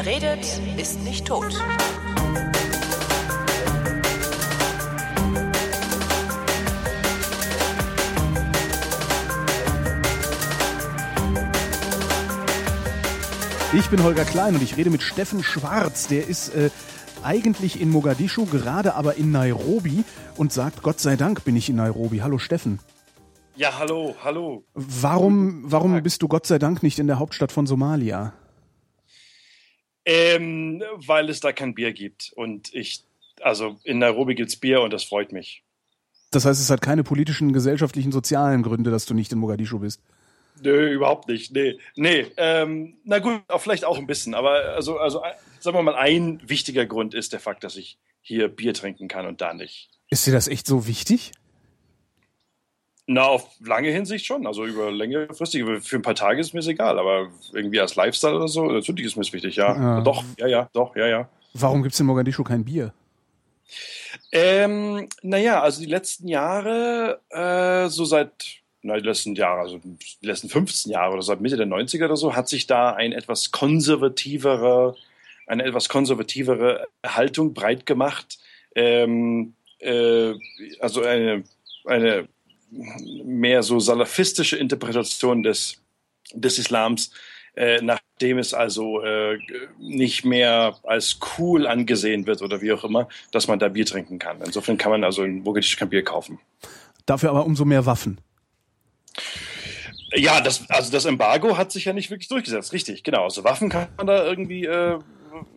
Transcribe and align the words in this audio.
Wer 0.00 0.06
redet, 0.06 0.60
ist 0.76 1.02
nicht 1.02 1.26
tot. 1.26 1.52
Ich 13.72 13.88
bin 13.88 14.04
Holger 14.04 14.24
Klein 14.24 14.54
und 14.54 14.62
ich 14.62 14.76
rede 14.76 14.90
mit 14.90 15.02
Steffen 15.02 15.42
Schwarz. 15.42 16.06
Der 16.06 16.28
ist 16.28 16.54
äh, 16.54 16.70
eigentlich 17.24 17.80
in 17.80 17.90
Mogadischu, 17.90 18.46
gerade 18.46 18.94
aber 18.94 19.16
in 19.16 19.32
Nairobi 19.32 20.04
und 20.36 20.52
sagt, 20.52 20.84
Gott 20.84 21.00
sei 21.00 21.16
Dank 21.16 21.44
bin 21.44 21.56
ich 21.56 21.68
in 21.70 21.74
Nairobi. 21.74 22.18
Hallo 22.18 22.38
Steffen. 22.38 22.78
Ja, 23.56 23.76
hallo, 23.80 24.14
hallo. 24.22 24.62
Warum, 24.74 25.64
warum 25.64 26.00
bist 26.04 26.22
du 26.22 26.28
Gott 26.28 26.46
sei 26.46 26.60
Dank 26.60 26.84
nicht 26.84 27.00
in 27.00 27.08
der 27.08 27.18
Hauptstadt 27.18 27.50
von 27.50 27.66
Somalia? 27.66 28.32
Ähm, 30.10 30.82
weil 30.94 31.28
es 31.28 31.40
da 31.40 31.52
kein 31.52 31.74
Bier 31.74 31.92
gibt. 31.92 32.32
Und 32.34 32.72
ich, 32.72 33.04
also 33.42 33.76
in 33.84 33.98
Nairobi 33.98 34.34
gibt's 34.34 34.56
Bier 34.56 34.80
und 34.80 34.90
das 34.90 35.04
freut 35.04 35.32
mich. 35.32 35.62
Das 36.30 36.46
heißt, 36.46 36.60
es 36.60 36.70
hat 36.70 36.80
keine 36.80 37.04
politischen, 37.04 37.52
gesellschaftlichen, 37.52 38.10
sozialen 38.10 38.62
Gründe, 38.62 38.90
dass 38.90 39.04
du 39.04 39.12
nicht 39.12 39.30
in 39.32 39.38
Mogadischu 39.38 39.80
bist. 39.80 40.00
Nö, 40.62 40.90
überhaupt 40.90 41.28
nicht. 41.28 41.52
Nee, 41.52 41.78
nee. 41.94 42.26
Ähm, 42.38 42.96
na 43.04 43.18
gut, 43.18 43.42
auch 43.48 43.60
vielleicht 43.60 43.84
auch 43.84 43.98
ein 43.98 44.06
bisschen, 44.06 44.34
aber 44.34 44.74
also, 44.74 44.98
also 44.98 45.22
sagen 45.60 45.76
wir 45.76 45.82
mal, 45.82 45.94
ein 45.94 46.40
wichtiger 46.42 46.86
Grund 46.86 47.12
ist 47.12 47.34
der 47.34 47.40
Fakt, 47.40 47.62
dass 47.62 47.76
ich 47.76 47.98
hier 48.22 48.48
Bier 48.48 48.72
trinken 48.72 49.08
kann 49.08 49.26
und 49.26 49.42
da 49.42 49.52
nicht. 49.52 49.90
Ist 50.08 50.26
dir 50.26 50.32
das 50.32 50.48
echt 50.48 50.66
so 50.66 50.86
wichtig? 50.86 51.32
Na, 53.10 53.22
auf 53.22 53.48
lange 53.64 53.88
Hinsicht 53.88 54.26
schon. 54.26 54.46
Also 54.46 54.66
über 54.66 54.92
längerfristig, 54.92 55.64
für 55.80 55.96
ein 55.96 56.02
paar 56.02 56.14
Tage 56.14 56.42
ist 56.42 56.52
mir 56.52 56.60
egal, 56.60 56.98
aber 56.98 57.28
irgendwie 57.54 57.80
als 57.80 57.96
Lifestyle 57.96 58.36
oder 58.36 58.48
so, 58.48 58.66
natürlich 58.66 59.06
ist 59.06 59.16
mir 59.16 59.22
das 59.22 59.32
wichtig, 59.32 59.56
ja. 59.56 59.74
ja. 59.74 60.00
Doch, 60.02 60.22
ja, 60.36 60.46
ja, 60.46 60.68
doch, 60.74 60.94
ja, 60.94 61.06
ja. 61.06 61.28
Warum 61.54 61.82
gibt 61.82 61.94
es 61.94 62.00
in 62.00 62.06
Mogadischu 62.06 62.44
kein 62.44 62.66
Bier? 62.66 62.92
Ähm, 64.30 65.08
naja, 65.22 65.62
also 65.62 65.80
die 65.80 65.88
letzten 65.88 66.28
Jahre, 66.28 67.20
äh, 67.30 67.88
so 67.88 68.04
seit 68.04 68.60
na, 68.82 68.96
die 68.98 69.06
letzten 69.06 69.34
Jahre, 69.34 69.60
also 69.60 69.78
die 69.78 70.26
letzten 70.26 70.50
15 70.50 70.92
Jahre 70.92 71.14
oder 71.14 71.22
seit 71.22 71.40
Mitte 71.40 71.56
der 71.56 71.66
90er 71.66 72.04
oder 72.04 72.16
so, 72.16 72.36
hat 72.36 72.48
sich 72.48 72.66
da 72.66 72.92
ein 72.92 73.12
etwas 73.12 73.52
konservativere, 73.52 74.96
eine 75.46 75.64
etwas 75.64 75.88
konservativere 75.88 76.86
Haltung 77.04 77.54
breit 77.54 77.86
gemacht. 77.86 78.38
Ähm, 78.74 79.54
äh, 79.78 80.34
also 80.80 81.02
eine, 81.02 81.44
eine 81.86 82.28
mehr 82.70 83.62
so 83.62 83.80
salafistische 83.80 84.56
Interpretation 84.56 85.42
des, 85.42 85.80
des 86.32 86.58
Islams, 86.58 87.10
äh, 87.56 87.80
nachdem 87.82 88.38
es 88.38 88.54
also 88.54 89.02
äh, 89.02 89.38
nicht 89.78 90.24
mehr 90.24 90.76
als 90.84 91.18
cool 91.38 91.66
angesehen 91.66 92.26
wird 92.26 92.42
oder 92.42 92.60
wie 92.60 92.72
auch 92.72 92.84
immer, 92.84 93.08
dass 93.32 93.48
man 93.48 93.58
da 93.58 93.68
Bier 93.68 93.86
trinken 93.86 94.18
kann. 94.18 94.40
Insofern 94.44 94.78
kann 94.78 94.92
man 94.92 95.04
also 95.04 95.24
in 95.24 95.42
Mogadischu 95.42 95.78
kein 95.78 95.90
Bier 95.90 96.04
kaufen. 96.04 96.38
Dafür 97.06 97.30
aber 97.30 97.46
umso 97.46 97.64
mehr 97.64 97.86
Waffen. 97.86 98.20
Ja, 100.14 100.40
das, 100.40 100.68
also 100.70 100.90
das 100.90 101.04
Embargo 101.04 101.58
hat 101.58 101.72
sich 101.72 101.84
ja 101.84 101.92
nicht 101.92 102.10
wirklich 102.10 102.28
durchgesetzt, 102.28 102.72
richtig, 102.72 103.02
genau. 103.02 103.24
Also 103.24 103.44
Waffen 103.44 103.68
kann 103.68 103.88
man 103.96 104.06
da 104.06 104.24
irgendwie 104.24 104.64
äh, 104.64 104.98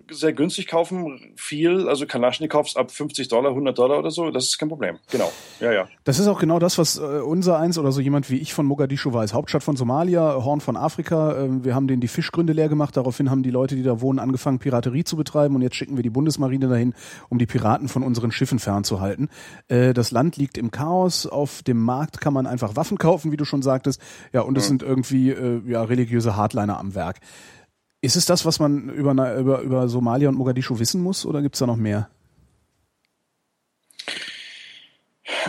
sehr 0.10 0.34
günstig 0.34 0.68
kaufen, 0.68 1.34
viel, 1.36 1.88
also 1.88 2.06
Kalaschnikows 2.06 2.76
ab 2.76 2.92
50 2.92 3.28
Dollar, 3.28 3.50
100 3.52 3.78
Dollar 3.78 4.00
oder 4.00 4.12
so, 4.12 4.30
das 4.32 4.46
ist 4.46 4.58
kein 4.58 4.70
Problem. 4.70 4.98
Genau, 5.10 5.32
ja, 5.60 5.72
ja. 5.72 5.88
Das 6.04 6.20
ist 6.20 6.28
auch 6.28 6.40
genau 6.40 6.60
das, 6.60 6.78
was 6.78 6.98
äh, 6.98 7.02
unser 7.02 7.58
eins 7.58 7.78
oder 7.78 7.92
so 7.92 8.02
jemand 8.02 8.30
wie 8.30 8.38
ich 8.38 8.54
von 8.54 8.66
Mogadischu 8.66 9.14
weiß. 9.14 9.34
Hauptstadt 9.34 9.64
von 9.64 9.76
Somalia, 9.76 10.44
Horn 10.44 10.62
von 10.62 10.78
Afrika. 10.78 11.34
Äh, 11.34 11.64
wir 11.64 11.76
haben 11.76 11.88
denen 11.88 12.02
die 12.02 12.08
Fischgründe 12.08 12.54
leer 12.54 12.70
gemacht. 12.70 12.98
Daraufhin 12.98 13.30
haben 13.30 13.44
die 13.44 13.52
Leute, 13.52 13.76
die 13.76 13.84
da 13.84 14.02
wohnen, 14.02 14.20
angefangen, 14.20 14.60
Piraterie 14.60 15.04
zu 15.04 15.16
betreiben. 15.16 15.56
Und 15.56 15.62
jetzt 15.62 15.76
schicken 15.76 15.96
wir 15.96 16.04
die 16.04 16.10
Bundesmarine 16.10 16.68
dahin, 16.68 16.94
um 17.30 17.38
die 17.38 17.46
Piraten 17.46 17.88
von 17.88 18.04
unseren 18.04 18.32
Schiffen 18.32 18.60
fernzuhalten. 18.60 19.30
Äh, 19.68 19.94
das 19.94 20.12
Land 20.12 20.38
liegt 20.38 20.58
im 20.58 20.72
Chaos. 20.72 21.26
Auf 21.26 21.64
dem 21.64 21.82
Markt 21.82 22.22
kann 22.22 22.34
man 22.34 22.48
einfach 22.48 22.76
Waffen 22.76 22.98
kaufen, 22.98 23.32
wie 23.32 23.38
du 23.38 23.46
schon 23.46 23.62
sagtest. 23.62 24.02
Ja, 24.34 24.42
und 24.42 24.58
es 24.58 24.66
mhm. 24.66 24.68
sind 24.68 24.84
irgendwie 24.84 25.32
äh, 25.32 25.62
ja, 25.68 25.84
religiöse 25.84 26.36
Hardliner 26.36 26.78
am 26.80 26.96
Werk. 26.96 27.20
Ist 28.02 28.16
es 28.16 28.26
das, 28.26 28.46
was 28.46 28.60
man 28.60 28.90
über, 28.90 29.36
über, 29.36 29.62
über 29.62 29.88
Somalia 29.88 30.28
und 30.30 30.36
Mogadischu 30.36 30.80
wissen 30.80 31.02
muss 31.02 31.26
oder 31.26 31.42
gibt 31.42 31.56
es 31.56 31.60
da 31.60 31.68
noch 31.68 31.78
mehr? 31.78 32.10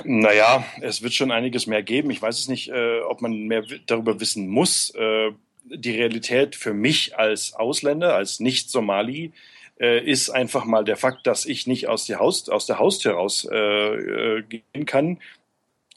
Naja, 0.04 0.64
es 0.80 1.02
wird 1.02 1.14
schon 1.14 1.30
einiges 1.30 1.66
mehr 1.66 1.82
geben. 1.82 2.10
Ich 2.10 2.20
weiß 2.20 2.38
es 2.38 2.48
nicht, 2.48 2.68
äh, 2.68 3.00
ob 3.00 3.22
man 3.22 3.32
mehr 3.46 3.64
darüber 3.86 4.20
wissen 4.20 4.48
muss. 4.48 4.90
Äh, 4.94 5.32
die 5.64 5.92
Realität 5.92 6.56
für 6.56 6.74
mich 6.74 7.16
als 7.18 7.54
Ausländer, 7.54 8.14
als 8.14 8.40
Nicht-Somali, 8.40 9.32
äh, 9.80 10.04
ist 10.04 10.30
einfach 10.30 10.64
mal 10.64 10.84
der 10.84 10.96
Fakt, 10.96 11.26
dass 11.26 11.46
ich 11.46 11.66
nicht 11.66 11.88
aus, 11.88 12.04
die 12.04 12.16
Haus, 12.16 12.48
aus 12.48 12.66
der 12.66 12.78
Haustür 12.78 13.14
raus 13.14 13.48
äh, 13.50 13.56
äh, 13.56 14.42
gehen 14.42 14.86
kann, 14.86 15.18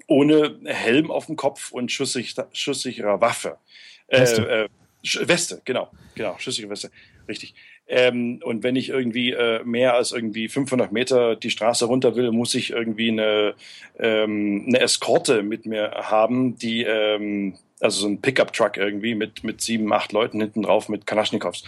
ohne 0.08 0.60
Helm 0.66 1.12
auf 1.12 1.26
dem 1.26 1.36
Kopf 1.36 1.72
und 1.72 1.92
schusssicherer 1.92 3.22
Waffe. 3.22 3.58
Äh, 4.08 4.68
Weste, 5.22 5.62
genau, 5.66 5.90
genau, 6.16 6.38
schüssige 6.38 6.70
Weste, 6.70 6.92
richtig. 7.28 7.54
Ähm, 7.88 8.42
und 8.44 8.64
wenn 8.64 8.76
ich 8.76 8.90
irgendwie 8.90 9.32
äh, 9.32 9.64
mehr 9.64 9.94
als 9.94 10.12
irgendwie 10.12 10.48
500 10.48 10.92
Meter 10.92 11.36
die 11.36 11.52
Straße 11.52 11.86
runter 11.86 12.16
will, 12.16 12.32
muss 12.32 12.56
ich 12.56 12.72
irgendwie 12.72 13.10
eine, 13.10 13.54
ähm, 14.00 14.66
eine 14.68 14.80
Eskorte 14.80 15.44
mit 15.44 15.66
mir 15.68 15.92
haben, 15.92 16.58
die 16.58 16.84
ähm, 16.84 17.58
also 17.80 18.02
so 18.02 18.08
ein 18.08 18.22
Pickup-Truck 18.22 18.78
irgendwie 18.78 19.14
mit 19.14 19.44
mit 19.44 19.62
sieben, 19.62 19.94
acht 19.94 20.14
Leuten 20.14 20.42
hinten 20.42 20.64
drauf 20.64 20.90
mit 20.90 21.06
Kalaschnikows. 21.06 21.64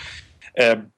Ähm, 0.55 0.91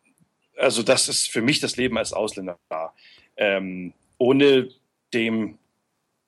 also 0.58 0.84
das 0.84 1.10
ist 1.10 1.30
für 1.30 1.42
mich 1.42 1.60
das 1.60 1.78
Leben 1.78 1.98
als 1.98 2.14
Ausländer 2.14 2.58
da. 2.70 2.94
Ähm, 3.36 3.94
ohne 4.18 4.70
dem 5.14 5.58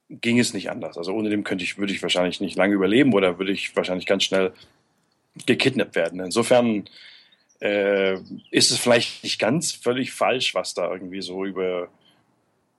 ging 0.10 0.40
es 0.40 0.54
nicht 0.54 0.70
anders. 0.70 0.98
Also 0.98 1.14
ohne 1.14 1.30
dem 1.30 1.44
könnte 1.44 1.64
ich, 1.64 1.78
würde 1.78 1.94
ich 1.94 2.02
wahrscheinlich 2.02 2.42
nicht 2.42 2.58
lange 2.58 2.74
überleben 2.74 3.14
oder 3.14 3.40
würde 3.40 3.52
ich 3.52 3.76
wahrscheinlich 3.76 4.06
ganz 4.06 4.24
schnell 4.24 4.52
gekidnappt 5.46 5.96
werden. 5.96 6.20
Insofern 6.20 6.90
äh, 7.60 8.16
ist 8.52 8.72
es 8.72 8.78
vielleicht 8.78 9.24
nicht 9.24 9.40
ganz 9.40 9.72
völlig 9.72 10.12
falsch, 10.12 10.56
was 10.56 10.74
da 10.74 10.92
irgendwie 10.92 11.22
so 11.22 11.46
über 11.46 11.90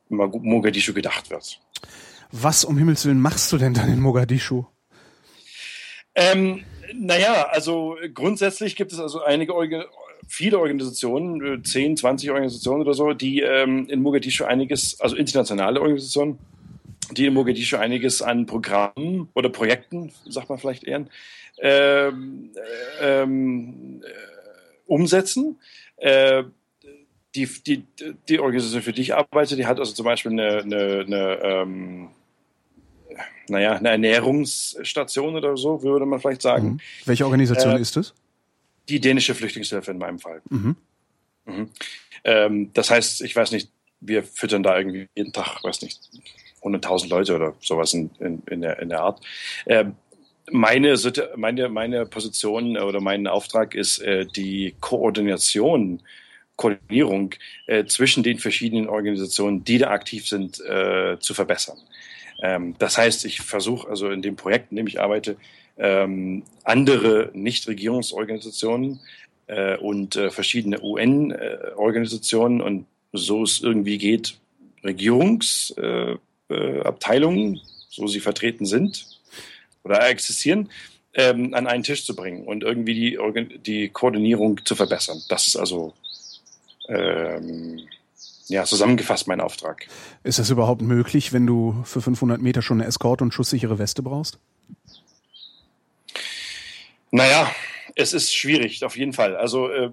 Mogadischu 0.09 0.93
gedacht 0.93 1.31
wird. 1.31 1.61
Was 2.31 2.65
um 2.65 2.79
Himmels 2.79 3.05
Willen 3.05 3.21
machst 3.21 3.53
du 3.53 3.59
denn 3.59 3.75
dann 3.75 3.93
in 3.93 4.01
Mogadischu? 4.01 4.65
Ähm, 6.15 6.65
naja, 6.95 7.49
also 7.51 7.97
grundsätzlich 8.13 8.77
gibt 8.77 8.93
es 8.93 9.01
also 9.01 9.23
einige 9.23 9.55
viele 10.29 10.59
Organisationen, 10.59 11.65
10, 11.65 11.93
äh, 11.93 11.95
20 11.95 12.31
Organisationen 12.31 12.83
oder 12.83 12.95
so, 12.95 13.13
die 13.13 13.41
ähm, 13.41 13.87
in 13.89 14.03
Mogadischu 14.03 14.45
einiges, 14.45 15.01
also 15.01 15.17
internationale 15.17 15.81
Organisationen, 15.81 16.39
die 17.15 17.27
in 17.27 17.35
Mogadischu 17.35 17.77
einiges 17.77 18.23
an 18.23 18.47
Programmen 18.47 19.29
oder 19.35 19.49
Projekten, 19.49 20.13
sagt 20.29 20.49
man 20.49 20.59
vielleicht 20.59 20.85
eher, 20.85 21.07
ähm, 21.59 22.51
ähm, 23.01 24.03
äh, 24.03 24.09
umsetzen. 24.87 25.59
Äh, 25.97 26.45
die, 27.35 27.47
die, 27.47 27.85
die 28.29 28.41
Organisation, 28.41 28.83
für 28.83 28.93
die 28.93 29.03
ich 29.03 29.15
arbeite, 29.15 29.57
die 29.57 29.67
hat 29.67 29.79
also 29.79 29.93
zum 29.93 30.05
Beispiel 30.05 30.33
eine, 30.33 30.59
eine, 30.59 31.05
eine 31.07 31.39
ähm, 31.43 32.09
naja, 33.49 33.73
eine 33.73 33.91
Ernährungsstation 33.91 35.35
oder 35.35 35.57
so, 35.57 35.83
würde 35.83 36.07
man 36.07 36.21
vielleicht 36.21 36.43
sagen. 36.43 36.73
Mhm. 36.73 36.81
Welche 37.07 37.25
Organisation 37.25 37.77
äh, 37.77 37.81
ist 37.81 37.97
es? 37.97 38.15
Die 38.89 39.01
dänische 39.01 39.35
Flüchtlingshilfe 39.35 39.91
in 39.91 39.99
meinem 39.99 40.19
Fall. 40.19 40.43
Mhm. 40.51 40.77
Mhm. 41.47 41.71
Ähm, 42.25 42.71
das 42.73 42.91
heißt, 42.91 43.23
ich 43.23 43.35
weiß 43.35 43.53
nicht, 43.53 43.71
wir 44.01 44.25
füttern 44.25 44.63
da 44.63 44.77
irgendwie 44.77 45.09
jeden 45.15 45.33
Tag, 45.33 45.63
weiß 45.63 45.83
nicht, 45.83 46.01
100.000 46.63 47.09
Leute 47.09 47.35
oder 47.35 47.55
sowas 47.61 47.95
in, 47.95 48.11
in, 48.21 48.43
in, 48.51 48.61
der, 48.61 48.79
in 48.81 48.89
der 48.89 49.01
Art. 49.01 49.21
Ähm, 49.67 49.95
meine, 50.51 50.97
meine, 51.37 51.69
meine 51.69 52.07
Position 52.07 52.77
oder 52.77 53.01
mein 53.01 53.27
Auftrag 53.27 53.75
ist 53.75 53.99
äh, 53.99 54.27
die 54.27 54.75
Koordination, 54.81 56.03
Koordinierung 56.57 57.35
äh, 57.67 57.85
zwischen 57.87 58.23
den 58.23 58.39
verschiedenen 58.39 58.89
Organisationen, 58.89 59.65
die 59.65 59.79
da 59.79 59.91
aktiv 59.91 60.29
sind, 60.29 60.61
äh, 60.61 61.19
zu 61.19 61.35
verbessern. 61.35 61.79
Ähm, 62.43 62.75
das 62.79 62.99
heißt, 62.99 63.25
ich 63.25 63.41
versuche 63.41 63.89
also 63.89 64.11
in 64.11 64.23
dem 64.23 64.37
Projekt, 64.37 64.71
in 64.71 64.77
dem 64.77 64.87
ich 64.87 65.01
arbeite, 65.01 65.37
ähm, 65.79 66.43
andere 66.65 67.31
Nichtregierungsorganisationen 67.33 69.01
äh, 69.47 69.77
und 69.77 70.17
äh, 70.17 70.31
verschiedene 70.31 70.83
UN-Organisationen 70.83 72.61
äh, 72.61 72.65
und 72.65 72.87
so 73.13 73.43
es 73.43 73.61
irgendwie 73.61 73.99
geht, 73.99 74.39
Regierungsabteilungen, 76.53 77.61
so 77.89 78.07
sie 78.07 78.21
vertreten 78.21 78.67
sind, 78.67 79.07
oder 79.85 80.09
existieren, 80.09 80.71
ähm, 81.15 81.55
an 81.55 81.67
einen 81.67 81.83
Tisch 81.83 82.07
zu 82.07 82.15
bringen 82.15 82.47
und 82.47 82.63
irgendwie 82.63 82.95
die, 82.95 83.59
die 83.59 83.89
Koordinierung 83.89 84.65
zu 84.65 84.75
verbessern. 84.75 85.21
Das 85.29 85.47
ist 85.47 85.57
also 85.57 85.93
ähm, 86.89 87.81
ja, 88.49 88.65
zusammengefasst 88.65 89.29
mein 89.29 89.41
Auftrag. 89.41 89.87
Ist 90.25 90.39
das 90.39 90.51
überhaupt 90.51 90.83
möglich, 90.83 91.33
wenn 91.33 91.47
du 91.47 91.83
für 91.85 92.01
500 92.01 92.41
Meter 92.41 92.63
schon 92.63 92.81
eine 92.81 92.89
Escort- 92.89 93.23
und 93.23 93.33
schusssichere 93.33 93.79
Weste 93.79 94.03
brauchst? 94.03 94.39
Naja, 97.11 97.51
es 97.95 98.15
ist 98.15 98.35
schwierig, 98.35 98.83
auf 98.85 98.97
jeden 98.97 99.13
Fall. 99.13 99.37
Also 99.37 99.69
äh, 99.71 99.91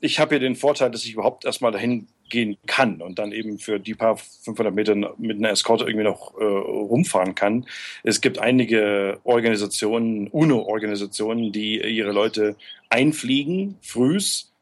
ich 0.00 0.18
habe 0.18 0.30
hier 0.30 0.40
den 0.40 0.56
Vorteil, 0.56 0.90
dass 0.90 1.04
ich 1.04 1.12
überhaupt 1.12 1.44
erstmal 1.44 1.72
dahin 1.72 2.08
gehen 2.28 2.56
kann 2.66 3.02
und 3.02 3.18
dann 3.18 3.30
eben 3.30 3.58
für 3.58 3.78
die 3.78 3.94
paar 3.94 4.16
500 4.16 4.74
Meter 4.74 4.94
mit 5.18 5.36
einer 5.36 5.50
Eskorte 5.50 5.84
irgendwie 5.84 6.04
noch 6.04 6.38
äh, 6.38 6.44
rumfahren 6.44 7.34
kann. 7.34 7.66
Es 8.02 8.20
gibt 8.20 8.38
einige 8.38 9.20
Organisationen, 9.24 10.28
UNO-Organisationen, 10.28 11.52
die 11.52 11.80
ihre 11.80 12.12
Leute 12.12 12.56
einfliegen, 12.88 13.76
frühs, 13.82 14.52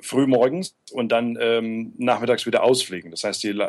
früh 0.00 0.26
morgens 0.26 0.76
und 0.92 1.10
dann 1.10 1.36
ähm, 1.40 1.94
nachmittags 1.98 2.46
wieder 2.46 2.62
ausfliegen. 2.62 3.10
Das 3.10 3.24
heißt, 3.24 3.42
die, 3.42 3.60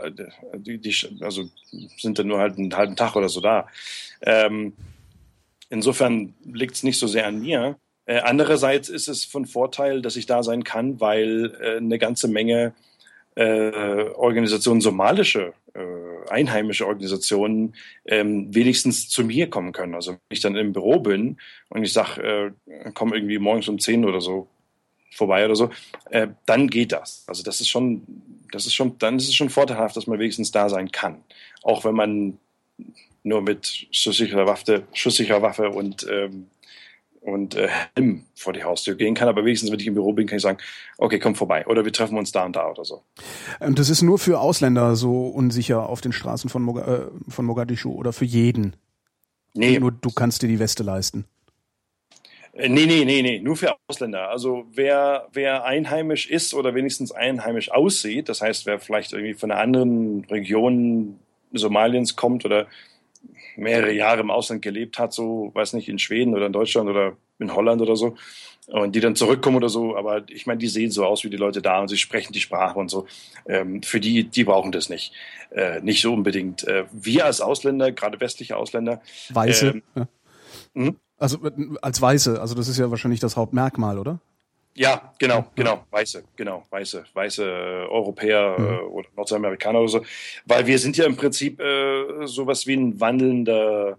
die, 0.58 0.78
die 0.78 0.96
also 1.22 1.50
sind 1.98 2.19
dann 2.19 2.28
nur 2.28 2.40
halt 2.40 2.58
einen 2.58 2.75
halben 2.75 2.96
Tag 2.96 3.16
oder 3.16 3.30
so 3.30 3.42
da. 3.42 3.68
Ähm, 4.22 4.74
insofern 5.69 6.36
liegt 6.46 6.75
es 6.75 6.84
nicht 6.84 7.00
so 7.00 7.08
sehr 7.08 7.28
an 7.28 7.40
mir. 7.40 7.78
Äh, 8.07 8.19
andererseits 8.19 8.89
ist 8.89 9.07
es 9.07 9.25
von 9.25 9.45
Vorteil, 9.45 10.01
dass 10.01 10.15
ich 10.15 10.25
da 10.25 10.42
sein 10.42 10.63
kann, 10.63 11.00
weil 11.00 11.56
äh, 11.62 11.77
eine 11.77 12.00
ganze 12.00 12.27
Menge 12.27 12.74
äh, 13.36 14.09
Organisationen, 14.15 14.81
somalische, 14.81 15.54
äh, 15.75 16.30
einheimische 16.30 16.88
Organisationen, 16.88 17.75
ähm, 18.06 18.54
wenigstens 18.56 19.09
zu 19.09 19.24
mir 19.24 19.50
kommen 19.50 19.74
können. 19.74 19.94
Also 19.94 20.13
wenn 20.13 20.19
ich 20.30 20.39
dann 20.39 20.56
im 20.56 20.74
Büro 20.74 21.00
bin 21.00 21.38
und 21.69 21.83
ich 21.83 21.94
sage, 21.94 22.54
äh, 22.68 22.92
komm 22.94 23.13
irgendwie 23.13 23.38
morgens 23.38 23.68
um 23.68 23.77
10 23.77 24.06
oder 24.06 24.21
so 24.21 24.48
vorbei 25.12 25.45
oder 25.45 25.56
so, 25.56 25.69
äh, 26.09 26.27
dann 26.45 26.69
geht 26.69 26.94
das. 26.94 27.25
Also 27.27 27.44
das 27.44 27.62
ist 27.62 27.69
schon, 27.69 28.01
das 28.51 28.65
ist 28.65 28.74
schon, 28.74 28.98
dann 28.98 29.18
ist 29.18 29.27
es 29.27 29.36
schon 29.36 29.50
vorteilhaft, 29.50 29.98
dass 29.98 30.07
man 30.07 30.18
wenigstens 30.18 30.51
da 30.51 30.69
sein 30.69 30.92
kann. 30.92 31.24
Auch 31.62 31.86
wenn 31.86 31.95
man 31.95 32.39
nur 33.24 33.42
mit 33.42 33.88
schusssicherer 33.92 34.48
Waffe, 34.48 34.83
schusssicherer 34.94 35.42
Waffe 35.42 35.69
und 35.69 36.07
ähm, 36.09 36.48
und 37.27 37.56
äh, 37.56 37.68
Helm 37.95 38.24
vor 38.35 38.53
die 38.53 38.63
Haustür 38.63 38.95
gehen 38.95 39.13
kann, 39.13 39.27
aber 39.27 39.44
wenigstens, 39.44 39.71
wenn 39.71 39.79
ich 39.79 39.88
im 39.88 39.95
Büro 39.95 40.13
bin, 40.13 40.27
kann 40.27 40.38
ich 40.38 40.41
sagen, 40.41 40.59
okay, 40.97 41.19
komm 41.19 41.35
vorbei 41.35 41.68
oder 41.68 41.83
wir 41.83 41.91
treffen 41.91 42.18
uns 42.18 42.31
da 42.31 42.45
und 42.45 42.56
da 42.56 42.69
oder 42.71 42.85
so. 42.85 43.03
Und 43.59 43.68
ähm, 43.68 43.75
das 43.75 43.89
ist 43.89 44.01
nur 44.01 44.18
für 44.18 44.39
Ausländer 44.39 44.95
so 44.95 45.27
unsicher 45.27 45.89
auf 45.89 46.00
den 46.00 46.13
Straßen 46.13 46.50
von, 46.50 46.63
Mog 46.63 46.77
äh, 46.77 47.07
von 47.27 47.45
Mogadischu 47.45 47.94
oder 47.94 48.13
für 48.13 48.25
jeden? 48.25 48.77
Nee. 49.53 49.77
Nur 49.79 49.91
du 49.91 50.09
kannst 50.09 50.41
dir 50.41 50.47
die 50.47 50.59
Weste 50.59 50.83
leisten. 50.83 51.25
Äh, 52.53 52.69
nee, 52.69 52.85
nee, 52.85 53.03
nee, 53.03 53.21
nee, 53.21 53.39
nur 53.39 53.57
für 53.57 53.75
Ausländer. 53.88 54.30
Also 54.30 54.65
wer, 54.73 55.27
wer 55.33 55.65
einheimisch 55.65 56.30
ist 56.30 56.53
oder 56.53 56.75
wenigstens 56.75 57.12
einheimisch 57.12 57.71
aussieht, 57.71 58.30
das 58.30 58.41
heißt, 58.41 58.65
wer 58.65 58.80
vielleicht 58.80 59.12
irgendwie 59.12 59.33
von 59.33 59.51
einer 59.51 59.59
anderen 59.59 60.25
Region 60.25 61.19
Somaliens 61.51 62.15
kommt 62.15 62.45
oder 62.45 62.68
mehrere 63.57 63.92
Jahre 63.92 64.21
im 64.21 64.31
Ausland 64.31 64.62
gelebt 64.62 65.00
hat, 65.00 65.13
so, 65.13 65.51
weiß 65.54 65.74
nicht, 65.74 65.89
in 65.89 66.00
Schweden 66.00 66.36
oder 66.36 66.45
in 66.45 66.54
Deutschland 66.54 66.89
oder 66.89 67.18
in 67.39 67.54
Holland 67.54 67.81
oder 67.81 67.95
so, 67.95 68.15
und 68.68 68.95
die 68.95 69.00
dann 69.00 69.15
zurückkommen 69.15 69.57
oder 69.57 69.69
so, 69.69 69.95
aber 69.95 70.24
ich 70.30 70.45
meine, 70.45 70.57
die 70.57 70.68
sehen 70.68 70.92
so 70.92 71.06
aus 71.06 71.24
wie 71.24 71.30
die 71.30 71.38
Leute 71.38 71.62
da 71.62 71.80
und 71.80 71.88
sie 71.88 71.98
sprechen 71.98 72.33
die 72.33 72.42
Sprache 72.42 72.77
und 72.77 72.89
so. 72.89 73.07
Ähm, 73.48 73.81
für 73.81 74.00
die, 74.00 74.25
die 74.25 74.44
brauchen 74.44 74.71
das 74.71 74.89
nicht. 74.89 75.13
Äh, 75.51 75.80
nicht 75.81 76.01
so 76.01 76.13
unbedingt. 76.13 76.68
Äh, 76.68 76.86
wir 76.92 77.25
als 77.25 77.39
Ausländer, 77.39 77.94
gerade 77.94 78.19
westliche 78.19 78.57
Ausländer. 78.57 79.01
Weiße. 79.30 79.68
Ähm, 79.68 79.83
ja. 79.95 80.07
hm? 80.74 80.95
Also 81.18 81.45
äh, 81.45 81.51
als 81.81 82.01
Weiße, 82.01 82.42
also 82.42 82.56
das 82.56 82.68
ist 82.68 82.77
ja 82.77 82.92
wahrscheinlich 82.92 83.21
das 83.21 83.38
Hauptmerkmal, 83.38 84.00
oder? 84.00 84.19
Ja, 84.77 85.12
genau, 85.18 85.47
genau, 85.56 85.85
weiße, 85.89 86.24
genau, 86.35 86.63
weiße, 86.69 87.06
weiße 87.12 87.44
äh, 87.44 87.91
Europäer 87.91 88.56
mhm. 88.59 88.65
äh, 88.65 88.79
oder 88.81 89.07
Nordamerikaner 89.15 89.79
oder 89.79 89.89
so, 89.89 90.01
weil 90.45 90.68
wir 90.68 90.77
sind 90.77 90.95
ja 90.97 91.06
im 91.06 91.15
Prinzip 91.15 91.59
äh, 91.59 92.27
sowas 92.27 92.68
wie 92.68 92.75
ein 92.75 93.00
wandelnder 93.00 93.97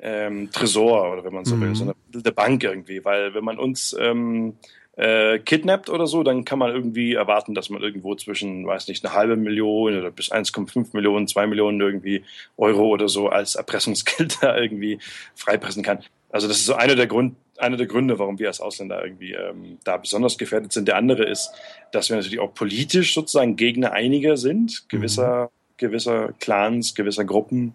ähm, 0.00 0.50
Tresor 0.50 1.12
oder 1.12 1.24
wenn 1.24 1.32
man 1.32 1.44
so 1.44 1.54
mhm. 1.54 1.60
will, 1.60 1.74
so 1.76 1.84
eine, 1.84 1.94
eine 2.12 2.32
Bank 2.32 2.64
irgendwie, 2.64 3.04
weil 3.04 3.34
wenn 3.34 3.44
man 3.44 3.56
uns 3.56 3.96
ähm, 4.00 4.54
äh, 4.96 5.38
kidnappt 5.38 5.90
oder 5.90 6.08
so, 6.08 6.24
dann 6.24 6.44
kann 6.44 6.58
man 6.58 6.72
irgendwie 6.72 7.14
erwarten, 7.14 7.54
dass 7.54 7.70
man 7.70 7.82
irgendwo 7.82 8.16
zwischen, 8.16 8.66
weiß 8.66 8.88
nicht, 8.88 9.04
eine 9.04 9.14
halbe 9.14 9.36
Million 9.36 9.96
oder 9.96 10.10
bis 10.10 10.32
1,5 10.32 10.88
Millionen, 10.92 11.28
zwei 11.28 11.46
Millionen 11.46 11.80
irgendwie 11.80 12.24
Euro 12.56 12.88
oder 12.88 13.08
so 13.08 13.28
als 13.28 13.54
Erpressungsgeld 13.54 14.38
da 14.42 14.56
irgendwie 14.56 14.98
freipressen 15.36 15.84
kann. 15.84 16.00
Also 16.36 16.48
das 16.48 16.58
ist 16.58 16.66
so 16.66 16.74
einer 16.74 16.96
der 16.96 17.06
Grund, 17.06 17.34
einer 17.56 17.78
der 17.78 17.86
Gründe, 17.86 18.18
warum 18.18 18.38
wir 18.38 18.48
als 18.48 18.60
Ausländer 18.60 19.02
irgendwie 19.02 19.32
ähm, 19.32 19.78
da 19.84 19.96
besonders 19.96 20.36
gefährdet 20.36 20.70
sind. 20.70 20.86
Der 20.86 20.96
andere 20.96 21.24
ist, 21.24 21.50
dass 21.92 22.10
wir 22.10 22.16
natürlich 22.16 22.40
auch 22.40 22.52
politisch 22.52 23.14
sozusagen 23.14 23.56
Gegner 23.56 23.92
einiger 23.92 24.36
sind, 24.36 24.86
gewisser, 24.90 25.44
mhm. 25.44 25.48
gewisser 25.78 26.34
Clans, 26.38 26.94
gewisser 26.94 27.24
Gruppen 27.24 27.72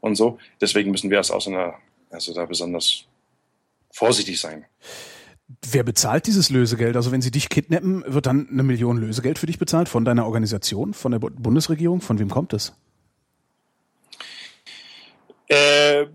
und 0.00 0.14
so. 0.14 0.38
Deswegen 0.62 0.92
müssen 0.92 1.10
wir 1.10 1.18
als 1.18 1.30
Ausländer 1.30 1.74
also 2.08 2.32
da 2.32 2.46
besonders 2.46 3.04
vorsichtig 3.90 4.40
sein. 4.40 4.64
Wer 5.70 5.82
bezahlt 5.82 6.26
dieses 6.26 6.48
Lösegeld? 6.48 6.96
Also 6.96 7.12
wenn 7.12 7.20
sie 7.20 7.30
dich 7.30 7.50
kidnappen, 7.50 8.02
wird 8.06 8.24
dann 8.24 8.48
eine 8.50 8.62
Million 8.62 8.96
Lösegeld 8.96 9.38
für 9.38 9.44
dich 9.44 9.58
bezahlt 9.58 9.90
von 9.90 10.06
deiner 10.06 10.24
Organisation, 10.24 10.94
von 10.94 11.12
der 11.12 11.18
Bundesregierung? 11.18 12.00
Von 12.00 12.18
wem 12.18 12.30
kommt 12.30 12.54
es? 12.54 12.72
Äh, 15.48 16.06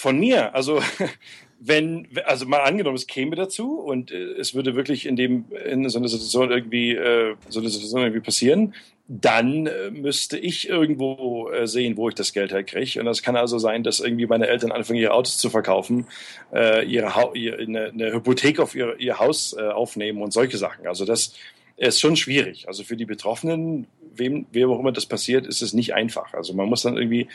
von 0.00 0.18
mir. 0.18 0.54
Also 0.54 0.80
wenn, 1.60 2.08
also 2.24 2.46
mal 2.46 2.60
angenommen, 2.60 2.96
es 2.96 3.06
käme 3.06 3.36
dazu 3.36 3.78
und 3.78 4.10
äh, 4.10 4.32
es 4.38 4.54
würde 4.54 4.74
wirklich 4.74 5.06
in 5.06 5.16
dem, 5.16 5.44
in 5.66 5.88
so 5.88 5.98
einer 5.98 6.08
Situation 6.08 6.50
irgendwie, 6.50 6.92
äh, 6.94 7.36
so 7.48 7.60
eine 7.60 7.68
Situation 7.68 8.00
irgendwie 8.00 8.20
passieren, 8.20 8.74
dann 9.08 9.66
äh, 9.66 9.90
müsste 9.90 10.38
ich 10.38 10.68
irgendwo 10.68 11.50
äh, 11.50 11.66
sehen, 11.66 11.96
wo 11.96 12.08
ich 12.08 12.14
das 12.14 12.32
Geld 12.32 12.52
herkriege. 12.52 12.98
Und 13.00 13.06
das 13.06 13.22
kann 13.22 13.36
also 13.36 13.58
sein, 13.58 13.82
dass 13.82 14.00
irgendwie 14.00 14.26
meine 14.26 14.46
Eltern 14.46 14.72
anfangen, 14.72 15.00
ihre 15.00 15.12
Autos 15.12 15.36
zu 15.36 15.50
verkaufen, 15.50 16.06
äh, 16.52 16.86
ihre, 16.86 17.14
ha 17.14 17.30
ihre 17.34 17.58
eine, 17.58 17.86
eine 17.86 18.12
Hypothek 18.12 18.58
auf 18.58 18.74
ihr, 18.74 18.98
ihr 18.98 19.18
Haus 19.18 19.54
äh, 19.58 19.62
aufnehmen 19.62 20.22
und 20.22 20.32
solche 20.32 20.56
Sachen. 20.56 20.86
Also 20.86 21.04
das 21.04 21.34
ist 21.76 22.00
schon 22.00 22.16
schwierig. 22.16 22.68
Also 22.68 22.84
für 22.84 22.96
die 22.96 23.04
Betroffenen, 23.04 23.86
wem, 24.14 24.46
wem 24.52 24.70
auch 24.70 24.78
immer 24.78 24.92
das 24.92 25.06
passiert, 25.06 25.46
ist 25.46 25.60
es 25.60 25.74
nicht 25.74 25.92
einfach. 25.92 26.32
Also 26.32 26.54
man 26.54 26.68
muss 26.68 26.82
dann 26.82 26.96
irgendwie 26.96 27.26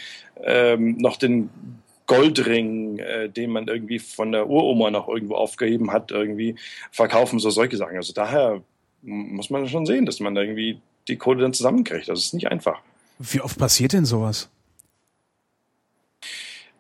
ähm, 0.44 0.98
noch 0.98 1.18
den 1.18 1.50
Goldring, 2.08 3.00
äh, 3.00 3.30
den 3.30 3.52
man 3.52 3.68
irgendwie 3.68 4.00
von 4.00 4.32
der 4.32 4.48
Uroma 4.48 4.92
noch 4.92 5.08
irgendwo 5.08 5.36
aufgeheben 5.36 5.92
hat, 5.92 6.12
irgendwie 6.12 6.56
verkaufen, 6.92 7.40
so 7.40 7.50
solche 7.50 7.78
Sachen. 7.78 7.98
Also 7.98 8.14
daher 8.14 8.62
muss 9.02 9.50
man 9.50 9.68
schon 9.68 9.86
sehen, 9.86 10.06
dass 10.06 10.20
man 10.20 10.36
da 10.36 10.42
irgendwie 10.42 10.80
die 11.08 11.18
Kohle 11.18 11.42
dann 11.42 11.54
zusammenkriegt. 11.54 12.08
Das 12.08 12.20
ist 12.20 12.34
nicht 12.34 12.48
einfach. 12.52 12.82
Wie 13.20 13.42
oft 13.42 13.58
passiert 13.58 13.94
denn 13.94 14.06
sowas? 14.06 14.50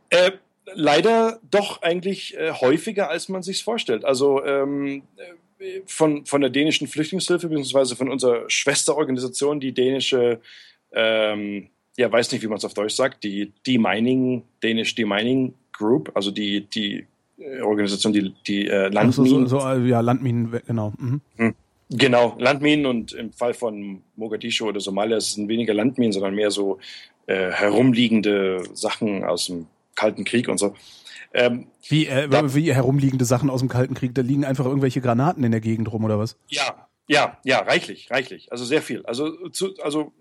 Äh, 0.09 0.31
leider 0.73 1.39
doch 1.49 1.81
eigentlich 1.81 2.37
äh, 2.37 2.51
häufiger, 2.51 3.09
als 3.09 3.29
man 3.29 3.43
sich 3.43 3.63
vorstellt. 3.63 4.05
Also 4.05 4.43
ähm, 4.43 5.03
äh, 5.59 5.81
von, 5.85 6.25
von 6.25 6.41
der 6.41 6.49
dänischen 6.49 6.87
Flüchtlingshilfe 6.87 7.47
beziehungsweise 7.47 7.95
von 7.95 8.09
unserer 8.09 8.49
Schwesterorganisation, 8.49 9.59
die 9.59 9.73
dänische 9.73 10.41
ähm, 10.91 11.69
ja, 11.97 12.11
weiß 12.11 12.31
nicht, 12.31 12.43
wie 12.43 12.47
man 12.47 12.57
es 12.57 12.65
auf 12.65 12.73
Deutsch 12.73 12.95
sagt, 12.95 13.23
die 13.23 13.51
Demining, 13.65 14.43
Danish 14.61 14.95
Demining 14.95 15.53
Group, 15.71 16.11
also 16.13 16.31
die, 16.31 16.61
die 16.61 17.05
äh, 17.37 17.61
Organisation, 17.61 18.13
die, 18.13 18.33
die 18.47 18.67
äh, 18.67 18.89
Landminen. 18.89 19.47
So, 19.47 19.59
so, 19.59 19.59
so, 19.59 19.85
ja, 19.85 20.01
Landminen, 20.01 20.61
genau. 20.65 20.93
Mhm. 20.97 21.21
Hm. 21.37 21.55
Genau, 21.89 22.35
Landminen 22.39 22.87
und 22.87 23.13
im 23.13 23.31
Fall 23.31 23.53
von 23.53 24.01
Mogadischu 24.15 24.67
oder 24.67 24.79
Somalia 24.79 25.21
sind 25.21 25.47
weniger 25.47 25.73
Landminen, 25.73 26.11
sondern 26.11 26.33
mehr 26.33 26.49
so 26.49 26.79
äh, 27.27 27.51
herumliegende 27.51 28.63
Sachen 28.73 29.23
aus 29.23 29.47
dem 29.47 29.67
Kalten 29.95 30.23
Krieg 30.23 30.47
und 30.47 30.57
so. 30.57 30.73
Ähm, 31.33 31.67
wie, 31.87 32.07
äh, 32.07 32.27
da, 32.27 32.55
wie 32.55 32.73
herumliegende 32.73 33.25
Sachen 33.25 33.49
aus 33.49 33.59
dem 33.59 33.69
Kalten 33.69 33.93
Krieg? 33.93 34.15
Da 34.15 34.21
liegen 34.21 34.45
einfach 34.45 34.65
irgendwelche 34.65 35.01
Granaten 35.01 35.43
in 35.43 35.51
der 35.51 35.61
Gegend 35.61 35.91
rum 35.91 36.03
oder 36.05 36.17
was? 36.17 36.37
Ja, 36.47 36.84
ja, 37.07 37.37
ja, 37.43 37.59
reichlich, 37.59 38.09
reichlich. 38.09 38.51
Also 38.51 38.65
sehr 38.65 38.81
viel. 38.81 39.05
Also, 39.05 39.49
zu, 39.49 39.75
also 39.81 40.13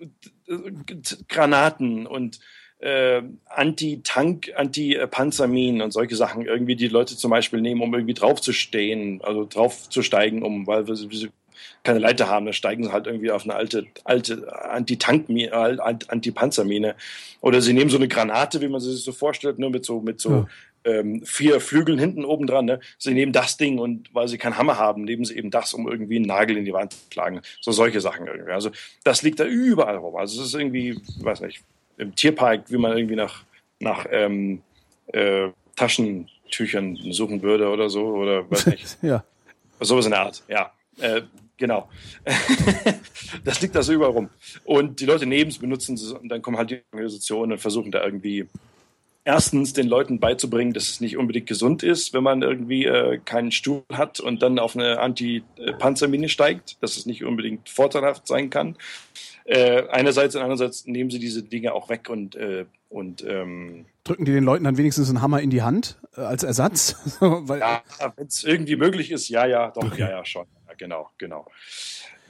Granaten 1.29 2.07
und 2.07 2.41
äh, 2.79 3.23
Anti-Tank, 3.47 4.53
Anti-Panzerminen 4.55 5.81
und 5.81 5.93
solche 5.93 6.17
Sachen 6.17 6.45
irgendwie 6.45 6.77
die 6.77 6.89
Leute 6.89 7.17
zum 7.17 7.31
Beispiel 7.31 7.61
nehmen, 7.61 7.81
um 7.81 7.95
irgendwie 7.95 8.15
draufzustehen, 8.15 9.23
also 9.23 9.47
draufzusteigen, 9.47 10.43
um, 10.43 10.67
weil 10.67 10.85
sie 10.95 11.31
keine 11.83 12.01
Leiter 12.01 12.29
haben, 12.29 12.45
dann 12.45 12.53
steigen 12.53 12.85
sie 12.85 12.93
halt 12.93 13.07
irgendwie 13.07 13.31
auf 13.31 13.45
eine 13.45 13.55
alte, 13.55 13.87
alte 14.05 14.53
Anti-Tank-Mine, 14.71 15.53
Anti-Panzermine. 15.81 16.97
Oder 17.41 17.63
sie 17.63 17.73
nehmen 17.73 17.91
so 17.91 17.97
eine 17.97 18.09
Granate, 18.09 18.61
wie 18.61 18.69
man 18.69 18.81
sie 18.81 18.93
sich 18.93 19.05
so 19.05 19.13
vorstellt, 19.13 19.59
nur 19.59 19.71
mit 19.71 19.85
so, 19.87 20.01
mit 20.01 20.21
so 20.21 20.31
ja 20.31 20.47
ähm, 20.85 21.25
vier 21.25 21.61
Flügeln 21.61 21.99
hinten 21.99 22.25
oben 22.25 22.47
dran. 22.47 22.65
Ne? 22.67 22.81
Sie 22.99 23.15
nehmen 23.15 23.33
das 23.33 23.57
Ding 23.57 23.79
und 23.79 24.15
weil 24.15 24.29
sie 24.29 24.39
keinen 24.39 24.59
Hammer 24.59 24.79
haben, 24.79 25.05
nehmen 25.05 25.25
sie 25.25 25.37
eben 25.37 25.51
das, 25.51 25.75
um 25.75 25.89
irgendwie 25.89 26.17
einen 26.17 26.27
Nagel 26.27 26.57
in 26.57 26.65
die 26.65 26.73
Wand 26.73 26.93
zu 26.93 26.99
schlagen. 27.13 27.41
So 27.61 27.73
solche 27.73 28.01
Sachen 28.01 28.27
irgendwie. 28.27 28.53
Also 28.53 28.71
das 29.03 29.23
liegt 29.23 29.41
da 29.41 29.45
überall 29.45 29.97
rum. 29.97 30.17
Also 30.17 30.41
es 30.41 30.49
ist 30.49 30.55
irgendwie, 30.55 31.01
weiß 31.21 31.41
nicht, 31.41 31.63
im 31.97 32.15
Tierpark, 32.15 32.71
wie 32.71 32.79
man 32.79 32.97
irgendwie 32.97 33.17
nach, 33.17 33.45
nach 33.81 34.07
ähm, 34.11 34.63
äh, 35.09 35.49
Taschentüchern 35.77 36.99
suchen 37.11 37.43
würde 37.43 37.69
oder 37.69 37.89
so. 37.89 38.07
Oder 38.07 38.51
weiß 38.51 38.67
nicht. 38.67 38.99
ja. 39.03 39.25
Sowas 39.81 40.05
in 40.05 40.13
der 40.13 40.21
Art, 40.21 40.43
ja. 40.49 40.73
Äh, 41.01 41.23
genau. 41.57 41.89
das 43.45 43.61
liegt 43.61 43.75
da 43.75 43.83
so 43.83 43.93
überall 43.93 44.13
rum. 44.13 44.31
Und 44.65 45.01
die 45.01 45.07
Leute 45.07 45.27
neben 45.27 45.51
es 45.51 45.59
benutzen 45.59 45.95
es 45.95 46.13
und 46.13 46.29
dann 46.29 46.43
kommen 46.43 46.57
halt 46.57 46.71
die 46.71 46.83
Organisationen 46.93 47.53
und 47.53 47.59
versuchen 47.59 47.91
da 47.91 48.05
irgendwie 48.05 48.47
erstens 49.25 49.73
den 49.73 49.89
Leuten 49.89 50.21
beizubringen, 50.21 50.73
dass 50.73 50.89
es 50.89 51.01
nicht 51.01 51.17
unbedingt 51.17 51.47
gesund 51.47 51.83
ist, 51.83 52.13
wenn 52.13 52.23
man 52.23 52.43
irgendwie 52.43 52.85
äh, 52.85 53.19
keinen 53.25 53.53
Stuhl 53.53 53.83
hat 53.93 54.21
und 54.21 54.43
dann 54.43 54.59
auf 54.59 54.77
eine 54.77 55.01
Anti-Panzermine 55.01 56.29
steigt, 56.29 56.83
dass 56.83 56.97
es 56.97 57.07
nicht 57.07 57.25
unbedingt 57.25 57.69
vorteilhaft 57.69 58.27
sein 58.27 58.51
kann. 58.51 58.77
Äh, 59.45 59.89
einerseits 59.89 60.37
und 60.37 60.43
andererseits 60.43 60.87
nehmen 60.87 61.11
sie 61.11 61.19
diese 61.19 61.43
Dinge 61.43 61.75
auch 61.75 61.89
weg 61.89 62.09
und, 62.09 62.35
äh, 62.37 62.65
und 62.89 63.25
ähm, 63.27 63.87
drücken 64.05 64.25
die 64.25 64.33
den 64.33 64.45
Leuten 64.45 64.65
dann 64.65 64.79
wenigstens 64.79 65.09
einen 65.09 65.21
Hammer 65.21 65.41
in 65.41 65.51
die 65.51 65.63
Hand 65.63 65.99
äh, 66.17 66.21
als 66.21 66.45
Ersatz? 66.45 66.97
Weil, 67.21 67.61
ja, 67.61 67.83
wenn 68.17 68.27
es 68.27 68.45
irgendwie 68.45 68.77
möglich 68.77 69.11
ist, 69.11 69.29
ja, 69.29 69.47
ja, 69.47 69.71
doch, 69.71 69.97
ja, 69.97 70.11
ja, 70.11 70.25
schon. 70.25 70.47
Ja, 70.67 70.75
genau, 70.77 71.11
genau. 71.19 71.47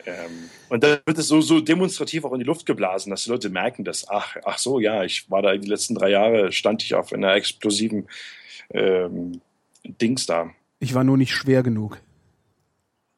Ähm, 0.07 0.51
und 0.69 0.83
dann 0.83 0.99
wird 1.07 1.19
es 1.19 1.29
so, 1.29 1.41
so 1.41 1.61
demonstrativ 1.61 2.25
auch 2.25 2.33
in 2.33 2.41
die 2.41 2.45
Luft 2.45 2.67
geblasen, 2.67 3.11
dass 3.11 3.25
die 3.25 3.31
Leute 3.31 3.51
merken, 3.51 3.85
dass, 3.85 4.09
ach, 4.09 4.37
ach 4.45 4.59
so, 4.59 4.81
ja, 4.81 5.05
ich 5.05 5.31
war 5.31 5.43
da 5.43 5.57
die 5.57 5.69
letzten 5.69 5.95
drei 5.95 6.11
Jahre, 6.11 6.53
stand 6.53 6.83
ich 6.83 6.95
auf 6.95 7.13
einer 7.13 7.35
explosiven 7.35 8.09
ähm, 8.71 9.41
Dings 9.85 10.27
da. 10.27 10.51
Ich 10.81 10.95
war 10.95 11.05
nur 11.05 11.17
nicht 11.17 11.33
schwer 11.33 11.63
genug. 11.63 12.01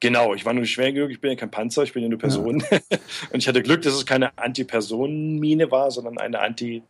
Genau, 0.01 0.35
ich 0.35 0.45
war 0.45 0.53
nur 0.53 0.61
nicht 0.61 0.73
schwer 0.73 0.93
genug, 0.93 1.11
ich 1.11 1.21
bin 1.21 1.31
ja 1.31 1.37
kein 1.37 1.51
Panzer, 1.51 1.83
ich 1.83 1.93
bin 1.93 2.03
ja 2.03 2.09
nur 2.09 2.19
Person. 2.19 2.63
Ja. 2.71 2.79
und 3.33 3.39
ich 3.39 3.49
hatte 3.49 3.63
Glück, 3.63 3.83
dass 3.83 3.95
es 3.95 4.05
keine 4.05 4.37
Anti-Personen-Mine 4.37 5.71
war, 5.71 5.91
sondern 5.91 6.19
eine 6.19 6.41
Anti- 6.41 6.83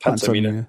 Panzermine. 0.00 0.66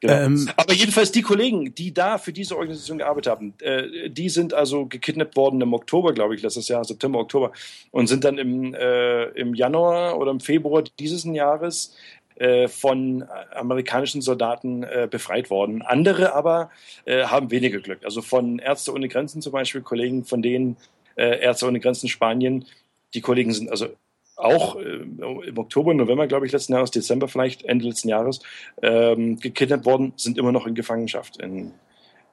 Genau. 0.00 0.12
Ähm, 0.12 0.50
Aber 0.56 0.74
jedenfalls 0.74 1.10
die 1.10 1.22
Kollegen, 1.22 1.74
die 1.74 1.94
da 1.94 2.18
für 2.18 2.32
diese 2.32 2.56
Organisation 2.56 2.98
gearbeitet 2.98 3.30
haben, 3.30 3.54
äh, 3.60 4.10
die 4.10 4.28
sind 4.28 4.54
also 4.54 4.86
gekidnappt 4.86 5.34
worden 5.34 5.60
im 5.60 5.72
Oktober, 5.72 6.12
glaube 6.12 6.34
ich, 6.34 6.42
letztes 6.42 6.68
Jahr, 6.68 6.84
September, 6.84 7.18
Oktober, 7.18 7.52
und 7.90 8.06
sind 8.06 8.24
dann 8.24 8.38
im, 8.38 8.74
äh, 8.74 9.24
im 9.30 9.54
Januar 9.54 10.18
oder 10.18 10.30
im 10.30 10.40
Februar 10.40 10.84
dieses 10.98 11.24
Jahres 11.24 11.96
äh, 12.36 12.68
von 12.68 13.24
amerikanischen 13.54 14.20
Soldaten 14.20 14.82
äh, 14.82 15.08
befreit 15.10 15.48
worden. 15.48 15.80
Andere 15.80 16.34
aber 16.34 16.70
äh, 17.06 17.24
haben 17.24 17.50
weniger 17.50 17.80
Glück. 17.80 18.04
Also 18.04 18.20
von 18.20 18.58
Ärzte 18.58 18.92
ohne 18.92 19.08
Grenzen 19.08 19.40
zum 19.40 19.52
Beispiel, 19.52 19.80
Kollegen 19.80 20.24
von 20.24 20.42
denen, 20.42 20.76
äh, 21.16 21.40
Ärzte 21.40 21.66
ohne 21.66 21.80
Grenzen 21.80 22.08
Spanien, 22.08 22.66
die 23.14 23.22
Kollegen 23.22 23.54
sind 23.54 23.70
also 23.70 23.88
auch 24.36 24.76
äh, 24.76 24.82
im 24.82 25.58
Oktober, 25.58 25.94
November, 25.94 26.26
glaube 26.26 26.46
ich, 26.46 26.52
letzten 26.52 26.74
Jahres, 26.74 26.90
Dezember 26.90 27.28
vielleicht, 27.28 27.64
Ende 27.64 27.86
letzten 27.86 28.08
Jahres, 28.08 28.40
ähm, 28.82 29.38
gekidnappt 29.38 29.86
worden, 29.86 30.12
sind 30.16 30.38
immer 30.38 30.52
noch 30.52 30.66
in 30.66 30.74
Gefangenschaft 30.74 31.38
in, 31.38 31.72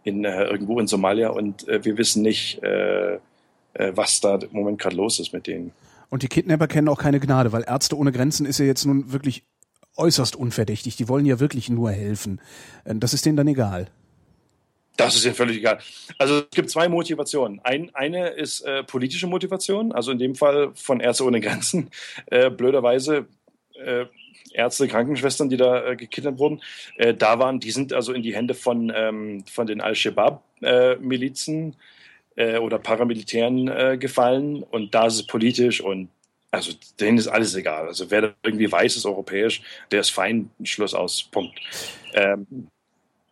in 0.03 0.25
äh, 0.25 0.45
irgendwo 0.45 0.79
in 0.79 0.87
Somalia 0.87 1.29
und 1.29 1.67
äh, 1.67 1.83
wir 1.83 1.97
wissen 1.97 2.21
nicht, 2.21 2.61
äh, 2.61 3.15
äh, 3.15 3.19
was 3.95 4.19
da 4.21 4.35
im 4.35 4.49
Moment 4.51 4.79
gerade 4.79 4.95
los 4.95 5.19
ist 5.19 5.33
mit 5.33 5.47
denen. 5.47 5.71
Und 6.09 6.21
die 6.21 6.27
Kidnapper 6.27 6.67
kennen 6.67 6.89
auch 6.89 6.99
keine 6.99 7.19
Gnade, 7.19 7.51
weil 7.53 7.63
Ärzte 7.63 7.97
ohne 7.97 8.11
Grenzen 8.11 8.45
ist 8.45 8.59
ja 8.59 8.65
jetzt 8.65 8.85
nun 8.85 9.11
wirklich 9.11 9.43
äußerst 9.95 10.35
unverdächtig. 10.35 10.95
Die 10.95 11.07
wollen 11.07 11.25
ja 11.25 11.39
wirklich 11.39 11.69
nur 11.69 11.91
helfen. 11.91 12.41
Äh, 12.83 12.95
das 12.95 13.13
ist 13.13 13.25
denen 13.25 13.37
dann 13.37 13.47
egal. 13.47 13.87
Das 14.95 15.15
ist 15.15 15.25
ja 15.25 15.33
völlig 15.33 15.57
egal. 15.57 15.79
Also 16.19 16.39
es 16.39 16.49
gibt 16.51 16.69
zwei 16.69 16.87
Motivationen. 16.87 17.59
Ein, 17.63 17.89
eine 17.95 18.29
ist 18.29 18.61
äh, 18.61 18.83
politische 18.83 19.25
Motivation, 19.27 19.91
also 19.91 20.11
in 20.11 20.19
dem 20.19 20.35
Fall 20.35 20.71
von 20.75 20.99
Ärzte 20.99 21.25
ohne 21.25 21.41
Grenzen. 21.41 21.89
Äh, 22.27 22.51
blöderweise 22.51 23.25
äh, 23.73 24.05
Ärzte, 24.53 24.87
Krankenschwestern, 24.87 25.49
die 25.49 25.57
da 25.57 25.83
äh, 25.85 25.95
gekidnappt 25.95 26.39
wurden, 26.39 26.61
äh, 26.97 27.13
da 27.13 27.39
waren, 27.39 27.59
die 27.59 27.71
sind 27.71 27.91
also 27.91 28.13
in 28.13 28.21
die 28.21 28.35
Hände 28.35 28.53
von, 28.53 28.91
ähm, 28.95 29.43
von 29.51 29.65
den 29.65 29.81
Al-Shabaab-Milizen 29.81 31.75
äh, 32.35 32.57
oder 32.57 32.79
Paramilitären 32.79 33.67
äh, 33.67 33.97
gefallen 33.99 34.63
und 34.63 34.93
da 34.93 35.07
ist 35.07 35.15
es 35.15 35.25
politisch 35.25 35.81
und 35.81 36.09
also 36.51 36.71
denen 36.99 37.17
ist 37.17 37.27
alles 37.27 37.55
egal. 37.55 37.87
Also 37.87 38.11
wer 38.11 38.21
da 38.21 38.33
irgendwie 38.43 38.71
weiß 38.71 38.95
ist, 38.95 39.07
europäisch, 39.07 39.63
der 39.91 40.01
ist 40.01 40.11
fein, 40.11 40.51
Schluss 40.63 40.93
aus, 40.93 41.23
Punkt. 41.23 41.59
Ähm, 42.13 42.67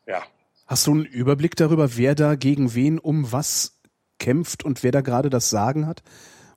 ja, 0.08 0.24
Hast 0.72 0.88
du 0.88 0.92
einen 0.92 1.04
Überblick 1.04 1.58
darüber, 1.58 1.98
wer 1.98 2.16
da 2.16 2.36
gegen 2.36 2.74
wen 2.74 2.98
um 2.98 3.34
was 3.34 3.82
kämpft 4.20 4.64
und 4.64 4.84
wer 4.84 4.94
da 4.94 5.02
gerade 5.02 5.30
das 5.30 5.50
Sagen 5.50 5.86
hat? 5.86 6.02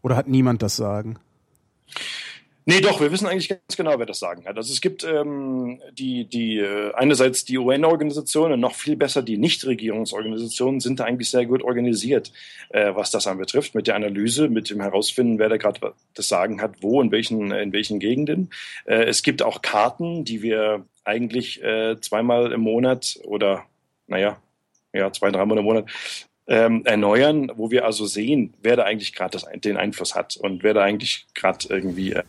Oder 0.03 0.15
hat 0.15 0.29
niemand 0.29 0.63
das 0.63 0.77
Sagen? 0.77 1.19
Nee, 2.65 2.81
doch, 2.81 3.01
wir 3.01 3.11
wissen 3.11 3.27
eigentlich 3.27 3.49
ganz 3.49 3.77
genau, 3.77 3.99
wer 3.99 4.07
das 4.07 4.21
Sagen 4.21 4.47
hat. 4.47 4.57
Also 4.57 4.73
es 4.73 4.81
gibt 4.81 5.03
ähm, 5.03 5.81
die, 5.99 6.27
die 6.27 6.59
äh, 6.59 6.95
einerseits 6.95 7.45
die 7.45 7.59
UN-Organisationen, 7.59 8.61
noch 8.61 8.77
viel 8.77 8.95
besser 8.95 9.21
die 9.21 9.37
Nichtregierungsorganisationen 9.37 10.79
sind 10.79 11.01
da 11.01 11.05
eigentlich 11.07 11.31
sehr 11.31 11.47
gut 11.47 11.65
organisiert, 11.65 12.31
äh, 12.69 12.95
was 12.95 13.11
das 13.11 13.27
anbetrifft, 13.27 13.75
mit 13.75 13.89
der 13.89 13.97
Analyse, 13.97 14.49
mit 14.49 14.71
dem 14.71 14.81
Herausfinden, 14.81 15.41
wer 15.41 15.49
da 15.49 15.57
gerade 15.57 15.93
das 16.15 16.29
Sagen 16.29 16.63
hat, 16.63 16.85
wo, 16.85 17.03
in 17.03 17.11
welchen, 17.11 17.51
in 17.51 17.73
welchen 17.73 17.99
Gegenden. 17.99 18.51
Äh, 18.85 19.07
es 19.07 19.25
gibt 19.25 19.43
auch 19.43 19.61
Karten, 19.61 20.25
die 20.25 20.41
wir 20.41 20.87
eigentlich 21.03 21.61
äh, 21.65 22.01
zweimal 22.01 22.53
im 22.53 22.61
Monat 22.61 23.19
oder 23.25 23.65
naja, 24.07 24.41
ja, 24.93 25.13
zwei, 25.13 25.31
dreimal 25.31 25.59
im 25.59 25.65
Monat 25.65 25.87
ähm, 26.47 26.85
erneuern, 26.85 27.51
wo 27.57 27.71
wir 27.71 27.85
also 27.85 28.07
sehen, 28.07 28.55
wer 28.63 28.77
da 28.77 28.85
eigentlich 28.85 29.15
gerade 29.15 29.39
den 29.61 29.77
Einfluss 29.77 30.15
hat 30.15 30.37
und 30.37 30.63
wer 30.63 30.75
da 30.75 30.83
eigentlich 30.83 31.27
gerade 31.35 31.67
irgendwie 31.69 32.13
äh, 32.13 32.23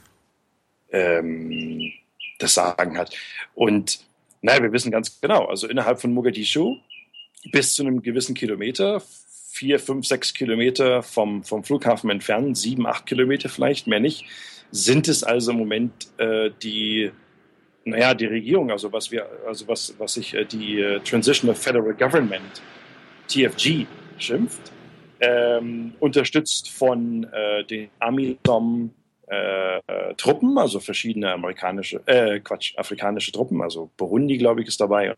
ähm, 0.92 1.92
das 2.40 2.54
Sagen 2.54 2.98
hat. 2.98 3.16
Und 3.54 4.00
naja, 4.42 4.62
wir 4.64 4.72
wissen 4.72 4.92
ganz 4.92 5.20
genau, 5.20 5.46
also 5.46 5.68
innerhalb 5.68 6.00
von 6.00 6.14
Mogadischu 6.14 6.78
bis 7.52 7.74
zu 7.76 7.84
einem 7.84 8.02
gewissen 8.02 8.36
Kilometer, 8.36 9.02
vier, 9.52 9.80
fünf, 9.80 10.06
sechs 10.06 10.34
Kilometer 10.34 11.04
vom, 11.04 11.44
vom 11.44 11.64
Flughafen 11.64 12.10
entfernt, 12.10 12.58
sieben, 12.58 12.88
acht 12.88 13.06
Kilometer 13.06 13.50
vielleicht, 13.50 13.88
mehr 13.88 14.00
nicht, 14.00 14.26
sind 14.72 15.08
es 15.08 15.24
also 15.24 15.52
im 15.52 15.58
Moment 15.58 16.08
äh, 16.18 16.52
die 16.62 17.12
naja, 17.86 18.14
die 18.14 18.26
Regierung, 18.26 18.72
also 18.72 18.92
was 18.92 19.12
wir, 19.12 19.28
also 19.48 19.68
was, 19.68 19.94
was 19.98 20.16
sich 20.16 20.34
äh, 20.34 20.46
die 20.46 20.80
äh, 20.80 21.00
Transitional 21.00 21.56
Federal 21.56 21.94
Government, 21.94 22.62
TFG, 23.28 23.86
schimpft, 24.18 24.72
ähm, 25.20 25.94
unterstützt 26.00 26.70
von 26.70 27.24
äh, 27.32 27.64
den 27.64 27.90
AMISOM 28.00 28.92
äh, 29.28 29.78
äh, 29.78 30.14
Truppen, 30.18 30.58
also 30.58 30.80
verschiedene 30.80 31.32
amerikanische, 31.32 32.02
äh, 32.06 32.40
Quatsch, 32.40 32.78
afrikanische 32.78 33.32
Truppen, 33.32 33.62
also 33.62 33.90
Burundi, 33.98 34.38
glaube 34.38 34.62
ich, 34.62 34.68
ist 34.68 34.82
dabei 34.82 35.12
und 35.12 35.18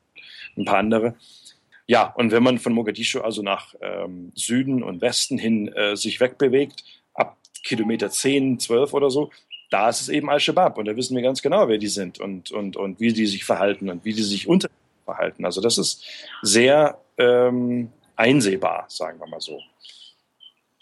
ein 0.57 0.65
paar 0.65 0.77
andere. 0.77 1.15
Ja, 1.87 2.13
und 2.15 2.31
wenn 2.31 2.43
man 2.43 2.57
von 2.57 2.73
Mogadischu 2.73 3.21
also 3.21 3.41
nach 3.41 3.75
ähm, 3.81 4.31
Süden 4.35 4.83
und 4.83 5.01
Westen 5.01 5.37
hin 5.37 5.69
äh, 5.69 5.95
sich 5.95 6.19
wegbewegt, 6.19 6.83
ab 7.13 7.37
Kilometer 7.63 8.09
10, 8.09 8.59
12 8.59 8.93
oder 8.93 9.09
so, 9.09 9.29
da 9.69 9.89
ist 9.89 10.01
es 10.01 10.09
eben 10.09 10.29
Al-Shabaab 10.29 10.77
und 10.77 10.85
da 10.85 10.95
wissen 10.95 11.15
wir 11.15 11.23
ganz 11.23 11.41
genau, 11.41 11.67
wer 11.67 11.77
die 11.77 11.87
sind 11.87 12.19
und, 12.19 12.51
und, 12.51 12.77
und 12.77 12.99
wie 12.99 13.13
die 13.13 13.27
sich 13.27 13.43
verhalten 13.43 13.89
und 13.89 14.05
wie 14.05 14.13
die 14.13 14.23
sich 14.23 14.47
unter 14.47 14.69
verhalten. 15.05 15.45
Also 15.45 15.61
das 15.61 15.77
ist 15.77 16.03
sehr 16.41 16.99
ähm, 17.17 17.91
einsehbar, 18.15 18.85
sagen 18.89 19.19
wir 19.19 19.27
mal 19.27 19.41
so. 19.41 19.59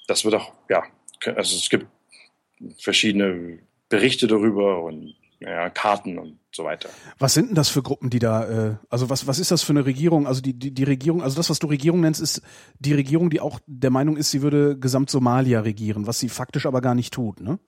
Das 0.07 0.23
wird 0.23 0.35
auch, 0.35 0.51
ja, 0.69 0.83
also 1.35 1.55
es 1.55 1.69
gibt 1.69 1.87
verschiedene 2.77 3.59
Berichte 3.89 4.27
darüber 4.27 4.83
und 4.83 5.15
ja, 5.39 5.69
Karten 5.69 6.17
und 6.17 6.39
so 6.51 6.63
weiter. 6.63 6.89
Was 7.19 7.33
sind 7.33 7.49
denn 7.49 7.55
das 7.55 7.69
für 7.69 7.83
Gruppen, 7.83 8.09
die 8.09 8.19
da, 8.19 8.69
äh, 8.69 8.75
also 8.89 9.09
was, 9.09 9.27
was 9.27 9.39
ist 9.39 9.51
das 9.51 9.63
für 9.63 9.73
eine 9.73 9.85
Regierung? 9.85 10.27
Also 10.27 10.41
die, 10.41 10.53
die, 10.53 10.71
die 10.71 10.83
Regierung, 10.83 11.21
also 11.21 11.35
das, 11.35 11.49
was 11.49 11.59
du 11.59 11.67
Regierung 11.67 12.01
nennst, 12.01 12.21
ist 12.21 12.41
die 12.79 12.93
Regierung, 12.93 13.29
die 13.29 13.41
auch 13.41 13.59
der 13.67 13.91
Meinung 13.91 14.17
ist, 14.17 14.31
sie 14.31 14.41
würde 14.41 14.77
gesamt 14.77 15.09
Somalia 15.09 15.59
regieren, 15.61 16.07
was 16.07 16.19
sie 16.19 16.29
faktisch 16.29 16.65
aber 16.65 16.81
gar 16.81 16.95
nicht 16.95 17.13
tut, 17.13 17.41
ne? 17.41 17.59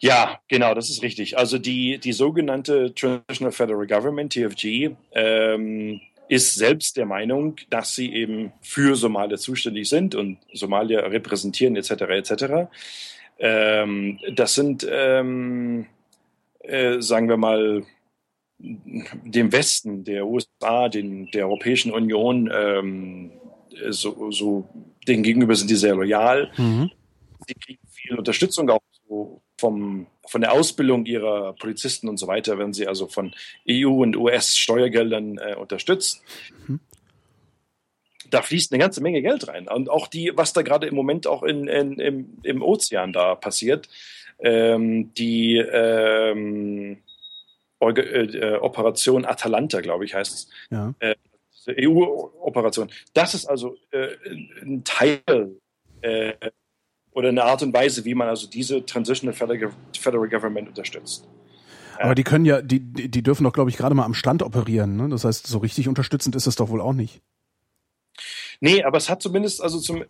Ja, 0.00 0.40
genau, 0.48 0.74
das 0.74 0.90
ist 0.90 1.02
richtig. 1.02 1.38
Also 1.38 1.58
die, 1.58 1.98
die 1.98 2.12
sogenannte 2.12 2.94
Transitional 2.94 3.52
Federal 3.52 3.86
Government, 3.86 4.32
TFG, 4.32 4.90
ähm, 5.12 6.00
ist 6.28 6.54
selbst 6.54 6.96
der 6.96 7.06
Meinung, 7.06 7.56
dass 7.70 7.94
sie 7.94 8.12
eben 8.12 8.52
für 8.60 8.96
Somalia 8.96 9.36
zuständig 9.36 9.88
sind 9.88 10.14
und 10.14 10.38
Somalia 10.52 11.00
repräsentieren 11.00 11.76
etc. 11.76 11.90
etc. 11.90 12.44
Ähm, 13.38 14.18
das 14.34 14.54
sind, 14.54 14.86
ähm, 14.90 15.86
äh, 16.60 17.00
sagen 17.00 17.28
wir 17.28 17.36
mal, 17.36 17.84
dem 18.58 19.52
Westen, 19.52 20.04
der 20.04 20.26
USA, 20.26 20.88
den, 20.88 21.30
der 21.32 21.46
Europäischen 21.46 21.92
Union, 21.92 22.50
ähm, 22.52 23.32
so, 23.90 24.30
so 24.30 24.68
denen 25.06 25.22
gegenüber 25.22 25.54
sind 25.54 25.70
die 25.70 25.76
sehr 25.76 25.94
loyal. 25.94 26.50
Mhm. 26.56 26.90
Die 27.48 27.54
kriegen 27.54 27.80
viel 27.90 28.16
Unterstützung 28.16 28.70
auch 28.70 28.80
vom, 29.58 30.06
von 30.26 30.40
der 30.40 30.52
Ausbildung 30.52 31.06
ihrer 31.06 31.54
Polizisten 31.54 32.08
und 32.08 32.18
so 32.18 32.26
weiter, 32.26 32.58
werden 32.58 32.72
sie 32.72 32.86
also 32.86 33.06
von 33.06 33.34
EU 33.68 34.02
und 34.02 34.16
US-Steuergeldern 34.16 35.38
äh, 35.38 35.54
unterstützt. 35.54 36.22
Mhm. 36.66 36.80
Da 38.30 38.42
fließt 38.42 38.72
eine 38.72 38.80
ganze 38.80 39.00
Menge 39.00 39.22
Geld 39.22 39.46
rein. 39.48 39.68
Und 39.68 39.88
auch 39.88 40.08
die, 40.08 40.32
was 40.34 40.52
da 40.52 40.62
gerade 40.62 40.86
im 40.86 40.94
Moment 40.94 41.26
auch 41.26 41.42
in, 41.42 41.68
in, 41.68 42.00
im, 42.00 42.38
im 42.42 42.62
Ozean 42.62 43.12
da 43.12 43.34
passiert, 43.36 43.88
ähm, 44.40 45.14
die 45.14 45.56
ähm, 45.58 46.98
äh, 47.80 48.56
Operation 48.56 49.24
Atalanta, 49.24 49.80
glaube 49.80 50.04
ich, 50.04 50.14
heißt 50.14 50.34
es. 50.34 50.48
Ja. 50.70 50.94
Äh, 50.98 51.14
EU-Operation. 51.68 52.90
Das 53.14 53.34
ist 53.34 53.46
also 53.46 53.76
äh, 53.90 54.08
ein 54.62 54.84
Teil 54.84 55.22
äh, 56.02 56.34
oder 57.14 57.30
eine 57.30 57.44
Art 57.44 57.62
und 57.62 57.72
Weise, 57.72 58.04
wie 58.04 58.14
man 58.14 58.28
also 58.28 58.46
diese 58.46 58.84
Transitional 58.84 59.34
Federal 59.34 60.28
Government 60.28 60.68
unterstützt. 60.68 61.26
Aber 61.98 62.14
die 62.14 62.24
können 62.24 62.44
ja, 62.44 62.60
die, 62.60 62.80
die 62.80 63.22
dürfen 63.22 63.44
doch, 63.44 63.52
glaube 63.52 63.70
ich, 63.70 63.76
gerade 63.76 63.94
mal 63.94 64.04
am 64.04 64.14
Stand 64.14 64.42
operieren. 64.42 64.96
Ne? 64.96 65.08
Das 65.08 65.24
heißt, 65.24 65.46
so 65.46 65.58
richtig 65.58 65.88
unterstützend 65.88 66.34
ist 66.34 66.46
es 66.46 66.56
doch 66.56 66.68
wohl 66.68 66.80
auch 66.80 66.92
nicht. 66.92 67.22
Nee, 68.60 68.82
aber 68.82 68.98
es 68.98 69.08
hat 69.08 69.22
zumindest, 69.22 69.62
also 69.62 69.78
zum, 69.78 70.04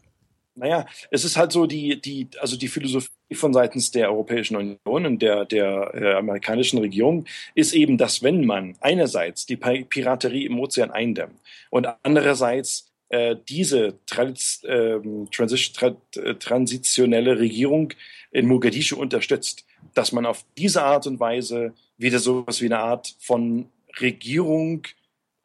naja, 0.55 0.87
es 1.11 1.25
ist 1.25 1.37
halt 1.37 1.53
so 1.53 1.67
die, 1.67 2.01
die, 2.01 2.29
also 2.41 2.57
die 2.57 2.69
Philosophie 2.69 3.11
von 3.35 3.53
seitens 3.53 3.91
der 3.91 4.11
Europäischen 4.11 4.57
Union 4.57 5.07
und 5.07 5.21
der, 5.21 5.45
der 5.45 5.91
äh, 5.95 6.15
amerikanischen 6.15 6.79
Regierung 6.79 7.27
ist 7.55 7.75
eben, 7.75 7.99
dass 7.99 8.23
wenn 8.23 8.47
man 8.47 8.77
einerseits 8.81 9.47
die 9.47 9.57
Piraterie 9.57 10.47
im 10.47 10.59
Ozean 10.59 10.91
eindämmt 10.91 11.41
und 11.71 11.89
andererseits 12.03 12.94
äh, 13.15 13.37
diese 13.49 13.95
Trans, 14.07 14.65
äh, 14.65 14.99
Transition, 15.31 15.97
tra 16.11 16.35
transitionelle 16.35 17.39
Regierung 17.39 17.93
in 18.33 18.49
Mogadischu 18.49 18.97
unterstützt, 18.97 19.65
dass 19.95 20.11
man 20.11 20.27
auf 20.27 20.45
diese 20.59 20.83
Art 20.83 21.07
und 21.07 21.21
Weise 21.21 21.75
wieder 21.97 22.19
sowas 22.19 22.61
wie 22.61 22.67
eine 22.67 22.81
Art 22.81 23.15
von 23.21 23.67
Regierung 24.01 24.83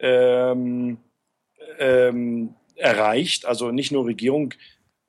ähm, 0.00 0.96
ähm, 1.78 2.54
erreicht, 2.74 3.46
also 3.46 3.70
nicht 3.70 3.92
nur 3.92 4.04
Regierung, 4.04 4.54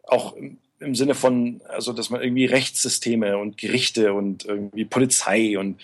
auch 0.04 0.36
im 0.80 0.94
Sinne 0.94 1.16
von, 1.16 1.62
also 1.68 1.94
dass 1.94 2.12
man 2.12 2.22
irgendwie 2.22 2.46
Rechtssysteme 2.46 3.40
und 3.40 3.58
Gerichte 3.58 4.14
und 4.14 4.46
irgendwie 4.46 4.86
Polizei 4.86 5.58
und 5.58 5.82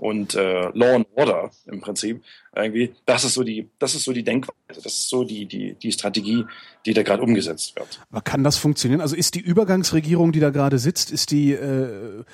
und 0.00 0.34
äh, 0.34 0.70
Law 0.72 0.96
and 0.96 1.06
Order 1.14 1.50
im 1.66 1.82
Prinzip 1.82 2.22
irgendwie. 2.56 2.94
Das 3.04 3.24
ist 3.24 3.34
so 3.34 3.42
die, 3.42 3.68
das 3.78 3.94
ist 3.94 4.04
so 4.04 4.14
die 4.14 4.22
Denkweise, 4.22 4.56
das 4.68 4.86
ist 4.86 5.08
so 5.10 5.24
die 5.24 5.44
die 5.44 5.74
die 5.74 5.92
Strategie, 5.92 6.46
die 6.86 6.94
da 6.94 7.02
gerade 7.02 7.22
umgesetzt 7.22 7.76
wird. 7.76 8.00
Aber 8.10 8.22
kann 8.22 8.42
das 8.42 8.56
funktionieren? 8.56 9.02
Also 9.02 9.14
ist 9.14 9.34
die 9.34 9.40
Übergangsregierung, 9.40 10.32
die 10.32 10.40
da 10.40 10.48
gerade 10.48 10.78
sitzt, 10.78 11.10
ist 11.10 11.30
die 11.30 11.52
äh, 11.52 12.24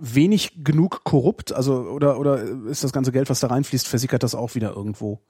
wenig 0.00 0.64
genug 0.64 1.04
korrupt? 1.04 1.52
Also 1.52 1.74
oder 1.74 2.18
oder 2.18 2.42
ist 2.68 2.82
das 2.82 2.92
ganze 2.92 3.12
Geld, 3.12 3.28
was 3.28 3.40
da 3.40 3.48
reinfließt, 3.48 3.86
versickert 3.86 4.22
das 4.22 4.34
auch 4.34 4.54
wieder 4.54 4.74
irgendwo? 4.74 5.20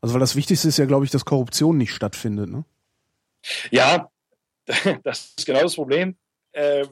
Also 0.00 0.14
weil 0.14 0.20
das 0.20 0.36
Wichtigste 0.36 0.68
ist 0.68 0.78
ja, 0.78 0.86
glaube 0.86 1.04
ich, 1.04 1.10
dass 1.10 1.26
Korruption 1.26 1.76
nicht 1.76 1.92
stattfindet. 1.92 2.48
Ne? 2.48 2.64
Ja, 3.70 4.10
das 5.04 5.34
ist 5.36 5.44
genau 5.44 5.60
das 5.60 5.74
Problem. 5.74 6.16
Äh, 6.52 6.86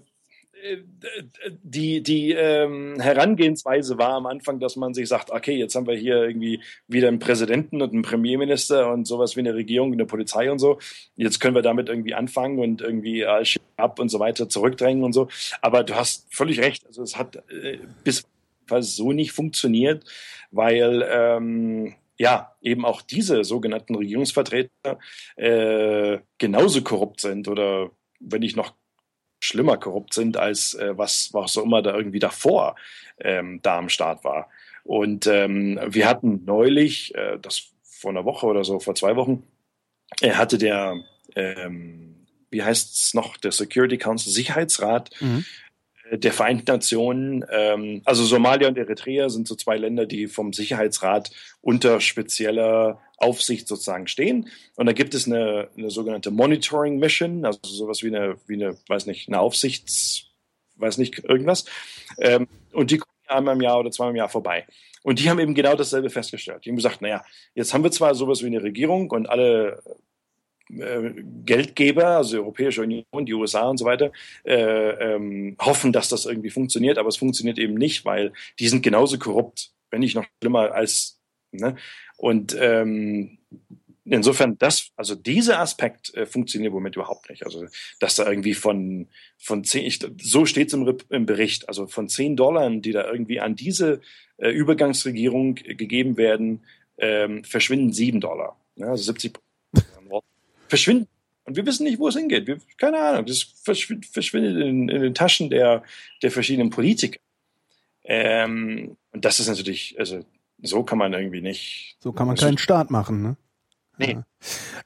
die, 1.63 2.03
die 2.03 2.33
ähm, 2.33 3.01
Herangehensweise 3.01 3.99
war 3.99 4.15
am 4.15 4.27
Anfang, 4.27 4.61
dass 4.61 4.77
man 4.77 4.95
sich 4.95 5.09
sagt, 5.09 5.31
okay, 5.31 5.57
jetzt 5.57 5.75
haben 5.75 5.87
wir 5.87 5.97
hier 5.97 6.23
irgendwie 6.23 6.61
wieder 6.89 7.09
einen 7.09 7.19
Präsidenten 7.19 7.83
und 7.83 7.93
einen 7.93 8.03
Premierminister 8.03 8.91
und 8.93 9.07
sowas 9.07 9.37
wie 9.37 9.41
eine 9.41 9.55
Regierung, 9.55 9.93
eine 9.93 10.07
Polizei 10.07 10.51
und 10.51 10.59
so. 10.59 10.79
Jetzt 11.17 11.41
können 11.41 11.55
wir 11.55 11.63
damit 11.63 11.89
irgendwie 11.89 12.15
anfangen 12.15 12.59
und 12.59 12.81
irgendwie 12.81 13.25
ab 13.77 13.99
und 13.99 14.09
so 14.09 14.21
weiter 14.21 14.49
zurückdrängen 14.49 15.05
und 15.05 15.13
so. 15.13 15.29
Aber 15.61 15.85
du 15.85 15.95
hast 15.95 16.33
völlig 16.35 16.61
recht. 16.61 16.87
Also 16.87 17.03
es 17.03 17.17
hat 17.17 17.37
äh, 17.51 17.79
bis 18.05 18.25
so 18.81 19.13
nicht 19.13 19.33
funktioniert, 19.33 20.05
weil 20.51 21.07
ähm, 21.11 21.95
ja, 22.19 22.55
eben 22.63 22.85
auch 22.85 23.03
diese 23.03 23.45
sogenannten 23.45 23.95
Regierungsvertreter 23.95 24.99
äh, 25.37 26.19
genauso 26.39 26.83
korrupt 26.83 27.21
sind 27.21 27.49
oder 27.49 27.91
wenn 28.21 28.41
nicht 28.41 28.57
noch 28.57 28.75
schlimmer 29.43 29.77
korrupt 29.77 30.15
sind 30.15 30.37
als 30.37 30.75
äh, 30.75 30.97
was, 30.97 31.31
was 31.33 31.57
auch 31.57 31.65
immer 31.65 31.83
da 31.83 31.95
irgendwie 31.95 32.19
davor 32.19 32.77
ähm, 33.19 33.61
da 33.63 33.79
am 33.79 33.89
Start 33.89 34.25
war. 34.25 34.49
Und 34.85 35.27
ähm, 35.27 35.79
wir 35.87 36.09
hatten 36.09 36.45
neulich, 36.45 37.15
äh, 37.15 37.39
das 37.41 37.71
vor 37.83 38.11
einer 38.11 38.25
Woche 38.25 38.47
oder 38.47 38.65
so, 38.65 38.81
vor 38.81 38.95
zwei 38.95 39.17
Wochen, 39.17 39.45
er 40.21 40.39
hatte 40.39 40.59
der, 40.59 40.97
ähm, 41.37 42.27
wie 42.51 42.63
heißt 42.63 42.95
es 42.95 43.15
noch, 43.15 43.37
der 43.37 43.53
Security 43.53 43.99
Council 43.99 44.33
Sicherheitsrat 44.33 45.11
mhm 45.21 45.45
der 46.19 46.33
Vereinten 46.33 46.71
Nationen. 46.71 47.45
Ähm, 47.51 48.03
also 48.05 48.25
Somalia 48.25 48.69
und 48.69 48.77
Eritrea 48.77 49.29
sind 49.29 49.49
so 49.49 49.55
zwei 49.55 49.77
Länder, 49.77 50.07
die 50.07 50.27
vom 50.27 50.53
Sicherheitsrat 50.53 51.31
unter 51.61 52.01
spezieller 52.01 53.01
Aufsicht 53.17 53.69
sozusagen 53.69 54.09
stehen. 54.09 54.49
Und 54.77 54.87
da 54.87 54.93
gibt 54.93 55.15
es 55.15 55.27
eine, 55.27 55.69
eine 55.77 55.91
sogenannte 55.91 56.31
Monitoring 56.31 56.99
Mission, 56.99 57.45
also 57.45 57.61
sowas 57.63 58.03
wie 58.03 58.09
eine, 58.09 58.37
wie 58.47 58.55
eine, 58.55 58.77
weiß 58.89 59.07
nicht, 59.07 59.29
eine 59.29 59.41
Aufsichts, 59.41 60.27
weiß 60.77 60.99
nicht, 60.99 61.25
irgendwas. 61.25 61.65
Ähm, 62.19 62.49
und 62.73 62.91
die 62.91 62.99
kommen 62.99 63.13
einmal 63.29 63.55
im 63.55 63.63
Jahr 63.63 63.79
oder 63.79 63.91
zweimal 63.91 64.13
im 64.13 64.17
Jahr 64.17 64.29
vorbei. 64.29 64.67
Und 65.03 65.19
die 65.19 65.31
haben 65.31 65.41
eben 65.41 65.55
genau 65.55 65.75
dasselbe 65.75 66.11
festgestellt. 66.11 66.65
Die 66.65 66.71
haben 66.71 66.77
gesagt, 66.77 67.03
naja, 67.03 67.25
jetzt 67.55 67.73
haben 67.73 67.85
wir 67.85 67.91
zwar 67.91 68.15
sowas 68.15 68.43
wie 68.43 68.47
eine 68.47 68.63
Regierung 68.63 69.11
und 69.11 69.29
alle 69.29 69.83
Geldgeber, 71.45 72.07
also 72.19 72.33
die 72.33 72.39
Europäische 72.39 72.83
Union, 72.83 73.27
die 73.27 73.35
USA 73.35 73.69
und 73.69 73.79
so 73.79 73.85
weiter, 73.85 74.13
äh, 74.45 75.15
ähm, 75.15 75.57
hoffen, 75.61 75.93
dass 75.93 76.09
das 76.09 76.25
irgendwie 76.25 76.51
funktioniert, 76.51 76.99
aber 76.99 77.09
es 77.09 77.17
funktioniert 77.17 77.59
eben 77.59 77.75
nicht, 77.75 78.05
weil 78.05 78.33
die 78.59 78.69
sind 78.69 78.83
genauso 78.83 79.19
korrupt, 79.19 79.73
wenn 79.91 80.01
nicht 80.01 80.15
noch 80.15 80.25
schlimmer 80.41 80.73
als. 80.73 81.19
Ne? 81.53 81.77
Und 82.17 82.57
ähm, 82.59 83.39
insofern, 84.05 84.57
das, 84.59 84.91
also 84.97 85.15
dieser 85.15 85.61
Aspekt 85.61 86.15
äh, 86.15 86.27
funktioniert 86.27 86.73
Moment 86.73 86.97
überhaupt 86.97 87.29
nicht. 87.29 87.45
Also, 87.45 87.67
dass 88.01 88.17
da 88.17 88.29
irgendwie 88.29 88.55
von, 88.55 89.09
von 89.39 89.65
zehn, 89.65 89.85
ich, 89.85 90.01
so 90.21 90.47
steht 90.47 90.69
es 90.69 90.75
im, 90.75 90.97
im, 91.11 91.27
Bericht, 91.27 91.69
also 91.69 91.87
von 91.87 92.09
zehn 92.09 92.37
Dollar, 92.37 92.69
die 92.71 92.93
da 92.93 93.11
irgendwie 93.11 93.41
an 93.41 93.57
diese 93.57 94.01
äh, 94.39 94.51
Übergangsregierung 94.51 95.57
gegeben 95.57 96.17
werden, 96.17 96.65
ähm, 96.99 97.45
verschwinden 97.45 97.93
sieben 97.93 98.21
Dollar. 98.21 98.57
Ja, 98.77 98.89
also 98.89 99.05
70 99.05 99.39
verschwinden. 100.73 101.07
Und 101.45 101.57
wir 101.57 101.67
wissen 101.67 101.85
nicht, 101.85 101.99
wo 101.99 102.09
es 102.09 102.17
hingeht. 102.17 102.47
Wir, 102.47 102.59
keine 102.79 102.99
Ahnung. 102.99 103.27
Das 103.27 103.43
verschwindet 103.43 104.57
in, 104.57 104.89
in, 104.89 105.03
den 105.03 105.15
Taschen 105.15 105.51
der, 105.51 105.83
der 106.23 106.31
verschiedenen 106.31 106.71
Politiker. 106.71 107.21
Ähm, 108.05 108.97
und 109.13 109.25
das 109.25 109.39
ist 109.39 109.49
natürlich, 109.49 109.97
also 109.99 110.25
so 110.63 110.83
kann 110.83 110.97
man 110.97 111.13
irgendwie 111.13 111.43
nicht. 111.43 111.97
So 112.01 112.13
kann 112.13 112.27
man 112.27 112.37
keinen 112.37 112.57
Staat 112.57 112.91
machen, 112.91 113.23
ne? 113.23 113.37
Nee. 113.99 114.13
Ja. 114.13 114.25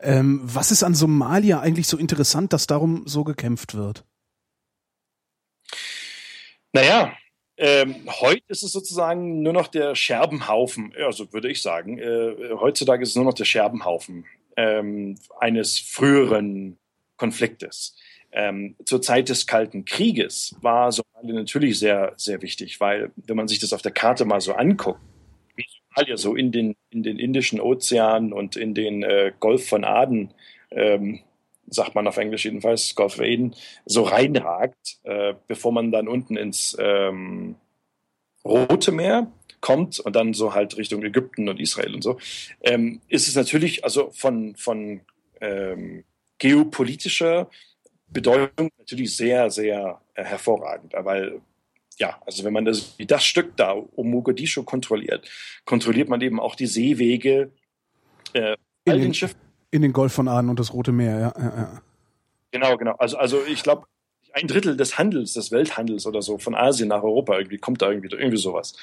Ähm, 0.00 0.40
was 0.42 0.72
ist 0.72 0.82
an 0.82 0.94
Somalia 0.94 1.60
eigentlich 1.60 1.86
so 1.86 1.96
interessant, 1.96 2.52
dass 2.52 2.66
darum 2.66 3.06
so 3.06 3.22
gekämpft 3.22 3.74
wird? 3.74 4.04
Naja, 6.72 7.16
ähm, 7.58 8.08
heute 8.20 8.42
ist 8.48 8.64
es 8.64 8.72
sozusagen 8.72 9.42
nur 9.42 9.52
noch 9.52 9.68
der 9.68 9.94
Scherbenhaufen, 9.94 10.92
ja, 10.98 11.12
so 11.12 11.32
würde 11.32 11.48
ich 11.48 11.62
sagen. 11.62 11.98
Äh, 11.98 12.34
heutzutage 12.58 13.04
ist 13.04 13.10
es 13.10 13.16
nur 13.16 13.24
noch 13.24 13.34
der 13.34 13.44
Scherbenhaufen 13.44 14.24
ähm, 14.56 15.16
eines 15.38 15.78
früheren 15.78 16.78
Konfliktes. 17.16 17.96
Ähm, 18.32 18.76
zur 18.84 19.00
Zeit 19.00 19.28
des 19.28 19.46
Kalten 19.46 19.84
Krieges 19.84 20.54
war 20.60 20.92
Somalia 20.92 21.34
natürlich 21.34 21.78
sehr, 21.78 22.12
sehr 22.16 22.42
wichtig, 22.42 22.80
weil 22.80 23.10
wenn 23.16 23.36
man 23.36 23.48
sich 23.48 23.60
das 23.60 23.72
auf 23.72 23.82
der 23.82 23.92
Karte 23.92 24.24
mal 24.24 24.40
so 24.40 24.52
anguckt, 24.52 25.00
wie 25.54 25.64
Somalia 25.94 26.16
so 26.16 26.34
in 26.34 26.52
den, 26.52 26.76
in 26.90 27.02
den 27.02 27.18
Indischen 27.18 27.60
Ozean 27.60 28.32
und 28.32 28.56
in 28.56 28.74
den 28.74 29.02
äh, 29.02 29.32
Golf 29.40 29.68
von 29.68 29.84
Aden, 29.84 30.34
ähm, 30.70 31.20
sagt 31.68 31.94
man 31.94 32.06
auf 32.06 32.16
Englisch 32.16 32.44
jedenfalls, 32.44 32.94
Golf 32.94 33.14
of 33.14 33.20
Aden, 33.20 33.54
so 33.86 34.02
reinragt, 34.02 34.98
äh, 35.04 35.34
bevor 35.46 35.72
man 35.72 35.90
dann 35.90 36.06
unten 36.06 36.36
ins 36.36 36.76
ähm, 36.78 37.56
Rote 38.44 38.92
Meer 38.92 39.32
kommt 39.66 39.98
und 39.98 40.14
dann 40.14 40.32
so 40.32 40.54
halt 40.54 40.76
Richtung 40.76 41.02
Ägypten 41.02 41.48
und 41.48 41.58
Israel 41.58 41.92
und 41.92 42.02
so, 42.02 42.20
ähm, 42.62 43.00
ist 43.08 43.26
es 43.26 43.34
natürlich 43.34 43.82
also 43.82 44.12
von, 44.12 44.54
von 44.54 45.00
ähm, 45.40 46.04
geopolitischer 46.38 47.50
Bedeutung 48.06 48.70
natürlich 48.78 49.16
sehr, 49.16 49.50
sehr 49.50 50.00
äh, 50.14 50.22
hervorragend, 50.22 50.92
weil 50.96 51.40
ja, 51.98 52.16
also 52.24 52.44
wenn 52.44 52.52
man 52.52 52.64
das, 52.64 52.94
das 52.96 53.24
Stück 53.24 53.56
da 53.56 53.72
um 53.72 54.08
Mogadischu 54.08 54.62
kontrolliert, 54.62 55.28
kontrolliert 55.64 56.08
man 56.08 56.20
eben 56.20 56.38
auch 56.38 56.54
die 56.54 56.66
Seewege 56.66 57.50
äh, 58.34 58.54
in, 58.84 59.00
den, 59.00 59.14
Schiffen. 59.14 59.36
in 59.72 59.82
den 59.82 59.92
Golf 59.92 60.12
von 60.12 60.28
Aden 60.28 60.48
und 60.48 60.60
das 60.60 60.72
Rote 60.72 60.92
Meer, 60.92 61.18
ja. 61.18 61.34
ja, 61.36 61.56
ja. 61.56 61.82
Genau, 62.52 62.76
genau. 62.76 62.92
Also, 62.98 63.16
also 63.16 63.44
ich 63.44 63.64
glaube, 63.64 63.86
ein 64.32 64.46
Drittel 64.46 64.76
des 64.76 64.96
Handels, 64.96 65.32
des 65.32 65.50
Welthandels 65.50 66.06
oder 66.06 66.22
so 66.22 66.38
von 66.38 66.54
Asien 66.54 66.88
nach 66.88 67.02
Europa 67.02 67.36
irgendwie 67.36 67.58
kommt 67.58 67.82
da 67.82 67.90
irgendwie, 67.90 68.14
irgendwie 68.14 68.36
sowas. 68.36 68.76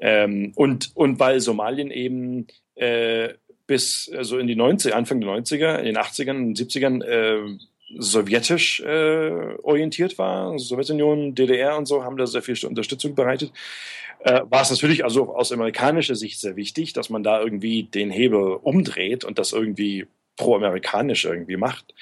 Ähm, 0.00 0.52
und, 0.54 0.90
und 0.94 1.20
weil 1.20 1.40
Somalien 1.40 1.90
eben 1.90 2.46
äh, 2.74 3.34
bis 3.66 4.10
also 4.14 4.38
in 4.38 4.46
die 4.46 4.56
90er, 4.56 4.92
Anfang 4.92 5.20
der 5.20 5.30
90er, 5.30 5.78
in 5.78 5.86
den 5.86 5.96
80ern 5.96 6.36
und 6.36 6.58
70ern 6.58 7.02
äh, 7.04 7.58
sowjetisch 7.96 8.80
äh, 8.80 9.56
orientiert 9.62 10.18
war, 10.18 10.58
Sowjetunion, 10.58 11.34
DDR 11.34 11.76
und 11.76 11.86
so 11.86 12.04
haben 12.04 12.16
da 12.16 12.26
sehr 12.26 12.42
viel 12.42 12.56
Unterstützung 12.66 13.14
bereitet, 13.14 13.52
äh, 14.20 14.40
war 14.48 14.62
es 14.62 14.70
natürlich 14.70 15.04
also 15.04 15.34
aus 15.34 15.52
amerikanischer 15.52 16.16
Sicht 16.16 16.40
sehr 16.40 16.56
wichtig, 16.56 16.92
dass 16.92 17.10
man 17.10 17.22
da 17.22 17.40
irgendwie 17.40 17.84
den 17.84 18.10
Hebel 18.10 18.58
umdreht 18.62 19.24
und 19.24 19.38
das 19.38 19.52
irgendwie 19.52 20.06
pro-amerikanisch 20.36 21.24
irgendwie 21.24 21.56
macht, 21.56 21.94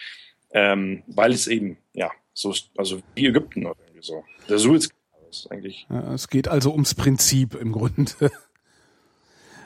ähm, 0.52 1.02
weil 1.07 1.33
es 1.33 1.46
eben, 1.46 1.78
ja, 1.94 2.11
so, 2.33 2.55
also 2.76 3.00
wie 3.14 3.26
Ägypten 3.26 3.66
oder 3.66 3.76
irgendwie 3.87 4.07
so. 4.07 4.24
Der 4.48 4.59
Suez 4.59 4.88
ist 5.32 5.50
eigentlich. 5.50 5.86
Ja, 5.90 6.14
es 6.14 6.28
geht 6.28 6.48
also 6.48 6.72
ums 6.72 6.94
Prinzip 6.94 7.54
im 7.54 7.72
Grunde. 7.72 8.12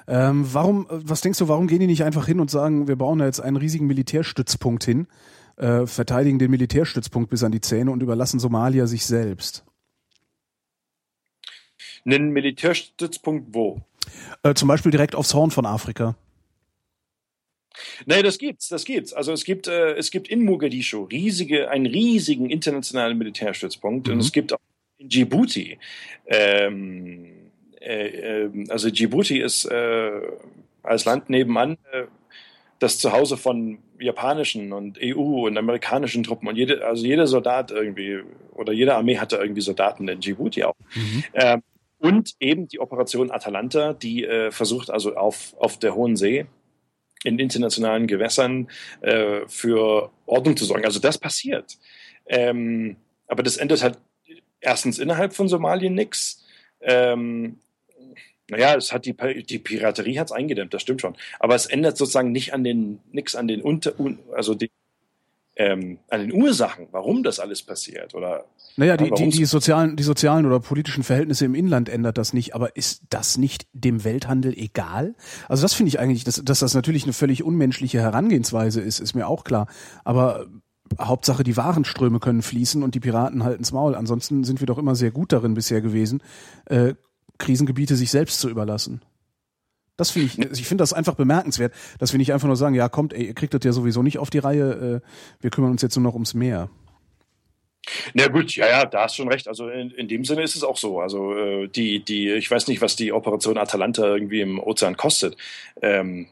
ähm, 0.09 0.47
warum, 0.53 0.87
was 0.89 1.21
denkst 1.21 1.39
du, 1.39 1.49
warum 1.49 1.67
gehen 1.67 1.81
die 1.81 1.87
nicht 1.87 2.05
einfach 2.05 2.27
hin 2.27 2.41
und 2.41 2.51
sagen, 2.51 2.89
wir 2.89 2.97
bauen 2.97 3.19
da 3.19 3.27
jetzt 3.27 3.41
einen 3.41 3.57
riesigen 3.57 3.87
Militärstützpunkt 3.87 4.85
hin, 4.85 5.07
äh, 5.57 5.87
verteidigen 5.87 6.39
den 6.39 6.51
Militärstützpunkt 6.51 7.31
bis 7.31 7.43
an 7.43 7.53
die 7.53 7.61
Zähne 7.61 7.91
und 7.91 8.03
überlassen 8.03 8.41
Somalia 8.41 8.87
sich 8.87 9.05
selbst? 9.07 9.65
Einen 12.05 12.31
Militärstützpunkt 12.31 13.49
wo? 13.53 13.81
Äh, 14.43 14.55
zum 14.55 14.69
Beispiel 14.69 14.93
direkt 14.93 15.15
aufs 15.15 15.35
Horn 15.35 15.51
von 15.51 15.67
Afrika. 15.67 16.17
Nee, 18.07 18.23
das 18.23 18.39
gibt's, 18.39 18.69
das 18.69 18.85
gibt's. 18.85 19.13
Also 19.13 19.33
es 19.33 19.45
gibt, 19.45 19.67
äh, 19.67 19.95
es 19.95 20.11
gibt 20.11 20.29
in 20.29 20.45
Mogadischu 20.45 21.05
riesige, 21.05 21.71
einen 21.71 21.87
riesigen 21.87 22.49
internationalen 22.49 23.19
Militärstützpunkt 23.19 24.07
mhm. 24.07 24.15
und 24.15 24.21
es 24.21 24.33
gibt 24.33 24.53
auch 24.53 24.59
in 24.99 25.09
Djibouti. 25.09 25.79
Ähm, 26.27 27.51
äh, 27.81 28.45
äh, 28.45 28.51
also 28.69 28.91
Djibouti 28.91 29.41
ist 29.41 29.65
äh, 29.67 30.21
als 30.83 31.05
Land 31.05 31.31
nebenan 31.31 31.79
äh, 31.93 32.05
das 32.79 32.99
Zuhause 32.99 33.37
von 33.37 33.79
japanischen 33.99 34.73
und 34.73 34.99
EU 35.03 35.47
und 35.47 35.57
amerikanischen 35.57 36.23
Truppen 36.23 36.49
und 36.49 36.57
jede, 36.57 36.85
also 36.85 37.07
jeder 37.07 37.27
Soldat 37.27 37.71
irgendwie 37.71 38.21
oder 38.53 38.73
jede 38.73 38.95
Armee 38.95 39.19
hatte 39.19 39.37
irgendwie 39.37 39.63
Soldaten 39.63 40.09
in 40.09 40.21
Djibouti 40.21 40.65
auch. 40.65 40.75
Mhm. 40.95 41.25
Ähm, 41.35 41.63
und 41.99 42.35
eben 42.41 42.69
die 42.69 42.81
Operation 42.81 43.31
Atalanta, 43.31 43.95
die 43.95 44.25
äh, 44.25 44.51
versucht 44.51 44.91
also 44.91 45.17
auf, 45.17 45.55
auf 45.59 45.79
der 45.79 45.95
Hohen 45.95 46.17
See 46.17 46.47
in 47.25 47.39
internationalen 47.39 48.07
Gewässern 48.07 48.69
äh, 49.01 49.41
für 49.49 50.11
Ordnung 50.27 50.57
zu 50.57 50.65
sorgen. 50.67 50.85
Also 50.85 51.01
das 51.01 51.19
passiert. 51.19 51.79
Ähm, 52.27 52.97
aber 53.27 53.43
das 53.43 53.57
endet 53.57 53.83
halt 53.83 53.99
erstens 54.61 54.99
innerhalb 54.99 55.35
von 55.35 55.49
Somalien 55.49 55.95
nichts. 55.95 56.45
Ähm, 56.81 57.59
naja, 58.49 58.77
es 58.77 58.93
hat 58.93 59.07
die, 59.07 59.17
die 59.45 59.59
Piraterie 59.59 60.19
hat 60.19 60.29
es 60.29 60.33
eingedämmt, 60.33 60.73
das 60.73 60.83
stimmt 60.83 61.01
schon. 61.01 61.17
Aber 61.41 61.55
es 61.55 61.67
ändert 61.67 61.97
sozusagen 61.97 62.33
nicht 62.33 62.55
an 62.55 62.63
den, 62.63 63.01
nichts 63.11 63.35
an 63.35 63.49
den 63.49 63.61
Unter, 63.61 63.95
also 64.35 64.55
die, 64.55 64.71
ähm, 65.57 65.99
an 66.09 66.21
den 66.21 66.33
Ursachen, 66.33 66.87
warum 66.93 67.23
das 67.23 67.41
alles 67.41 67.63
passiert. 67.63 68.15
Oder 68.15 68.45
naja, 68.77 68.97
die, 68.97 69.11
die, 69.11 69.31
die, 69.31 69.45
sozialen, 69.47 69.97
die 69.97 70.03
sozialen 70.03 70.45
oder 70.45 70.61
politischen 70.61 71.03
Verhältnisse 71.03 71.47
im 71.47 71.55
Inland 71.55 71.89
ändert 71.89 72.19
das 72.19 72.35
nicht, 72.35 72.55
aber 72.55 72.77
ist 72.77 73.03
das 73.09 73.39
nicht 73.39 73.67
dem 73.73 74.05
Welthandel 74.05 74.53
egal? 74.57 75.15
Also 75.49 75.63
das 75.63 75.73
finde 75.73 75.89
ich 75.89 75.99
eigentlich, 75.99 76.25
dass, 76.25 76.43
dass 76.45 76.61
das 76.61 76.75
natürlich 76.75 77.05
eine 77.05 77.15
völlig 77.15 77.43
unmenschliche 77.43 78.01
Herangehensweise 78.01 78.83
ist, 78.83 79.01
ist 79.01 79.15
mir 79.15 79.27
auch 79.27 79.45
klar. 79.45 79.67
Aber 80.05 80.47
Hauptsache, 81.01 81.43
die 81.43 81.57
Warenströme 81.57 82.21
können 82.21 82.43
fließen 82.43 82.83
und 82.83 82.95
die 82.95 83.01
Piraten 83.01 83.45
halten's 83.45 83.73
Maul. 83.73 83.95
Ansonsten 83.95 84.45
sind 84.45 84.61
wir 84.61 84.67
doch 84.67 84.79
immer 84.79 84.95
sehr 84.95 85.11
gut 85.11 85.33
darin 85.33 85.55
bisher 85.55 85.81
gewesen, 85.81 86.23
äh, 86.67 86.95
Krisengebiete 87.39 87.97
sich 87.97 88.11
selbst 88.11 88.41
zu 88.41 88.49
überlassen. 88.49 89.03
Das 89.97 90.11
finde 90.11 90.29
ich, 90.29 90.61
ich 90.61 90.67
finde 90.67 90.83
das 90.83 90.93
einfach 90.93 91.15
bemerkenswert, 91.15 91.73
dass 91.99 92.13
wir 92.13 92.19
nicht 92.19 92.33
einfach 92.33 92.47
nur 92.47 92.57
sagen, 92.57 92.75
ja 92.75 92.89
kommt, 92.89 93.13
ey, 93.13 93.27
ihr 93.27 93.35
kriegt 93.35 93.55
das 93.55 93.65
ja 93.65 93.73
sowieso 93.73 94.03
nicht 94.03 94.19
auf 94.19 94.31
die 94.31 94.39
Reihe, 94.39 95.03
äh, 95.03 95.09
wir 95.41 95.51
kümmern 95.51 95.71
uns 95.71 95.83
jetzt 95.83 95.97
nur 95.97 96.03
noch 96.03 96.15
ums 96.15 96.35
Meer. 96.35 96.69
Na 98.15 98.27
gut, 98.29 98.55
ja, 98.57 98.69
ja, 98.69 98.85
da 98.85 99.05
hast 99.05 99.17
schon 99.17 99.29
recht. 99.29 99.49
Also 99.49 99.69
in, 99.69 99.91
in 99.93 100.09
dem 100.09 100.25
Sinne 100.25 100.43
ist 100.43 100.57
es 100.57 100.65
auch 100.65 100.77
so. 100.77 101.01
Also 101.01 101.35
äh, 101.37 101.69
die, 101.69 102.05
die, 102.05 102.31
ich 102.33 102.51
weiß 102.51 102.67
nicht, 102.69 102.81
was 102.81 102.97
die 102.97 103.13
Operation 103.13 103.59
Atalanta 103.59 104.05
irgendwie 104.05 104.41
im 104.41 104.59
Ozean 104.59 104.97
kostet. 104.97 105.37
Ähm, 105.81 106.27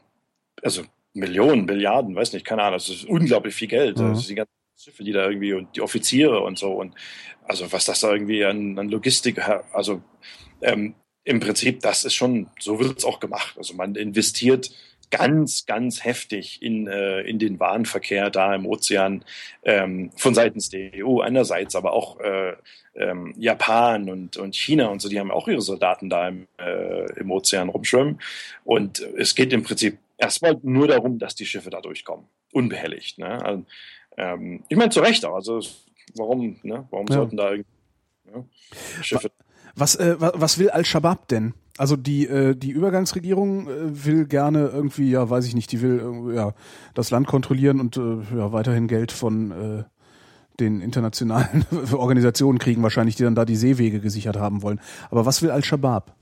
also 0.61 0.83
Millionen, 1.15 1.65
Milliarden, 1.65 2.15
weiß 2.15 2.33
nicht, 2.33 2.45
keine 2.45 2.61
Ahnung. 2.61 2.75
Das 2.75 2.89
ist 2.89 3.05
unglaublich 3.05 3.55
viel 3.55 3.67
Geld. 3.67 3.97
Mhm. 3.97 4.07
Also 4.07 4.27
die 4.27 4.35
ganzen 4.35 4.51
Schiffe, 4.77 5.03
die 5.03 5.13
da 5.13 5.27
irgendwie 5.27 5.53
und 5.53 5.75
die 5.75 5.81
Offiziere 5.81 6.41
und 6.41 6.59
so 6.59 6.73
und 6.73 6.93
also 7.47 7.71
was 7.71 7.85
das 7.85 8.01
da 8.01 8.11
irgendwie 8.11 8.43
an, 8.43 8.77
an 8.77 8.89
Logistik, 8.89 9.39
also 9.71 10.01
ähm, 10.61 10.95
im 11.23 11.39
Prinzip, 11.39 11.79
das 11.81 12.03
ist 12.03 12.13
schon, 12.13 12.49
so 12.59 12.79
wird 12.79 12.99
es 12.99 13.05
auch 13.05 13.19
gemacht. 13.19 13.55
Also 13.57 13.73
man 13.73 13.95
investiert 13.95 14.71
ganz, 15.11 15.65
ganz 15.65 16.03
heftig 16.03 16.61
in, 16.61 16.87
äh, 16.87 17.21
in 17.21 17.39
den 17.39 17.59
Warenverkehr 17.59 18.29
da 18.29 18.53
im 18.53 18.65
Ozean 18.65 19.23
ähm, 19.63 20.11
von 20.15 20.33
seitens 20.33 20.69
der 20.69 20.91
EU 20.95 21.21
einerseits, 21.21 21.75
aber 21.75 21.93
auch 21.93 22.19
äh, 22.19 22.53
ähm, 22.95 23.33
Japan 23.37 24.09
und, 24.09 24.37
und 24.37 24.55
China 24.55 24.87
und 24.87 25.01
so, 25.01 25.09
die 25.09 25.19
haben 25.19 25.31
auch 25.31 25.47
ihre 25.47 25.61
Soldaten 25.61 26.09
da 26.09 26.27
im, 26.27 26.47
äh, 26.57 27.11
im 27.19 27.31
Ozean 27.31 27.69
rumschwimmen. 27.69 28.19
Und 28.63 28.99
es 29.17 29.35
geht 29.35 29.53
im 29.53 29.63
Prinzip 29.63 29.97
erstmal 30.17 30.57
nur 30.63 30.87
darum, 30.87 31.19
dass 31.19 31.35
die 31.35 31.45
Schiffe 31.45 31.69
da 31.69 31.81
durchkommen, 31.81 32.25
unbehelligt. 32.51 33.17
Ne? 33.17 33.43
Also, 33.43 33.65
ähm, 34.17 34.63
ich 34.69 34.77
meine, 34.77 34.91
zu 34.91 35.01
Recht 35.01 35.25
auch. 35.25 35.35
Also 35.35 35.59
warum, 36.15 36.57
ne? 36.63 36.87
warum 36.91 37.07
ja. 37.07 37.15
sollten 37.15 37.37
da 37.37 37.51
irgendwie 37.51 37.69
ne? 38.25 38.45
Schiffe... 39.01 39.31
Was, 39.75 39.95
äh, 39.95 40.15
was 40.17 40.57
will 40.57 40.69
Al-Shabaab 40.69 41.27
denn? 41.27 41.53
Also 41.77 41.97
die 41.97 42.25
äh, 42.25 42.55
die 42.55 42.71
Übergangsregierung 42.71 43.67
äh, 43.67 44.05
will 44.05 44.25
gerne 44.25 44.67
irgendwie, 44.67 45.11
ja, 45.11 45.29
weiß 45.29 45.45
ich 45.45 45.55
nicht, 45.55 45.69
die 45.73 45.81
will 45.81 46.29
äh, 46.31 46.35
ja 46.35 46.53
das 46.93 47.11
Land 47.11 47.27
kontrollieren 47.27 47.81
und 47.81 47.97
äh, 47.97 48.37
ja 48.37 48.53
weiterhin 48.53 48.87
Geld 48.87 49.11
von 49.11 49.51
äh, 49.51 49.83
den 50.57 50.79
internationalen 50.79 51.65
Organisationen 51.93 52.59
kriegen, 52.59 52.81
wahrscheinlich, 52.81 53.15
die 53.15 53.23
dann 53.23 53.35
da 53.35 53.43
die 53.43 53.57
Seewege 53.57 53.99
gesichert 53.99 54.37
haben 54.37 54.61
wollen. 54.61 54.79
Aber 55.09 55.25
was 55.25 55.41
will 55.41 55.51
Al-Shabaab? 55.51 56.15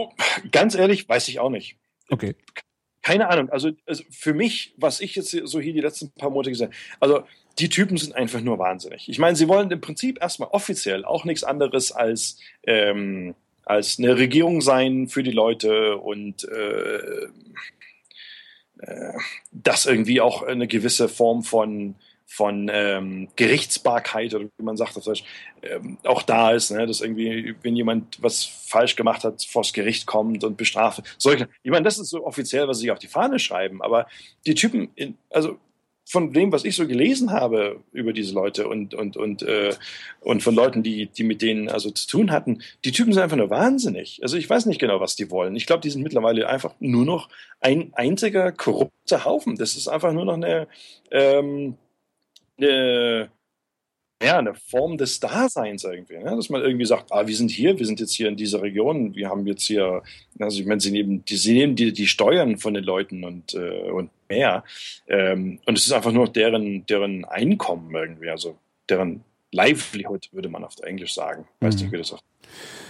Oh, 0.00 0.12
ganz 0.50 0.74
ehrlich, 0.74 1.08
weiß 1.08 1.28
ich 1.28 1.40
auch 1.40 1.50
nicht. 1.50 1.76
Okay. 2.08 2.34
Keine 3.02 3.28
Ahnung. 3.28 3.50
Also, 3.50 3.70
also 3.86 4.04
für 4.10 4.34
mich, 4.34 4.74
was 4.76 5.00
ich 5.00 5.14
jetzt 5.14 5.30
so 5.30 5.60
hier 5.60 5.72
die 5.72 5.80
letzten 5.80 6.10
paar 6.12 6.30
Monate 6.30 6.50
gesagt 6.50 6.74
habe, 6.74 6.96
also 7.00 7.26
die 7.58 7.68
Typen 7.68 7.96
sind 7.96 8.14
einfach 8.14 8.40
nur 8.40 8.58
wahnsinnig. 8.58 9.08
Ich 9.08 9.18
meine, 9.18 9.36
sie 9.36 9.48
wollen 9.48 9.70
im 9.70 9.80
Prinzip 9.80 10.20
erstmal 10.20 10.50
offiziell 10.50 11.04
auch 11.04 11.24
nichts 11.24 11.44
anderes 11.44 11.92
als, 11.92 12.38
ähm, 12.66 13.34
als 13.64 13.98
eine 13.98 14.16
Regierung 14.16 14.60
sein 14.60 15.08
für 15.08 15.22
die 15.22 15.30
Leute 15.30 15.96
und 15.96 16.44
äh, 16.44 17.26
äh, 18.78 19.12
das 19.50 19.86
irgendwie 19.86 20.20
auch 20.20 20.42
eine 20.42 20.66
gewisse 20.66 21.08
Form 21.08 21.42
von 21.42 21.96
von 22.30 22.70
ähm, 22.72 23.28
Gerichtsbarkeit 23.34 24.32
oder 24.34 24.44
wie 24.44 24.62
man 24.62 24.76
sagt 24.76 24.96
auf 24.96 25.04
Deutsch, 25.04 25.24
ähm, 25.62 25.98
auch 26.04 26.22
da 26.22 26.52
ist, 26.52 26.70
ne, 26.70 26.86
dass 26.86 27.00
irgendwie, 27.00 27.56
wenn 27.62 27.74
jemand 27.74 28.22
was 28.22 28.44
falsch 28.44 28.94
gemacht 28.94 29.24
hat, 29.24 29.44
vors 29.44 29.72
Gericht 29.72 30.06
kommt 30.06 30.44
und 30.44 30.56
bestraft. 30.56 31.02
Solche, 31.18 31.48
ich 31.64 31.72
meine, 31.72 31.82
das 31.82 31.98
ist 31.98 32.08
so 32.08 32.24
offiziell, 32.24 32.68
was 32.68 32.78
sie 32.78 32.92
auf 32.92 33.00
die 33.00 33.08
Fahne 33.08 33.40
schreiben, 33.40 33.82
aber 33.82 34.06
die 34.46 34.54
Typen, 34.54 34.90
in, 34.94 35.18
also 35.28 35.58
von 36.04 36.32
dem, 36.32 36.52
was 36.52 36.64
ich 36.64 36.76
so 36.76 36.86
gelesen 36.86 37.32
habe 37.32 37.82
über 37.92 38.12
diese 38.12 38.32
Leute 38.32 38.68
und, 38.68 38.94
und, 38.94 39.16
und, 39.16 39.42
äh, 39.42 39.74
und 40.20 40.42
von 40.42 40.54
Leuten, 40.54 40.84
die, 40.84 41.06
die 41.06 41.24
mit 41.24 41.42
denen 41.42 41.68
also 41.68 41.90
zu 41.90 42.08
tun 42.08 42.30
hatten, 42.30 42.62
die 42.84 42.92
Typen 42.92 43.12
sind 43.12 43.22
einfach 43.22 43.36
nur 43.36 43.50
wahnsinnig. 43.50 44.20
Also 44.22 44.36
ich 44.36 44.48
weiß 44.48 44.66
nicht 44.66 44.80
genau, 44.80 45.00
was 45.00 45.16
die 45.16 45.32
wollen. 45.32 45.56
Ich 45.56 45.66
glaube, 45.66 45.82
die 45.82 45.90
sind 45.90 46.02
mittlerweile 46.02 46.48
einfach 46.48 46.74
nur 46.78 47.04
noch 47.04 47.28
ein 47.60 47.92
einziger 47.94 48.52
korrupter 48.52 49.24
Haufen. 49.24 49.56
Das 49.56 49.76
ist 49.76 49.88
einfach 49.88 50.12
nur 50.12 50.24
noch 50.24 50.34
eine, 50.34 50.68
ähm, 51.10 51.76
eine 52.60 53.30
ja, 54.22 54.38
eine 54.38 54.54
Form 54.54 54.98
des 54.98 55.18
Daseins 55.18 55.84
irgendwie, 55.84 56.18
ne? 56.18 56.36
dass 56.36 56.50
man 56.50 56.62
irgendwie 56.62 56.84
sagt, 56.84 57.10
ah, 57.10 57.26
wir 57.26 57.34
sind 57.34 57.50
hier, 57.50 57.78
wir 57.78 57.86
sind 57.86 58.00
jetzt 58.00 58.12
hier 58.12 58.28
in 58.28 58.36
dieser 58.36 58.60
Region, 58.60 59.14
wir 59.14 59.30
haben 59.30 59.46
jetzt 59.46 59.62
hier, 59.62 60.02
also 60.38 60.60
ich 60.60 60.66
meine, 60.66 60.80
sie 60.80 60.90
nehmen 60.90 61.24
die, 61.24 61.36
sie 61.36 61.54
nehmen 61.54 61.74
die, 61.74 61.92
die 61.92 62.06
Steuern 62.06 62.58
von 62.58 62.74
den 62.74 62.84
Leuten 62.84 63.24
und, 63.24 63.54
äh, 63.54 63.90
und 63.90 64.10
mehr. 64.28 64.62
Ähm, 65.08 65.58
und 65.64 65.78
es 65.78 65.86
ist 65.86 65.92
einfach 65.92 66.12
nur 66.12 66.28
deren, 66.28 66.84
deren 66.84 67.24
Einkommen 67.24 67.94
irgendwie, 67.94 68.28
also 68.28 68.58
deren 68.90 69.24
Livelihood, 69.52 70.28
würde 70.32 70.50
man 70.50 70.64
auf 70.64 70.78
Englisch 70.82 71.14
sagen. 71.14 71.46
Weißt 71.60 71.80
du, 71.80 71.86
mhm. 71.86 71.92
wie 71.92 71.98
das 71.98 72.12
auch. 72.12 72.22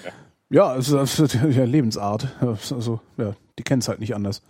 Ja. 0.04 0.12
Ja, 0.52 0.76
es 0.76 0.90
ist 0.90 1.34
ja 1.34 1.64
Lebensart. 1.64 2.26
Also, 2.40 3.00
ja, 3.16 3.36
die 3.56 3.62
kennen 3.62 3.80
es 3.80 3.88
halt 3.88 4.00
nicht 4.00 4.16
anders. 4.16 4.42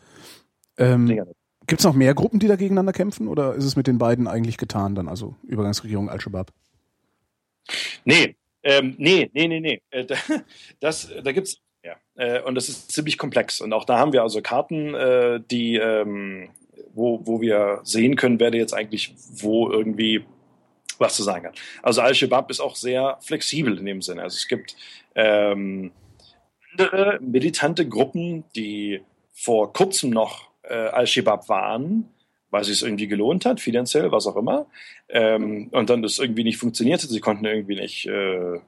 Ähm, 0.79 1.23
Gibt 1.71 1.83
es 1.83 1.87
noch 1.87 1.95
mehr 1.95 2.15
Gruppen, 2.15 2.41
die 2.41 2.49
da 2.49 2.57
gegeneinander 2.57 2.93
kämpfen 2.93 3.29
oder 3.29 3.55
ist 3.55 3.65
es 3.65 3.77
mit 3.77 3.87
den 3.87 3.97
beiden 3.97 4.27
eigentlich 4.27 4.57
getan 4.57 4.97
dann, 4.97 5.09
also 5.09 5.37
Übergangsregierung 5.45 6.11
Al-Shabaab? 6.11 6.51
Nee, 8.05 8.35
ähm, 8.65 8.97
nee, 8.99 9.31
nee, 9.33 9.47
nee, 9.47 9.61
nee. 9.61 9.81
Äh, 9.91 10.05
das, 10.81 11.13
da 11.23 11.31
gibt's 11.31 11.59
ja. 11.85 11.95
Äh, 12.17 12.43
und 12.43 12.57
das 12.57 12.69
ist 12.69 12.91
ziemlich 12.91 13.19
komplex. 13.19 13.61
Und 13.61 13.73
auch 13.73 13.85
da 13.85 14.01
haben 14.01 14.13
wir 14.13 14.23
also 14.23 14.43
Karten, 14.43 14.97
äh, 14.97 15.41
die, 15.49 15.77
ähm, 15.77 16.49
wo, 16.93 17.25
wo 17.25 17.41
wir 17.41 17.83
sehen 17.85 18.17
können, 18.17 18.41
wer 18.41 18.53
jetzt 18.53 18.75
eigentlich 18.75 19.15
wo 19.37 19.71
irgendwie 19.71 20.25
was 20.99 21.15
zu 21.15 21.23
sagen 21.23 21.47
hat. 21.47 21.59
Also 21.85 22.01
Al-Shabaab 22.01 22.51
ist 22.51 22.59
auch 22.59 22.75
sehr 22.75 23.19
flexibel 23.21 23.79
in 23.79 23.87
dem 23.87 24.03
Sinne. 24.03 24.23
Also 24.23 24.35
es 24.39 24.49
gibt 24.49 24.75
ähm, 25.15 25.93
andere 26.73 27.21
militante 27.23 27.89
Gruppen, 27.89 28.43
die 28.57 29.03
vor 29.33 29.73
kurzem 29.73 30.11
noch 30.11 30.50
äh, 30.71 30.89
Al-Shabaab 30.89 31.49
waren, 31.49 32.09
weil 32.51 32.63
es 32.63 32.83
irgendwie 32.83 33.07
gelohnt 33.07 33.45
hat, 33.45 33.61
finanziell, 33.61 34.11
was 34.13 34.27
auch 34.27 34.37
immer. 34.37 34.67
Ähm, 35.09 35.69
und 35.71 35.91
dann 35.91 36.03
das 36.03 36.19
irgendwie 36.19 36.45
nicht 36.45 36.59
funktioniert 36.59 37.03
hat. 37.03 37.11
Sie 37.11 37.21
konnten 37.21 37.45
irgendwie 37.45 37.77
nicht, 37.77 38.07
äh, 38.07 38.61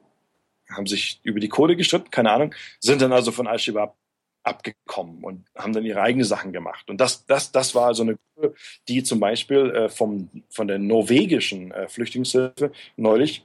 haben 0.71 0.87
sich 0.87 1.21
über 1.23 1.41
die 1.41 1.49
Kohle 1.49 1.77
gestritten, 1.77 2.11
keine 2.11 2.31
Ahnung, 2.31 2.55
sind 2.81 3.03
dann 3.03 3.13
also 3.13 3.33
von 3.33 3.47
Al-Shabaab 3.47 3.97
abgekommen 4.45 5.23
und 5.23 5.45
haben 5.57 5.73
dann 5.73 5.85
ihre 5.85 6.01
eigenen 6.01 6.25
Sachen 6.25 6.53
gemacht. 6.53 6.91
Und 6.91 7.01
das, 7.01 7.25
das, 7.27 7.53
das 7.53 7.75
war 7.75 7.87
also 7.87 8.03
eine 8.03 8.17
Gruppe, 8.17 8.55
die 8.89 9.03
zum 9.03 9.21
Beispiel 9.21 9.71
äh, 9.71 9.89
vom, 9.89 10.31
von 10.51 10.69
der 10.69 10.79
norwegischen 10.79 11.71
äh, 11.71 11.89
Flüchtlingshilfe 11.89 12.73
neulich, 12.97 13.45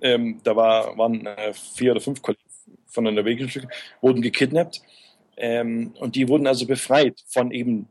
ähm, 0.00 0.40
da 0.42 0.56
war, 0.56 0.96
waren 0.96 1.26
äh, 1.26 1.52
vier 1.52 1.92
oder 1.92 2.00
fünf 2.00 2.22
Kollegen 2.22 2.42
von 2.86 3.04
der 3.04 3.12
norwegischen 3.12 3.50
Flüchtlingshilfe, 3.50 4.00
wurden 4.00 4.22
gekidnappt 4.22 4.80
ähm, 5.40 5.94
und 5.98 6.16
die 6.16 6.28
wurden 6.28 6.46
also 6.46 6.66
befreit 6.66 7.24
von 7.26 7.50
eben 7.50 7.88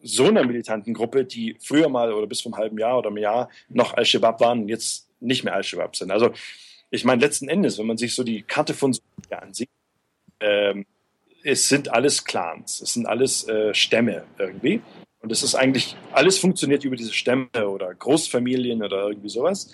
so 0.00 0.26
einer 0.26 0.44
militanten 0.44 0.94
Gruppe, 0.94 1.24
die 1.24 1.56
früher 1.60 1.88
mal 1.88 2.12
oder 2.12 2.28
bis 2.28 2.40
vor 2.40 2.52
einem 2.52 2.62
halben 2.62 2.78
Jahr 2.78 2.98
oder 2.98 3.08
einem 3.08 3.18
Jahr 3.18 3.50
noch 3.68 3.94
Al-Shabaab 3.94 4.40
waren 4.40 4.62
und 4.62 4.68
jetzt 4.68 5.08
nicht 5.18 5.42
mehr 5.42 5.54
Al-Shabaab 5.54 5.96
sind. 5.96 6.12
Also 6.12 6.30
ich 6.90 7.04
meine, 7.04 7.20
letzten 7.20 7.48
Endes, 7.48 7.78
wenn 7.78 7.86
man 7.86 7.96
sich 7.96 8.14
so 8.14 8.22
die 8.22 8.42
Karte 8.42 8.74
von 8.74 8.92
Somalia 8.92 9.44
ansieht, 9.44 9.70
ähm, 10.38 10.86
es 11.42 11.68
sind 11.68 11.92
alles 11.92 12.24
Clans, 12.24 12.80
es 12.80 12.94
sind 12.94 13.06
alles 13.06 13.48
äh, 13.48 13.74
Stämme 13.74 14.24
irgendwie. 14.38 14.80
Und 15.20 15.32
es 15.32 15.42
ist 15.42 15.56
eigentlich, 15.56 15.96
alles 16.12 16.38
funktioniert 16.38 16.84
über 16.84 16.94
diese 16.94 17.12
Stämme 17.12 17.48
oder 17.54 17.92
Großfamilien 17.92 18.84
oder 18.84 19.08
irgendwie 19.08 19.28
sowas. 19.28 19.72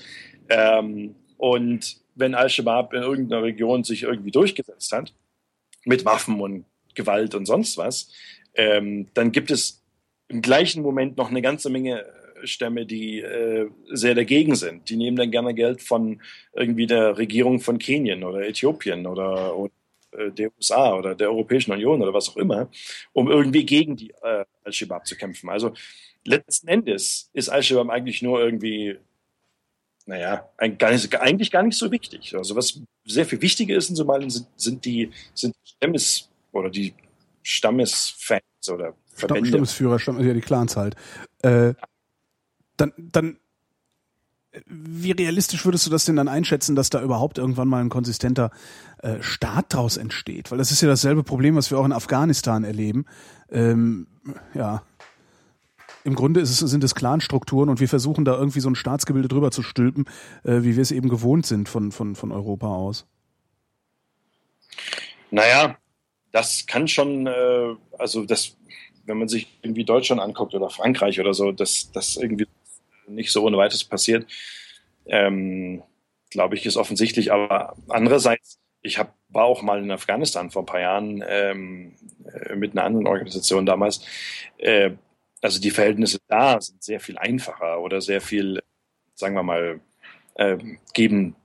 Ähm, 0.49 1.15
und 1.37 1.99
wenn 2.15 2.35
Al-Shabaab 2.35 2.95
in 2.95 3.03
irgendeiner 3.03 3.43
Region 3.43 3.85
sich 3.85 4.05
irgendwie 4.05 4.31
durchgesetzt 4.31 4.93
hat, 4.93 5.13
mit 5.85 6.05
Waffen 6.05 6.41
und 6.41 6.65
Gewalt 6.99 7.35
und 7.35 7.47
sonst 7.47 7.79
was, 7.79 8.13
ähm, 8.55 9.09
dann 9.15 9.33
gibt 9.33 9.51
es 9.51 9.83
im 10.29 10.43
gleichen 10.43 10.83
Moment 10.83 11.17
noch 11.17 11.31
eine 11.31 11.41
ganze 11.41 11.71
Menge 11.71 12.05
Stämme, 12.45 12.87
die 12.87 13.21
äh, 13.21 13.69
sehr 13.91 14.15
dagegen 14.15 14.55
sind. 14.55 14.89
Die 14.91 14.97
nehmen 14.97 15.17
dann 15.17 15.31
gerne 15.31 15.55
Geld 15.55 15.83
von 15.83 16.21
irgendwie 16.53 16.87
der 16.87 17.19
Regierung 17.19 17.61
von 17.61 17.79
Kenien 17.79 18.25
oder 18.25 18.47
Äthiopien 18.47 19.07
oder, 19.07 19.57
oder 19.57 19.73
äh, 20.13 20.31
der 20.31 20.51
USA 20.57 20.95
oder 20.95 21.15
der 21.15 21.31
Europäischen 21.31 21.73
Union 21.73 22.03
oder 22.03 22.15
was 22.15 22.29
auch 22.29 22.37
immer, 22.37 22.71
um 23.13 23.31
irgendwie 23.31 23.65
gegen 23.65 23.97
die 23.97 24.11
äh, 24.23 24.45
Al-Shabaab 24.65 25.07
zu 25.07 25.17
kämpfen. 25.17 25.49
Also 25.49 25.73
letzten 26.25 26.69
Endes 26.69 27.31
ist 27.33 27.49
Al-Shabaab 27.49 27.91
eigentlich 27.91 28.23
nur 28.23 28.41
irgendwie, 28.41 28.97
naja, 30.07 30.49
ein, 30.57 30.79
gar 30.79 30.93
nicht, 30.93 31.15
eigentlich 31.17 31.51
gar 31.51 31.63
nicht 31.63 31.79
so 31.79 31.91
wichtig. 31.91 32.35
Also 32.37 32.55
was 32.57 32.81
sehr 33.05 33.27
viel 33.27 33.43
wichtiger 33.43 33.77
ist 33.77 33.91
in 33.91 33.97
Somalien 33.97 34.31
sind, 34.31 34.47
sind 34.57 34.85
die 34.85 35.11
sind 35.35 35.55
Stammes 35.65 36.29
oder 36.59 36.71
die 36.71 36.95
Stammesfans 37.43 38.43
oder 38.71 38.95
Verbände. 39.15 39.49
Stammesführer, 39.49 39.99
Stamm, 39.99 40.21
ja 40.25 40.35
die 40.35 40.41
Clans 40.41 40.77
halt. 40.77 40.97
Äh, 41.43 41.75
dann, 42.77 42.93
dann 42.97 43.39
wie 44.67 45.13
realistisch 45.13 45.65
würdest 45.65 45.87
du 45.87 45.91
das 45.91 46.05
denn 46.05 46.17
dann 46.17 46.29
einschätzen, 46.29 46.75
dass 46.75 46.91
da 46.91 47.03
überhaupt 47.03 47.39
irgendwann 47.39 47.69
mal 47.69 47.81
ein 47.81 47.91
konsistenter 47.91 48.51
äh, 48.99 49.17
Staat 49.21 49.75
draus 49.75 49.97
entsteht? 49.97 50.51
Weil 50.51 50.59
das 50.59 50.71
ist 50.71 50.81
ja 50.81 50.89
dasselbe 50.89 51.23
Problem, 51.23 51.57
was 51.57 51.71
wir 51.71 51.79
auch 51.79 51.85
in 51.85 51.93
Afghanistan 51.93 52.65
erleben. 52.65 53.05
Ähm, 53.51 54.07
ja, 54.55 54.83
im 56.05 56.15
Grunde 56.15 56.41
es, 56.41 56.59
sind 56.59 56.83
es 56.85 56.95
Clanstrukturen 56.95 57.69
und 57.69 57.81
wir 57.81 57.89
versuchen 57.89 58.25
da 58.25 58.37
irgendwie 58.37 58.61
so 58.61 58.71
ein 58.71 58.75
Staatsgebilde 58.75 59.29
drüber 59.29 59.51
zu 59.51 59.63
stülpen, 59.63 60.07
äh, 60.45 60.63
wie 60.63 60.77
wir 60.77 60.83
es 60.83 60.91
eben 60.91 61.09
gewohnt 61.09 61.47
sind 61.47 61.69
von, 61.69 61.93
von, 61.93 62.15
von 62.15 62.33
Europa 62.33 62.69
aus. 62.69 63.07
Naja, 65.31 65.77
das 66.33 66.67
kann 66.67 66.89
schon, 66.89 67.27
äh, 67.27 67.75
also 67.99 68.25
das, 68.25 68.57
wenn 69.05 69.19
man 69.19 69.29
sich 69.29 69.49
irgendwie 69.63 69.85
Deutschland 69.85 70.21
anguckt 70.21 70.55
oder 70.55 70.71
Frankreich 70.71 71.21
oder 71.21 71.35
so, 71.35 71.53
dass 71.53 71.91
das 71.93 72.17
irgendwie 72.17 72.47
nicht 73.07 73.33
so 73.33 73.45
ohne 73.45 73.57
weiteres 73.57 73.85
passiert, 73.85 74.27
ähm, 75.07 75.83
glaube 76.31 76.57
ich, 76.57 76.67
ist 76.67 76.77
offensichtlich. 76.77 77.33
Aber 77.33 77.75
andererseits, 77.89 78.59
ich 78.83 78.99
hab, 78.99 79.15
war 79.29 79.45
auch 79.45 79.63
mal 79.63 79.83
in 79.83 79.91
Afghanistan 79.91 80.51
vor 80.51 80.63
ein 80.63 80.67
paar 80.67 80.81
Jahren 80.81 81.25
ähm, 81.27 81.95
äh, 82.33 82.55
mit 82.55 82.73
einer 82.73 82.85
anderen 82.85 83.07
Organisation 83.07 83.67
damals. 83.67 84.05
Äh, 84.59 84.93
also 85.41 85.61
die 85.61 85.71
Verhältnisse 85.71 86.19
da 86.29 86.61
sind 86.61 86.83
sehr 86.83 87.01
viel 87.01 87.17
einfacher 87.17 87.81
oder 87.81 88.01
sehr 88.01 88.21
viel, 88.21 88.63
sagen 89.15 89.35
wir 89.35 89.43
mal, 89.43 89.81
äh, 90.35 90.59
geben 90.95 91.37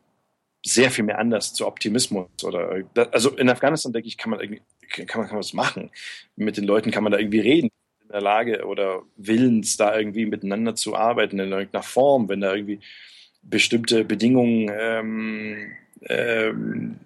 sehr 0.65 0.91
viel 0.91 1.03
mehr 1.03 1.19
Anlass 1.19 1.53
zu 1.53 1.67
Optimismus 1.67 2.29
oder 2.43 2.83
also 3.11 3.31
in 3.31 3.49
Afghanistan 3.49 3.91
denke 3.91 4.07
ich 4.07 4.17
kann 4.17 4.29
man 4.29 4.39
irgendwie 4.39 4.61
kann 4.89 5.21
man 5.21 5.27
kann 5.27 5.35
man 5.35 5.41
das 5.41 5.53
machen 5.53 5.91
mit 6.35 6.57
den 6.57 6.65
Leuten 6.65 6.91
kann 6.91 7.03
man 7.03 7.11
da 7.11 7.19
irgendwie 7.19 7.39
reden 7.39 7.69
der 8.13 8.21
Lage 8.21 8.65
oder 8.65 9.03
willens, 9.17 9.75
da 9.75 9.97
irgendwie 9.97 10.25
miteinander 10.25 10.75
zu 10.75 10.95
arbeiten 10.95 11.39
in 11.39 11.51
irgendeiner 11.51 11.83
Form, 11.83 12.29
wenn 12.29 12.41
da 12.41 12.53
irgendwie 12.53 12.79
bestimmte 13.41 14.05
Bedingungen 14.05 14.71
ähm, 14.71 15.71
ähm, 16.07 16.99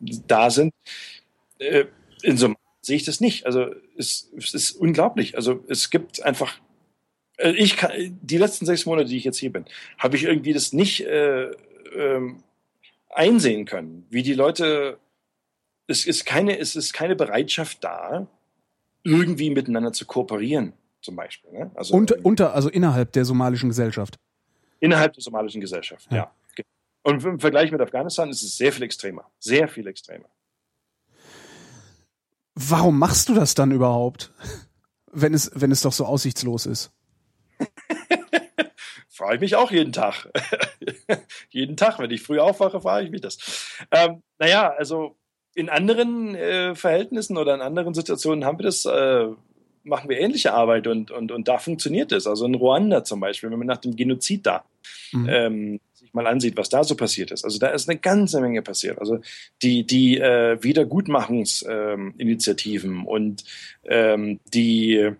da 0.00 0.50
sind. 0.50 0.74
Äh, 1.58 1.84
in 2.22 2.36
so 2.36 2.54
sehe 2.82 2.96
ich 2.96 3.04
das 3.04 3.20
nicht. 3.20 3.46
Also 3.46 3.74
es, 3.96 4.30
es, 4.36 4.52
ist 4.52 4.72
unglaublich. 4.72 5.36
Also 5.36 5.64
es 5.68 5.90
gibt 5.90 6.22
einfach, 6.22 6.58
äh, 7.38 7.52
ich 7.52 7.76
kann, 7.76 7.92
die 8.20 8.38
letzten 8.38 8.66
sechs 8.66 8.86
Monate, 8.86 9.08
die 9.08 9.16
ich 9.16 9.24
jetzt 9.24 9.38
hier 9.38 9.52
bin, 9.52 9.64
habe 9.98 10.16
ich 10.16 10.24
irgendwie 10.24 10.52
das 10.52 10.72
nicht 10.72 11.06
äh, 11.06 11.50
ähm, 11.96 12.42
einsehen 13.10 13.64
können, 13.64 14.06
wie 14.10 14.24
die 14.24 14.34
Leute, 14.34 14.98
es 15.86 16.06
ist 16.06 16.24
keine, 16.24 16.58
es 16.58 16.76
ist 16.76 16.92
keine 16.92 17.16
Bereitschaft 17.16 17.82
da, 17.84 18.26
irgendwie 19.02 19.50
miteinander 19.50 19.92
zu 19.92 20.06
kooperieren, 20.06 20.72
zum 21.00 21.16
Beispiel. 21.16 21.52
Ne? 21.52 21.70
Also, 21.74 21.94
Und, 21.94 22.12
unter, 22.24 22.54
also 22.54 22.68
innerhalb 22.68 23.12
der 23.12 23.24
somalischen 23.24 23.68
Gesellschaft. 23.68 24.16
Innerhalb 24.80 25.12
der 25.12 25.22
somalischen 25.22 25.60
Gesellschaft, 25.60 26.10
ja. 26.10 26.16
ja. 26.16 26.34
Und 27.02 27.22
im 27.22 27.38
Vergleich 27.38 27.70
mit 27.70 27.82
Afghanistan 27.82 28.30
ist 28.30 28.42
es 28.42 28.56
sehr 28.56 28.72
viel 28.72 28.82
extremer. 28.82 29.30
Sehr 29.38 29.68
viel 29.68 29.86
extremer. 29.86 30.28
Warum 32.54 32.98
machst 32.98 33.28
du 33.28 33.34
das 33.34 33.54
dann 33.54 33.72
überhaupt? 33.72 34.32
Wenn 35.12 35.34
es, 35.34 35.50
wenn 35.54 35.70
es 35.70 35.82
doch 35.82 35.92
so 35.92 36.06
aussichtslos 36.06 36.64
ist. 36.64 36.92
frage 39.14 39.36
ich 39.36 39.40
mich 39.40 39.56
auch 39.56 39.70
jeden 39.70 39.92
Tag. 39.92 40.28
jeden 41.50 41.76
Tag, 41.76 41.98
wenn 41.98 42.10
ich 42.10 42.22
früh 42.22 42.40
aufwache, 42.40 42.80
frage 42.80 43.06
ich 43.06 43.10
mich 43.10 43.20
das. 43.20 43.38
Ähm, 43.90 44.22
naja, 44.38 44.72
also 44.76 45.16
in 45.54 45.68
anderen 45.68 46.34
äh, 46.34 46.74
Verhältnissen 46.74 47.36
oder 47.36 47.54
in 47.54 47.60
anderen 47.60 47.94
Situationen 47.94 48.44
haben 48.44 48.58
wir 48.58 48.64
das, 48.64 48.84
äh, 48.84 49.28
machen 49.84 50.08
wir 50.08 50.18
ähnliche 50.18 50.52
Arbeit 50.52 50.86
und, 50.86 51.10
und, 51.10 51.32
und 51.32 51.48
da 51.48 51.58
funktioniert 51.58 52.12
es. 52.12 52.26
Also 52.26 52.46
in 52.46 52.54
Ruanda 52.54 53.04
zum 53.04 53.20
Beispiel, 53.20 53.50
wenn 53.50 53.58
man 53.58 53.68
nach 53.68 53.78
dem 53.78 53.96
Genozid 53.96 54.46
da 54.46 54.64
mhm. 55.12 55.28
ähm, 55.28 55.80
sich 55.92 56.12
mal 56.12 56.26
ansieht, 56.26 56.56
was 56.56 56.70
da 56.70 56.82
so 56.82 56.96
passiert 56.96 57.30
ist. 57.30 57.44
Also 57.44 57.58
da 57.58 57.68
ist 57.68 57.88
eine 57.88 57.98
ganze 57.98 58.40
Menge 58.40 58.62
passiert. 58.62 58.98
Also 58.98 59.20
die, 59.62 59.86
die 59.86 60.18
äh, 60.18 60.60
Wiedergutmachungsinitiativen 60.62 62.90
ähm, 62.90 63.06
und 63.06 63.44
ähm, 63.84 64.40
die 64.52 65.12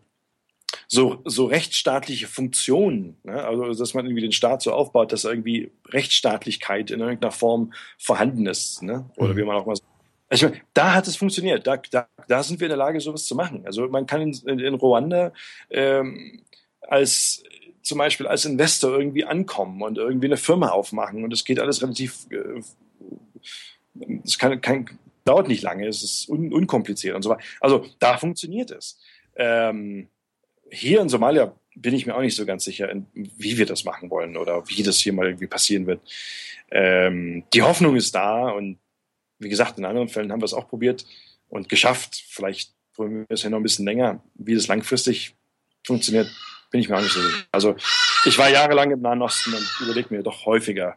so, 0.88 1.23
so 1.25 1.47
rechtsstaatliche 1.47 2.27
Funktionen, 2.27 3.16
ne? 3.23 3.44
also 3.44 3.73
dass 3.73 3.94
man 3.94 4.07
irgendwie 4.07 4.23
den 4.23 4.33
Staat 4.33 4.62
so 4.62 4.73
aufbaut, 4.73 5.12
dass 5.12 5.23
irgendwie 5.25 5.70
Rechtsstaatlichkeit 5.88 6.90
in 6.90 6.99
irgendeiner 7.01 7.31
Form 7.31 7.73
vorhanden 7.99 8.47
ist, 8.47 8.83
ne? 8.83 9.09
oder 9.16 9.35
mhm. 9.35 9.37
wie 9.37 9.44
man 9.44 9.57
auch 9.57 9.66
mal 9.66 9.77
sagt 9.77 9.93
also 10.35 10.51
da 10.73 10.94
hat 10.94 11.07
es 11.07 11.14
funktioniert. 11.14 11.64
Da, 11.64 11.77
da, 11.77 12.09
da 12.27 12.42
sind 12.42 12.59
wir 12.59 12.66
in 12.66 12.70
der 12.70 12.77
Lage, 12.77 13.01
sowas 13.01 13.25
zu 13.25 13.37
machen. 13.37 13.62
Also 13.66 13.88
man 13.88 14.05
kann 14.05 14.20
in, 14.20 14.59
in 14.59 14.75
Ruanda 14.75 15.33
ähm, 15.70 16.42
als 16.81 17.44
zum 17.83 17.99
Beispiel 17.99 18.27
als 18.27 18.44
Investor 18.44 18.99
irgendwie 18.99 19.25
ankommen 19.25 19.81
und 19.83 19.97
irgendwie 19.97 20.27
eine 20.27 20.37
Firma 20.37 20.70
aufmachen 20.70 21.23
und 21.23 21.33
es 21.33 21.44
geht 21.44 21.61
alles 21.61 21.83
relativ, 21.83 22.27
äh, 22.31 22.62
es 24.25 24.38
kann, 24.38 24.99
dauert 25.25 25.47
nicht 25.47 25.62
lange, 25.62 25.87
es 25.87 26.03
ist 26.03 26.29
un, 26.29 26.53
unkompliziert 26.53 27.14
und 27.14 27.23
so 27.23 27.31
weiter. 27.31 27.44
Also 27.61 27.87
da 28.01 28.16
funktioniert 28.16 28.73
es. 28.73 28.99
Ähm, 29.37 30.09
hier 30.68 31.01
in 31.01 31.09
Somalia 31.09 31.55
bin 31.77 31.94
ich 31.94 32.07
mir 32.07 32.16
auch 32.16 32.23
nicht 32.23 32.37
so 32.37 32.44
ganz 32.44 32.64
sicher, 32.64 32.92
wie 33.12 33.57
wir 33.57 33.66
das 33.66 33.85
machen 33.85 34.11
wollen 34.11 34.37
oder 34.37 34.68
wie 34.68 34.83
das 34.83 34.99
hier 34.99 35.12
mal 35.12 35.27
irgendwie 35.27 35.47
passieren 35.47 35.87
wird. 35.87 36.01
Ähm, 36.73 37.44
die 37.53 37.62
Hoffnung 37.62 37.94
ist 37.94 38.14
da 38.16 38.49
und 38.49 38.79
wie 39.38 39.49
gesagt, 39.49 39.79
in 39.79 39.85
anderen 39.85 40.09
Fällen 40.09 40.33
haben 40.33 40.40
wir 40.40 40.47
es 40.47 40.55
auch 40.55 40.68
probiert 40.68 41.05
und 41.49 41.68
geschafft. 41.68 42.25
Vielleicht 42.29 42.73
probieren 42.94 43.27
wir 43.29 43.35
es 43.35 43.42
ja 43.42 43.51
noch 43.51 43.59
ein 43.59 43.62
bisschen 43.62 43.85
länger. 43.85 44.23
Wie 44.35 44.55
das 44.55 44.68
langfristig 44.68 45.35
funktioniert, 45.87 46.31
bin 46.70 46.81
ich 46.81 46.88
mir 46.88 46.97
auch 46.97 47.03
nicht 47.03 47.12
so 47.12 47.20
sicher. 47.20 47.44
Also 47.53 47.77
ich 48.25 48.38
war 48.38 48.49
jahrelang 48.49 48.90
im 48.90 49.01
Nahen 49.01 49.23
Osten 49.23 49.55
und 49.55 49.81
überlege 49.81 50.14
mir 50.14 50.23
doch 50.23 50.47
häufiger, 50.47 50.97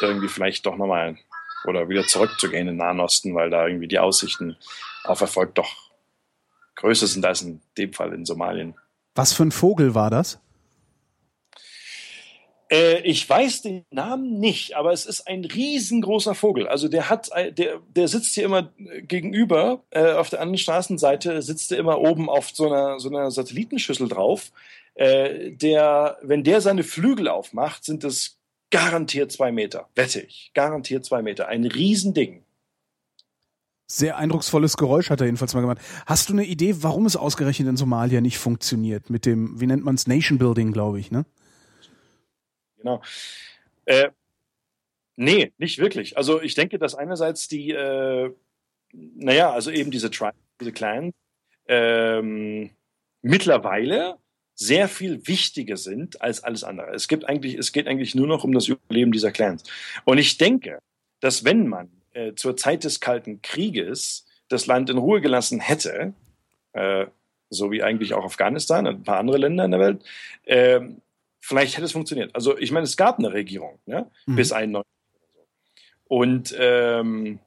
irgendwie 0.00 0.28
vielleicht 0.28 0.66
doch 0.66 0.76
nochmal 0.76 1.16
oder 1.64 1.88
wieder 1.88 2.06
zurückzugehen 2.06 2.68
in 2.68 2.74
den 2.74 2.76
Nahen 2.76 3.00
Osten, 3.00 3.34
weil 3.34 3.50
da 3.50 3.66
irgendwie 3.66 3.88
die 3.88 3.98
Aussichten 3.98 4.56
auf 5.04 5.20
Erfolg 5.20 5.54
doch 5.54 5.90
größer 6.76 7.06
sind 7.06 7.24
als 7.24 7.42
in 7.42 7.60
dem 7.78 7.92
Fall 7.92 8.12
in 8.12 8.24
Somalien. 8.24 8.74
Was 9.14 9.32
für 9.32 9.44
ein 9.44 9.52
Vogel 9.52 9.94
war 9.94 10.10
das? 10.10 10.38
Äh, 12.70 13.00
ich 13.02 13.28
weiß 13.28 13.62
den 13.62 13.84
Namen 13.90 14.38
nicht, 14.38 14.76
aber 14.76 14.92
es 14.92 15.06
ist 15.06 15.26
ein 15.28 15.44
riesengroßer 15.44 16.34
Vogel. 16.34 16.68
Also 16.68 16.88
der 16.88 17.08
hat, 17.08 17.30
der, 17.56 17.80
der 17.94 18.08
sitzt 18.08 18.34
hier 18.34 18.44
immer 18.44 18.70
gegenüber. 19.02 19.82
Äh, 19.90 20.12
auf 20.12 20.30
der 20.30 20.40
anderen 20.40 20.58
Straßenseite 20.58 21.42
sitzt 21.42 21.72
er 21.72 21.78
immer 21.78 21.98
oben 21.98 22.28
auf 22.28 22.50
so 22.50 22.66
einer, 22.66 22.98
so 22.98 23.08
einer 23.08 23.30
Satellitenschüssel 23.30 24.08
drauf. 24.08 24.52
Äh, 24.94 25.52
der, 25.52 26.18
wenn 26.22 26.42
der 26.42 26.60
seine 26.60 26.82
Flügel 26.82 27.28
aufmacht, 27.28 27.84
sind 27.84 28.02
es 28.02 28.38
garantiert 28.70 29.30
zwei 29.30 29.52
Meter. 29.52 29.88
Wette 29.94 30.20
ich. 30.20 30.50
Garantiert 30.54 31.04
zwei 31.04 31.22
Meter. 31.22 31.48
Ein 31.48 31.64
Riesending. 31.64 32.42
Sehr 33.88 34.16
eindrucksvolles 34.16 34.76
Geräusch 34.76 35.10
hat 35.10 35.20
er 35.20 35.26
jedenfalls 35.26 35.54
mal 35.54 35.60
gemacht. 35.60 35.78
Hast 36.06 36.28
du 36.28 36.32
eine 36.32 36.44
Idee, 36.44 36.76
warum 36.80 37.06
es 37.06 37.14
ausgerechnet 37.14 37.68
in 37.68 37.76
Somalia 37.76 38.20
nicht 38.20 38.38
funktioniert? 38.38 39.10
Mit 39.10 39.26
dem, 39.26 39.60
wie 39.60 39.66
nennt 39.66 39.84
man 39.84 39.94
es, 39.94 40.08
Nation 40.08 40.38
Building, 40.38 40.72
glaube 40.72 40.98
ich, 40.98 41.12
ne? 41.12 41.24
Genau. 42.86 43.02
Äh, 43.84 44.10
nee, 45.16 45.52
nicht 45.58 45.78
wirklich. 45.78 46.16
Also 46.16 46.40
ich 46.40 46.54
denke, 46.54 46.78
dass 46.78 46.94
einerseits 46.94 47.48
die, 47.48 47.70
äh, 47.70 48.32
naja, 48.92 49.50
also 49.50 49.70
eben 49.70 49.90
diese 49.90 50.10
Tribes, 50.10 50.38
diese 50.60 50.72
Clans, 50.72 51.14
ähm, 51.68 52.70
mittlerweile 53.22 54.16
sehr 54.54 54.88
viel 54.88 55.26
wichtiger 55.26 55.76
sind 55.76 56.22
als 56.22 56.42
alles 56.42 56.64
andere. 56.64 56.94
Es 56.94 57.08
gibt 57.08 57.28
eigentlich, 57.28 57.54
es 57.56 57.72
geht 57.72 57.88
eigentlich 57.88 58.14
nur 58.14 58.26
noch 58.26 58.44
um 58.44 58.52
das 58.52 58.68
Überleben 58.68 59.12
dieser 59.12 59.32
Clans. 59.32 59.64
Und 60.04 60.18
ich 60.18 60.38
denke, 60.38 60.78
dass 61.20 61.44
wenn 61.44 61.66
man 61.66 61.90
äh, 62.12 62.34
zur 62.34 62.56
Zeit 62.56 62.84
des 62.84 63.00
Kalten 63.00 63.42
Krieges 63.42 64.24
das 64.48 64.66
Land 64.66 64.88
in 64.88 64.98
Ruhe 64.98 65.20
gelassen 65.20 65.60
hätte, 65.60 66.14
äh, 66.72 67.06
so 67.50 67.70
wie 67.70 67.82
eigentlich 67.82 68.14
auch 68.14 68.24
Afghanistan 68.24 68.86
und 68.86 68.94
ein 68.96 69.02
paar 69.02 69.18
andere 69.18 69.38
Länder 69.38 69.64
in 69.64 69.70
der 69.72 69.80
Welt, 69.80 70.04
äh, 70.44 70.80
vielleicht 71.46 71.76
hätte 71.76 71.86
es 71.86 71.92
funktioniert. 71.92 72.34
Also 72.34 72.58
ich 72.58 72.72
meine, 72.72 72.84
es 72.84 72.96
gab 72.96 73.18
eine 73.18 73.32
Regierung 73.32 73.78
ne? 73.86 74.10
Mhm. 74.26 74.36
bis 74.36 74.52
91 74.52 74.84
und 76.08 76.54
ähm, 76.58 77.38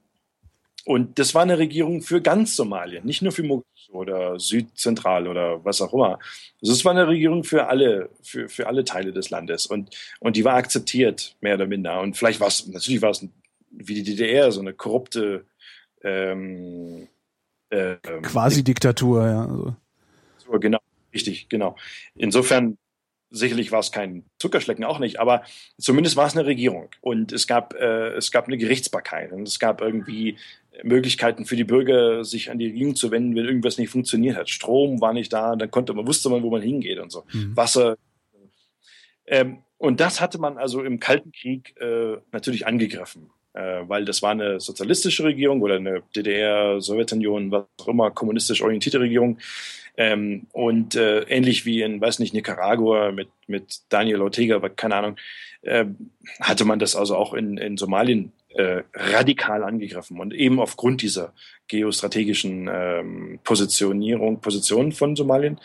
und 0.85 1.19
das 1.19 1.35
war 1.35 1.43
eine 1.43 1.59
Regierung 1.59 2.01
für 2.01 2.21
ganz 2.21 2.55
Somalien, 2.55 3.05
nicht 3.05 3.21
nur 3.21 3.31
für 3.31 3.43
Mogadischu 3.43 3.91
oder 3.91 4.39
Südzentral 4.39 5.27
oder 5.27 5.63
was 5.63 5.81
auch 5.81 5.93
immer. 5.93 6.17
Also 6.61 6.73
es 6.73 6.83
war 6.83 6.93
eine 6.93 7.07
Regierung 7.07 7.43
für 7.43 7.67
alle, 7.67 8.09
für, 8.23 8.49
für 8.49 8.65
alle 8.65 8.85
Teile 8.85 9.11
des 9.11 9.29
Landes 9.29 9.67
und, 9.67 9.95
und 10.19 10.35
die 10.35 10.45
war 10.45 10.55
akzeptiert, 10.55 11.35
mehr 11.41 11.55
oder 11.55 11.67
minder. 11.67 11.99
Und 11.99 12.17
vielleicht 12.17 12.39
war 12.39 12.47
es, 12.47 12.65
natürlich 12.67 13.01
war 13.01 13.11
es 13.11 13.27
wie 13.69 13.93
die 13.93 14.03
DDR, 14.03 14.51
so 14.51 14.61
eine 14.61 14.73
korrupte 14.73 15.45
ähm, 16.01 17.07
äh, 17.69 17.97
Quasi-Diktatur, 18.23 19.27
ja. 19.27 19.41
Also. 19.41 19.75
Genau, 20.59 20.79
richtig, 21.13 21.49
genau. 21.49 21.75
Insofern 22.15 22.77
sicherlich 23.31 23.71
war 23.71 23.79
es 23.79 23.91
kein 23.91 24.23
Zuckerschlecken, 24.39 24.83
auch 24.83 24.99
nicht, 24.99 25.19
aber 25.19 25.43
zumindest 25.77 26.15
war 26.15 26.27
es 26.27 26.35
eine 26.35 26.45
Regierung 26.45 26.89
und 27.01 27.31
es 27.31 27.47
gab, 27.47 27.73
äh, 27.75 28.09
es 28.15 28.31
gab 28.31 28.47
eine 28.47 28.57
Gerichtsbarkeit 28.57 29.31
und 29.31 29.47
es 29.47 29.59
gab 29.59 29.81
irgendwie 29.81 30.37
Möglichkeiten 30.83 31.45
für 31.45 31.55
die 31.55 31.63
Bürger, 31.63 32.23
sich 32.23 32.49
an 32.49 32.59
die 32.59 32.67
Regierung 32.67 32.95
zu 32.95 33.11
wenden, 33.11 33.35
wenn 33.35 33.45
irgendwas 33.45 33.77
nicht 33.77 33.89
funktioniert 33.89 34.37
hat. 34.37 34.49
Strom 34.49 35.01
war 35.01 35.13
nicht 35.13 35.31
da, 35.33 35.55
dann 35.55 35.71
konnte 35.71 35.93
man, 35.93 36.07
wusste 36.07 36.29
man, 36.29 36.43
wo 36.43 36.49
man 36.49 36.61
hingeht 36.61 36.99
und 36.99 37.11
so. 37.11 37.25
Mhm. 37.31 37.55
Wasser. 37.55 37.97
Ähm, 39.25 39.59
und 39.77 39.99
das 39.99 40.21
hatte 40.21 40.39
man 40.39 40.57
also 40.57 40.83
im 40.83 40.99
Kalten 40.99 41.31
Krieg 41.31 41.75
äh, 41.79 42.17
natürlich 42.31 42.67
angegriffen, 42.67 43.29
äh, 43.53 43.81
weil 43.87 44.05
das 44.05 44.21
war 44.21 44.31
eine 44.31 44.59
sozialistische 44.59 45.23
Regierung 45.23 45.61
oder 45.61 45.75
eine 45.75 46.03
DDR, 46.15 46.81
Sowjetunion, 46.81 47.51
was 47.51 47.65
auch 47.81 47.87
immer, 47.87 48.11
kommunistisch 48.11 48.61
orientierte 48.61 48.99
Regierung. 48.99 49.37
Ähm, 49.99 50.47
und 50.53 50.95
äh, 50.95 51.23
ähnlich 51.23 51.65
wie 51.65 51.81
in, 51.81 51.99
weiß 51.99 52.19
nicht, 52.19 52.33
Nicaragua 52.33 53.11
mit, 53.11 53.27
mit 53.47 53.81
Daniel 53.89 54.21
Ortega, 54.21 54.57
keine 54.69 54.95
Ahnung, 54.95 55.17
äh, 55.61 55.87
hatte 56.39 56.63
man 56.63 56.79
das 56.79 56.95
also 56.95 57.17
auch 57.17 57.33
in, 57.33 57.57
in 57.57 57.75
Somalien 57.75 58.31
äh, 58.55 58.83
radikal 58.93 59.61
angegriffen 59.61 60.21
und 60.21 60.33
eben 60.33 60.61
aufgrund 60.61 61.01
dieser 61.01 61.33
geostrategischen 61.67 62.69
ähm, 62.71 63.39
Positionierung, 63.43 64.39
Positionen 64.39 64.93
von 64.93 65.17
Somalien. 65.17 65.59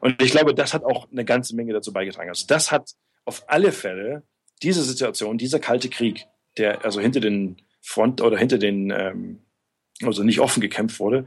Und 0.00 0.22
ich 0.22 0.30
glaube, 0.30 0.54
das 0.54 0.72
hat 0.72 0.84
auch 0.84 1.10
eine 1.10 1.24
ganze 1.24 1.56
Menge 1.56 1.72
dazu 1.72 1.92
beigetragen. 1.92 2.28
Also 2.28 2.46
das 2.46 2.70
hat 2.70 2.92
auf 3.24 3.42
alle 3.48 3.72
Fälle 3.72 4.22
diese 4.62 4.84
Situation, 4.84 5.36
dieser 5.36 5.58
kalte 5.58 5.88
Krieg, 5.88 6.26
der 6.58 6.84
also 6.84 7.00
hinter 7.00 7.18
den 7.18 7.56
Front 7.80 8.20
oder 8.20 8.38
hinter 8.38 8.58
den, 8.58 8.92
ähm, 8.92 9.40
also 10.00 10.22
nicht 10.22 10.38
offen 10.38 10.60
gekämpft 10.60 11.00
wurde, 11.00 11.26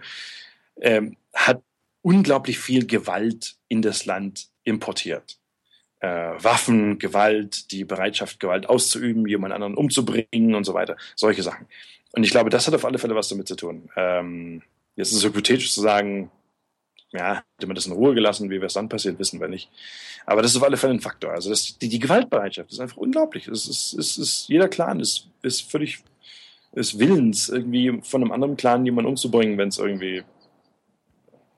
ähm, 0.79 1.17
hat 1.33 1.61
unglaublich 2.03 2.59
viel 2.59 2.85
Gewalt 2.85 3.55
in 3.67 3.81
das 3.81 4.05
Land 4.05 4.49
importiert 4.63 5.39
äh, 6.03 6.43
Waffen, 6.43 6.99
Gewalt, 6.99 7.71
die 7.71 7.85
Bereitschaft, 7.85 8.39
Gewalt 8.41 8.67
auszuüben, 8.67 9.25
jemand 9.25 9.53
anderen 9.53 9.75
umzubringen 9.75 10.53
und 10.53 10.65
so 10.65 10.73
weiter. 10.73 10.97
Solche 11.15 11.43
Sachen. 11.43 11.65
Und 12.11 12.23
ich 12.23 12.31
glaube, 12.31 12.49
das 12.49 12.67
hat 12.67 12.75
auf 12.75 12.83
alle 12.83 12.99
Fälle 12.99 13.15
was 13.15 13.29
damit 13.29 13.47
zu 13.47 13.55
tun. 13.55 13.89
Ähm, 13.95 14.61
jetzt 14.97 15.11
ist 15.11 15.19
es 15.19 15.23
hypothetisch 15.23 15.73
zu 15.73 15.79
sagen, 15.79 16.29
ja, 17.13 17.43
hätte 17.55 17.67
man 17.67 17.75
das 17.75 17.85
in 17.85 17.93
Ruhe 17.93 18.13
gelassen, 18.13 18.49
wie 18.49 18.55
wäre 18.55 18.65
es 18.65 18.73
dann 18.73 18.89
passiert, 18.89 19.17
wissen 19.17 19.39
wir 19.39 19.47
nicht. 19.47 19.69
Aber 20.25 20.41
das 20.41 20.51
ist 20.51 20.57
auf 20.57 20.63
alle 20.63 20.77
Fälle 20.77 20.93
ein 20.93 20.99
Faktor. 20.99 21.31
Also 21.31 21.49
das, 21.49 21.77
die, 21.77 21.87
die 21.87 21.99
Gewaltbereitschaft 21.99 22.71
ist 22.71 22.81
einfach 22.81 22.97
unglaublich. 22.97 23.47
Es 23.47 23.67
ist, 23.67 23.93
es 23.93 24.17
ist, 24.17 24.49
jeder 24.49 24.67
Clan 24.67 24.99
ist, 24.99 25.27
ist 25.41 25.71
völlig 25.71 26.03
ist 26.73 26.99
willens, 26.99 27.49
irgendwie 27.49 28.01
von 28.01 28.23
einem 28.23 28.31
anderen 28.31 28.57
Clan 28.57 28.85
jemanden 28.85 29.09
umzubringen, 29.09 29.57
wenn 29.59 29.69
es 29.69 29.77
irgendwie 29.77 30.23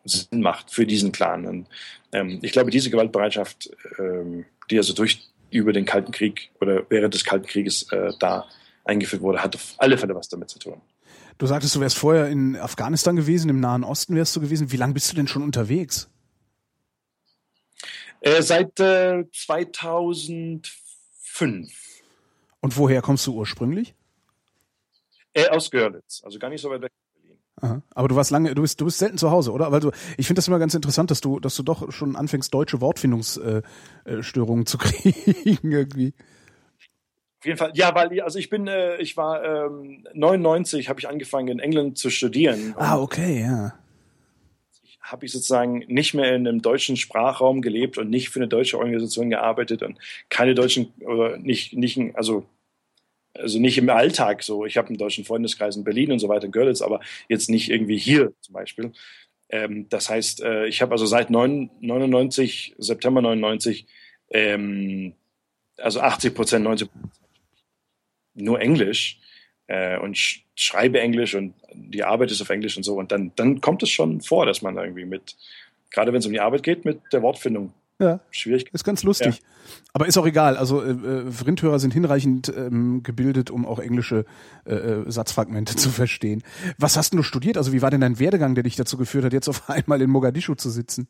Sinn 0.06 0.42
macht 0.42 0.72
für 0.72 0.86
diesen 0.86 1.12
Clan. 1.12 1.46
Und 1.46 1.68
ähm, 2.12 2.40
ich 2.42 2.52
glaube, 2.52 2.72
diese 2.72 2.90
Gewaltbereitschaft, 2.90 3.70
ähm, 4.00 4.46
die 4.70 4.78
also 4.78 4.94
durch 4.94 5.30
über 5.52 5.74
den 5.74 5.86
Kalten 5.86 6.12
Krieg 6.12 6.52
oder 6.62 6.86
während 6.90 7.14
des 7.14 7.24
Kalten 7.24 7.46
Krieges 7.46 7.92
äh, 7.92 8.12
da 8.20 8.46
eingeführt 8.84 9.22
wurde, 9.22 9.44
hat 9.44 9.56
auf 9.56 9.76
alle 9.78 9.98
Fälle 9.98 10.16
was 10.16 10.30
damit 10.30 10.50
zu 10.50 10.60
tun. 10.60 10.82
Du 11.38 11.48
sagtest, 11.48 11.76
du 11.76 11.82
wärst 11.82 11.98
vorher 11.98 12.28
in 12.28 12.56
Afghanistan 12.56 13.18
gewesen, 13.18 13.50
im 13.50 13.60
Nahen 13.60 13.84
Osten 13.84 14.16
wärst 14.16 14.34
du 14.36 14.42
gewesen. 14.42 14.72
Wie 14.72 14.78
lange 14.78 14.94
bist 14.94 15.12
du 15.12 15.16
denn 15.16 15.28
schon 15.28 15.44
unterwegs? 15.44 16.10
Äh, 18.22 18.42
seit 18.42 18.80
äh, 18.80 19.26
2005. 19.32 20.72
Und 22.62 22.78
woher 22.78 23.02
kommst 23.02 23.28
du 23.28 23.34
ursprünglich? 23.34 23.94
Äh, 25.34 25.50
aus 25.50 25.70
Görlitz, 25.70 26.22
also 26.24 26.40
gar 26.40 26.50
nicht 26.50 26.62
so 26.62 26.70
weit 26.70 26.82
weg. 26.82 26.92
Aha. 27.62 27.82
Aber 27.94 28.08
du 28.08 28.16
warst 28.16 28.32
lange, 28.32 28.54
du 28.54 28.62
bist, 28.62 28.82
du 28.82 28.86
bist 28.86 29.00
selten 29.00 29.18
zu 29.18 29.32
Hause, 29.32 29.52
oder? 29.52 29.72
Weil 29.72 29.80
du, 29.80 29.92
ich 30.18 30.28
finde 30.28 30.40
das 30.40 30.48
immer 30.48 30.60
ganz 30.60 30.74
interessant, 30.74 31.10
dass 31.10 31.22
du, 31.22 31.40
dass 31.40 31.56
du 31.56 31.64
doch 31.64 31.92
schon 31.92 32.16
anfängst, 32.16 32.54
deutsche 32.54 32.82
Wortfindungsstörungen 32.82 34.64
äh, 34.64 34.66
zu 34.66 34.78
kriegen 34.80 35.72
irgendwie. 35.72 36.14
Auf 37.40 37.46
jeden 37.46 37.58
Fall, 37.58 37.72
ja, 37.76 37.94
weil 37.96 38.20
also 38.22 38.40
ich 38.40 38.50
bin, 38.50 38.68
äh, 38.68 38.98
ich 38.98 39.16
war 39.16 39.44
ähm, 39.44 40.04
99, 40.14 40.90
habe 40.90 41.00
ich 41.00 41.08
angefangen 41.08 41.48
in 41.48 41.60
England 41.60 41.98
zu 41.98 42.10
studieren. 42.10 42.74
Ah, 42.78 43.00
okay, 43.00 43.42
ja. 43.42 43.76
Habe 45.00 45.28
ich 45.28 45.32
sozusagen 45.32 45.84
nicht 45.88 46.16
mehr 46.16 46.36
in 46.36 46.48
einem 46.48 46.62
deutschen 46.64 46.98
Sprachraum 46.98 47.62
gelebt 47.62 48.00
und 48.00 48.10
nicht 48.10 48.30
für 48.30 48.40
eine 48.40 48.48
deutsche 48.48 48.80
Organisation 48.80 49.30
gearbeitet 49.30 49.84
und 49.84 50.00
keine 50.30 50.56
deutschen 50.56 50.92
oder 51.02 51.38
nicht, 51.38 51.74
nicht, 51.74 52.00
also 52.16 52.46
also 53.36 53.60
nicht 53.60 53.78
im 53.78 53.90
Alltag 53.90 54.44
so. 54.44 54.66
Ich 54.66 54.78
habe 54.78 54.90
einen 54.90 54.98
deutschen 54.98 55.26
Freundeskreis 55.26 55.76
in 55.76 55.84
Berlin 55.84 56.12
und 56.12 56.20
so 56.20 56.30
weiter, 56.30 56.46
in 56.46 56.52
Görlitz, 56.52 56.82
aber 56.82 57.02
jetzt 57.30 57.50
nicht 57.50 57.70
irgendwie 57.70 57.98
hier 57.98 58.34
zum 58.42 58.54
Beispiel. 58.54 58.92
Ähm, 59.50 59.88
das 59.90 60.10
heißt, 60.10 60.42
äh, 60.42 60.68
ich 60.68 60.82
habe 60.82 60.94
also 60.94 61.06
seit 61.06 61.30
9, 61.30 61.70
99, 61.82 62.76
September 62.78 63.22
99, 63.22 63.86
ähm, 64.32 65.14
also 65.78 66.00
80 66.00 66.34
Prozent, 66.34 66.64
90 66.64 66.92
Prozent 66.92 67.12
nur 68.36 68.60
Englisch 68.60 69.20
äh, 69.68 69.98
und 69.98 70.18
sch 70.18 70.44
schreibe 70.58 71.02
Englisch 71.02 71.36
und 71.36 71.54
die 71.74 72.06
Arbeit 72.06 72.32
ist 72.32 72.42
auf 72.42 72.50
Englisch 72.50 72.78
und 72.78 72.84
so. 72.84 72.96
Und 72.96 73.12
dann, 73.12 73.34
dann 73.36 73.60
kommt 73.60 73.84
es 73.84 73.90
schon 73.90 74.22
vor, 74.22 74.46
dass 74.46 74.62
man 74.62 74.78
irgendwie 74.78 75.04
mit, 75.04 75.36
gerade 75.92 76.14
wenn 76.14 76.20
es 76.20 76.26
um 76.26 76.32
die 76.32 76.40
Arbeit 76.40 76.64
geht, 76.64 76.86
mit 76.86 77.02
der 77.12 77.22
Wortfindung 77.22 77.74
ja. 78.00 78.20
Schwierig. 78.30 78.70
Ist 78.74 78.84
ganz 78.84 79.04
lustig. 79.04 79.38
Ja. 79.38 79.48
Aber 79.94 80.08
ist 80.08 80.18
auch 80.18 80.26
egal. 80.26 80.58
Also 80.58 80.82
äh, 80.82 80.92
äh 80.92 81.32
Vrindhörer 81.32 81.80
sind 81.80 81.94
hinreichend 81.94 82.52
ähm, 82.56 83.04
gebildet, 83.04 83.50
um 83.52 83.66
auch 83.66 83.80
englische 83.80 84.26
äh, 84.66 84.76
äh, 84.76 85.12
Satzfragmente 85.12 85.76
zu 85.76 85.90
verstehen. 85.90 86.44
Was 86.78 86.98
hast 86.98 87.14
du 87.14 87.24
studiert? 87.24 87.58
Also 87.58 87.72
wie 87.72 87.82
war 87.82 87.92
denn 87.92 88.02
dein 88.02 88.20
Werdegang, 88.20 88.56
der 88.56 88.64
dich 88.64 88.76
dazu 88.76 88.98
geführt 88.98 89.26
hat, 89.26 89.34
jetzt 89.34 89.48
auf 89.48 89.70
einmal 89.70 90.02
in 90.02 90.10
Mogadischu 90.10 90.56
zu 90.56 90.70
sitzen? 90.70 91.08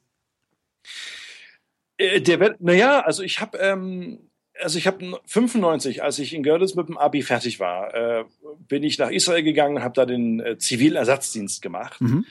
Äh, 1.97 2.21
der, 2.21 2.55
naja, 2.59 2.99
also 2.99 3.23
ich 3.23 3.41
habe 3.41 3.57
ähm, 3.57 4.19
also 4.61 4.77
ich 4.77 4.87
habe 4.87 5.19
95, 5.25 6.03
als 6.03 6.19
ich 6.19 6.33
in 6.33 6.43
Görlitz 6.43 6.75
mit 6.75 6.87
dem 6.87 6.97
Abi 6.97 7.21
fertig 7.21 7.59
war, 7.59 7.93
äh, 7.93 8.25
bin 8.67 8.83
ich 8.83 8.97
nach 8.97 9.09
Israel 9.09 9.43
gegangen 9.43 9.83
habe 9.83 9.93
da 9.93 10.05
den 10.05 10.39
äh, 10.39 10.57
Zivilersatzdienst 10.57 11.61
gemacht. 11.61 12.01
Mhm. 12.01 12.25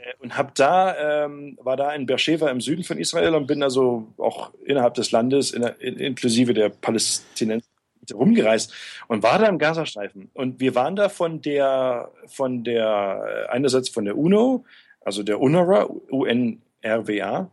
Äh, 0.00 0.14
und 0.20 0.36
habe 0.36 0.52
da 0.54 1.24
ähm, 1.24 1.58
war 1.62 1.76
da 1.76 1.92
in 1.92 2.06
Beersheba 2.06 2.50
im 2.50 2.60
Süden 2.60 2.84
von 2.84 2.98
Israel 2.98 3.34
und 3.34 3.46
bin 3.46 3.62
also 3.62 4.06
auch 4.18 4.52
innerhalb 4.64 4.94
des 4.94 5.10
Landes 5.10 5.52
in, 5.52 5.62
in, 5.62 5.96
inklusive 5.96 6.54
der 6.54 6.68
Palästinenser 6.70 7.66
rumgereist 8.12 8.72
und 9.08 9.22
war 9.22 9.38
da 9.38 9.46
im 9.46 9.58
Gazastreifen. 9.58 10.30
Und 10.34 10.58
wir 10.58 10.74
waren 10.74 10.96
da 10.96 11.08
von 11.08 11.42
der 11.42 12.10
von 12.26 12.64
der 12.64 13.46
äh, 13.48 13.52
einerseits 13.52 13.88
von 13.88 14.04
der 14.04 14.16
UNO 14.16 14.64
also 15.02 15.22
der 15.22 15.40
UNRWA 15.40 15.88
UNRWA 16.10 17.50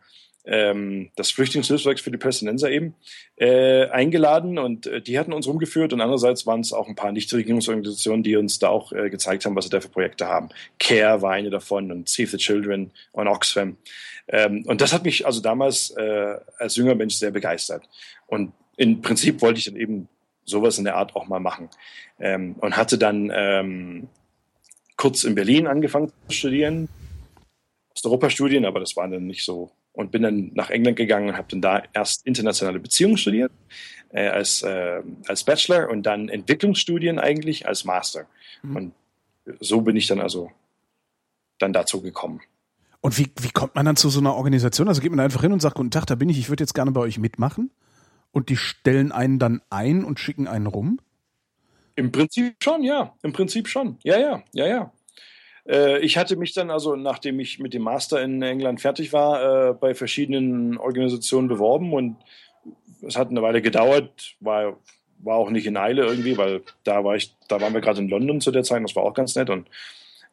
ähm, 0.47 1.09
das 1.15 1.31
Flüchtlingshilfswerk 1.31 1.99
für 1.99 2.11
die 2.11 2.17
Palästinenser 2.17 2.71
eben, 2.71 2.95
äh, 3.35 3.87
eingeladen 3.89 4.57
und 4.57 4.87
äh, 4.87 5.01
die 5.01 5.19
hatten 5.19 5.33
uns 5.33 5.47
rumgeführt 5.47 5.93
und 5.93 6.01
andererseits 6.01 6.47
waren 6.47 6.61
es 6.61 6.73
auch 6.73 6.87
ein 6.87 6.95
paar 6.95 7.11
Nichtregierungsorganisationen, 7.11 8.23
die 8.23 8.35
uns 8.37 8.59
da 8.59 8.69
auch 8.69 8.91
äh, 8.93 9.09
gezeigt 9.09 9.45
haben, 9.45 9.55
was 9.55 9.65
sie 9.65 9.71
da 9.71 9.81
für 9.81 9.89
Projekte 9.89 10.27
haben. 10.27 10.49
CARE 10.79 11.21
war 11.21 11.33
eine 11.33 11.49
davon 11.49 11.91
und 11.91 12.09
Save 12.09 12.27
the 12.27 12.37
Children 12.37 12.91
und 13.11 13.27
Oxfam. 13.27 13.77
Ähm, 14.29 14.63
und 14.67 14.81
das 14.81 14.93
hat 14.93 15.03
mich 15.03 15.25
also 15.25 15.41
damals 15.41 15.91
äh, 15.91 16.37
als 16.57 16.75
junger 16.75 16.95
Mensch 16.95 17.15
sehr 17.15 17.31
begeistert. 17.31 17.83
Und 18.27 18.53
im 18.77 19.01
Prinzip 19.01 19.41
wollte 19.41 19.59
ich 19.59 19.65
dann 19.65 19.75
eben 19.75 20.07
sowas 20.45 20.77
in 20.77 20.85
der 20.85 20.95
Art 20.95 21.15
auch 21.15 21.27
mal 21.27 21.39
machen. 21.39 21.69
Ähm, 22.19 22.55
und 22.59 22.77
hatte 22.77 22.97
dann 22.97 23.31
ähm, 23.33 24.07
kurz 24.95 25.23
in 25.23 25.35
Berlin 25.35 25.67
angefangen 25.67 26.11
zu 26.27 26.33
studieren, 26.33 26.89
Osteuropa-Studien, 27.93 28.65
aber 28.65 28.79
das 28.79 28.95
war 28.95 29.07
dann 29.07 29.25
nicht 29.27 29.43
so 29.43 29.71
und 29.97 30.11
bin 30.11 30.21
dann 30.21 30.51
nach 30.53 30.69
England 30.69 30.95
gegangen 30.95 31.29
und 31.29 31.37
habe 31.37 31.47
dann 31.49 31.61
da 31.61 31.81
erst 31.91 32.25
internationale 32.27 32.79
Beziehungen 32.79 33.17
studiert 33.17 33.51
äh, 34.09 34.27
als, 34.27 34.61
äh, 34.61 35.01
als 35.25 35.43
Bachelor 35.43 35.89
und 35.89 36.03
dann 36.03 36.29
Entwicklungsstudien 36.29 37.17
eigentlich 37.17 37.67
als 37.67 37.83
Master. 37.83 38.27
Mhm. 38.61 38.75
Und 38.75 38.93
so 39.59 39.81
bin 39.81 39.95
ich 39.95 40.05
dann 40.05 40.21
also 40.21 40.51
dann 41.57 41.73
dazu 41.73 42.03
gekommen. 42.03 42.41
Und 43.01 43.17
wie, 43.17 43.31
wie 43.39 43.49
kommt 43.49 43.73
man 43.73 43.87
dann 43.87 43.95
zu 43.95 44.09
so 44.09 44.19
einer 44.19 44.35
Organisation? 44.35 44.87
Also 44.87 45.01
geht 45.01 45.09
man 45.09 45.19
einfach 45.19 45.41
hin 45.41 45.51
und 45.51 45.63
sagt, 45.63 45.75
guten 45.75 45.89
Tag, 45.89 46.05
da 46.05 46.13
bin 46.13 46.29
ich, 46.29 46.37
ich 46.37 46.49
würde 46.49 46.63
jetzt 46.63 46.75
gerne 46.75 46.91
bei 46.91 47.01
euch 47.01 47.17
mitmachen. 47.17 47.71
Und 48.31 48.49
die 48.49 48.57
stellen 48.57 49.11
einen 49.11 49.39
dann 49.39 49.61
ein 49.71 50.03
und 50.03 50.19
schicken 50.19 50.47
einen 50.47 50.67
rum? 50.67 50.99
Im 51.95 52.11
Prinzip 52.11 52.55
schon, 52.61 52.83
ja. 52.83 53.15
Im 53.23 53.33
Prinzip 53.33 53.67
schon. 53.67 53.97
Ja, 54.03 54.19
ja, 54.19 54.43
ja, 54.53 54.67
ja. 54.67 54.91
Äh, 55.67 55.99
ich 55.99 56.17
hatte 56.17 56.35
mich 56.35 56.53
dann 56.53 56.71
also, 56.71 56.95
nachdem 56.95 57.39
ich 57.39 57.59
mit 57.59 57.73
dem 57.73 57.83
Master 57.83 58.21
in 58.21 58.41
England 58.41 58.81
fertig 58.81 59.13
war, 59.13 59.69
äh, 59.69 59.73
bei 59.73 59.93
verschiedenen 59.93 60.77
Organisationen 60.77 61.47
beworben 61.47 61.93
und 61.93 62.17
es 63.01 63.17
hat 63.17 63.29
eine 63.29 63.41
Weile 63.41 63.61
gedauert, 63.61 64.35
war, 64.39 64.77
war 65.19 65.37
auch 65.37 65.49
nicht 65.49 65.67
in 65.67 65.77
Eile 65.77 66.05
irgendwie, 66.05 66.37
weil 66.37 66.61
da 66.83 67.03
war 67.03 67.15
ich, 67.15 67.35
da 67.47 67.61
waren 67.61 67.73
wir 67.73 67.81
gerade 67.81 68.01
in 68.01 68.09
London 68.09 68.41
zu 68.41 68.51
der 68.51 68.63
Zeit, 68.63 68.83
das 68.83 68.95
war 68.95 69.03
auch 69.03 69.13
ganz 69.13 69.35
nett 69.35 69.49
und 69.49 69.67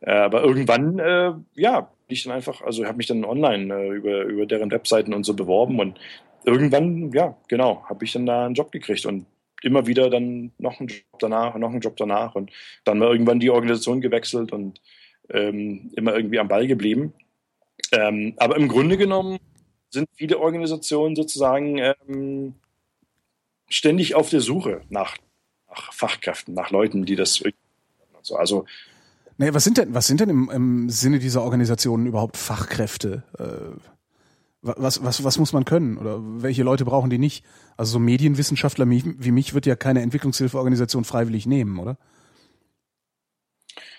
äh, 0.00 0.12
aber 0.12 0.42
irgendwann, 0.42 0.98
äh, 0.98 1.32
ja, 1.54 1.90
ich 2.08 2.24
dann 2.24 2.32
einfach, 2.32 2.62
also 2.62 2.84
habe 2.84 2.98
mich 2.98 3.06
dann 3.06 3.24
online 3.24 3.74
äh, 3.74 3.88
über, 3.88 4.22
über 4.24 4.46
deren 4.46 4.70
Webseiten 4.70 5.14
und 5.14 5.24
so 5.24 5.34
beworben 5.34 5.80
und 5.80 5.98
irgendwann, 6.44 7.10
ja, 7.12 7.36
genau, 7.48 7.84
habe 7.88 8.04
ich 8.04 8.12
dann 8.12 8.26
da 8.26 8.44
einen 8.44 8.54
Job 8.54 8.70
gekriegt 8.70 9.06
und 9.06 9.26
immer 9.62 9.86
wieder 9.86 10.10
dann 10.10 10.52
noch 10.58 10.78
einen 10.78 10.88
Job 10.88 11.04
danach, 11.18 11.56
noch 11.56 11.70
einen 11.70 11.80
Job 11.80 11.96
danach 11.96 12.34
und 12.34 12.50
dann 12.84 13.00
war 13.00 13.10
irgendwann 13.10 13.40
die 13.40 13.50
Organisation 13.50 14.02
gewechselt 14.02 14.52
und 14.52 14.80
ähm, 15.30 15.90
immer 15.96 16.14
irgendwie 16.14 16.38
am 16.38 16.48
Ball 16.48 16.66
geblieben. 16.66 17.12
Ähm, 17.92 18.34
aber 18.36 18.56
im 18.56 18.68
Grunde 18.68 18.96
genommen 18.96 19.38
sind 19.90 20.08
viele 20.14 20.38
Organisationen 20.38 21.16
sozusagen 21.16 21.78
ähm, 21.78 22.54
ständig 23.68 24.14
auf 24.14 24.30
der 24.30 24.40
Suche 24.40 24.82
nach, 24.88 25.16
nach, 25.68 25.92
Fachkräften, 25.92 26.54
nach 26.54 26.70
Leuten, 26.70 27.04
die 27.04 27.16
das 27.16 27.42
so. 28.22 28.36
Also 28.36 28.66
Nee, 29.36 29.52
was 29.52 29.64
sind 29.64 29.78
denn, 29.78 29.92
was 29.92 30.06
sind 30.06 30.20
denn 30.20 30.28
im, 30.28 30.48
im 30.50 30.90
Sinne 30.90 31.18
dieser 31.18 31.42
Organisationen 31.42 32.06
überhaupt 32.06 32.36
Fachkräfte? 32.36 33.24
Äh, 33.36 33.76
was, 34.62 35.02
was, 35.02 35.24
was 35.24 35.38
muss 35.38 35.52
man 35.52 35.64
können? 35.64 35.98
Oder 35.98 36.20
welche 36.22 36.62
Leute 36.62 36.84
brauchen 36.84 37.10
die 37.10 37.18
nicht? 37.18 37.44
Also 37.76 37.92
so 37.92 37.98
Medienwissenschaftler 37.98 38.88
wie 38.88 39.30
mich 39.32 39.52
wird 39.52 39.66
ja 39.66 39.76
keine 39.76 40.02
Entwicklungshilfeorganisation 40.02 41.04
freiwillig 41.04 41.46
nehmen, 41.46 41.78
oder? 41.78 41.98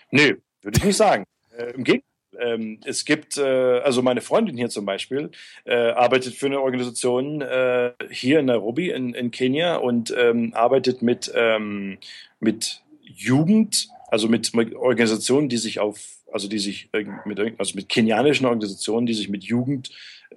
Nö, 0.10 0.38
würde 0.66 0.78
ich 0.78 0.84
nicht 0.84 0.98
sagen. 0.98 1.26
Äh, 1.58 1.72
Im 1.72 1.84
Gegenteil. 1.84 2.10
Ähm, 2.38 2.80
es 2.84 3.06
gibt, 3.06 3.38
äh, 3.38 3.80
also 3.80 4.02
meine 4.02 4.20
Freundin 4.20 4.58
hier 4.58 4.70
zum 4.70 4.86
Beispiel, 4.86 5.32
äh, 5.64 5.74
arbeitet 5.74 6.36
für 6.36 6.48
eine 6.48 6.60
Organisation 6.60 7.42
äh, 7.42 7.94
hier 8.10 8.40
in 8.40 8.48
Nairobi 8.48 8.90
in, 8.90 9.14
in 9.14 9.32
Kenia 9.32 9.78
und 9.78 10.14
ähm, 10.18 10.54
arbeitet 10.54 11.02
mit, 11.02 11.32
ähm, 11.34 11.98
mit 12.42 12.82
Jugend, 13.02 13.88
also 14.10 14.28
mit, 14.28 14.54
Organisationen, 14.76 15.48
die 15.48 15.58
sich 15.58 15.80
auf, 15.80 15.98
also 16.32 16.50
die 16.50 16.60
sich 16.60 16.90
mit, 17.24 17.40
also 17.58 17.76
mit 17.76 17.88
kenianischen 17.88 18.46
Organisationen, 18.46 19.06
die 19.06 19.14
sich 19.14 19.30
mit 19.30 19.46
Jugend, 19.46 19.92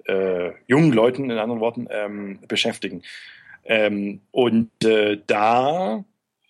äh, 0.05 0.51
jungen 0.67 0.93
Leuten 0.93 1.29
in 1.29 1.37
anderen 1.37 1.59
Worten 1.59 1.87
ähm, 1.89 2.39
beschäftigen. 2.47 3.03
Ähm, 3.65 4.21
und 4.31 4.69
äh, 4.85 5.19
da 5.27 6.03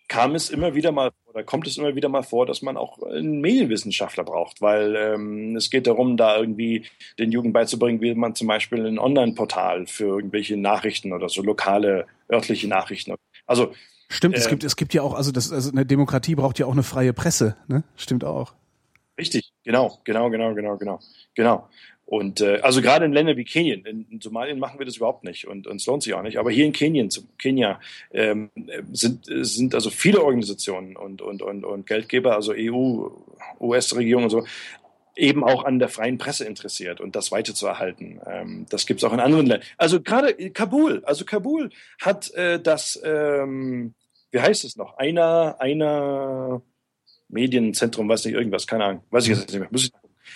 kam 0.08 0.36
es 0.36 0.50
immer 0.50 0.76
wieder 0.76 0.92
mal 0.92 1.12
oder 1.34 1.44
kommt 1.44 1.68
es 1.68 1.78
immer 1.78 1.96
wieder 1.96 2.10
mal 2.10 2.24
vor, 2.24 2.46
dass 2.46 2.62
man 2.62 2.78
auch 2.78 3.02
einen 3.04 3.42
Medienwissenschaftler 3.42 4.24
braucht, 4.24 4.62
weil 4.62 4.96
ähm, 4.96 5.56
es 5.56 5.70
geht 5.70 5.88
darum, 5.88 6.18
da 6.18 6.38
irgendwie 6.38 6.86
den 7.18 7.32
Jugend 7.32 7.54
beizubringen, 7.54 8.02
wie 8.02 8.14
man 8.16 8.36
zum 8.36 8.48
Beispiel 8.48 8.86
ein 8.86 9.00
Online-Portal 9.00 9.88
für 9.88 10.06
irgendwelche 10.06 10.58
Nachrichten 10.58 11.14
oder 11.14 11.30
so 11.30 11.42
lokale 11.42 12.08
örtliche 12.32 12.68
Nachrichten. 12.68 13.16
Also 13.46 13.74
stimmt, 14.10 14.36
äh, 14.36 14.40
es 14.40 14.48
gibt 14.48 14.64
es 14.64 14.76
gibt 14.76 14.94
ja 14.94 15.02
auch 15.02 15.14
also 15.14 15.32
das 15.32 15.52
also 15.52 15.72
eine 15.72 15.86
Demokratie 15.86 16.36
braucht 16.36 16.60
ja 16.60 16.66
auch 16.66 16.74
eine 16.74 16.84
freie 16.84 17.14
Presse, 17.14 17.56
ne? 17.68 17.84
Stimmt 17.96 18.24
auch. 18.24 18.54
Richtig, 19.20 19.52
genau, 19.64 20.00
genau, 20.06 20.30
genau, 20.30 20.54
genau, 20.54 20.78
genau, 20.78 21.00
genau. 21.36 21.68
Und 22.10 22.42
äh, 22.42 22.58
also 22.62 22.82
gerade 22.82 23.06
in 23.06 23.14
Ländern 23.14 23.38
wie 23.38 23.44
Kenia, 23.44 23.76
in, 23.86 24.20
Somalien 24.20 24.58
machen 24.58 24.80
wir 24.80 24.86
das 24.88 24.98
überhaupt 24.98 25.24
nicht 25.24 25.48
und 25.48 25.68
es 25.68 25.86
lohnt 25.86 26.02
sich 26.02 26.16
auch 26.16 26.24
nicht. 26.24 26.40
Aber 26.40 26.50
hier 26.50 26.66
in 26.66 26.72
Kenia, 26.72 27.08
Kenia 27.38 27.80
ähm, 28.12 28.50
sind, 28.92 29.26
sind 29.28 29.76
also 29.76 29.92
viele 29.92 30.24
Organisationen 30.24 30.98
und, 30.98 31.22
und, 31.22 31.44
und, 31.44 31.64
und 31.64 31.86
Geldgeber, 31.86 32.34
also 32.34 32.54
EU, 32.58 33.10
US-Regierung 33.60 34.24
und 34.24 34.32
so, 34.32 34.44
eben 35.16 35.44
auch 35.44 35.66
an 35.66 35.78
der 35.78 35.88
freien 35.88 36.18
Presse 36.18 36.46
interessiert 36.46 37.00
und 37.00 37.16
das 37.16 37.32
weiterzuerhalten. 37.32 38.20
Ähm, 38.26 38.66
das 38.72 38.88
gibt 38.88 39.02
es 39.02 39.04
auch 39.04 39.14
in 39.14 39.20
anderen 39.20 39.46
Ländern. 39.46 39.68
Also 39.78 40.02
gerade 40.02 40.34
Kabul, 40.50 41.04
also 41.06 41.26
Kabul 41.26 41.70
hat 42.02 42.34
äh, 42.34 42.60
das, 42.60 43.00
ähm, 43.04 43.94
wie 44.32 44.40
heißt 44.40 44.64
es 44.64 44.78
noch, 44.78 44.98
einer, 44.98 45.58
einer 45.60 46.64
Medienzentrum, 47.28 48.10
weiß 48.10 48.26
nicht, 48.26 48.34
irgendwas, 48.34 48.66
keine 48.66 48.86
Ahnung, 48.86 49.04
weiß 49.12 49.26
ich 49.26 49.38
jetzt 49.38 49.52
nicht 49.52 49.60
mehr, 49.60 49.70
muss 49.70 49.84
ich 49.84 49.92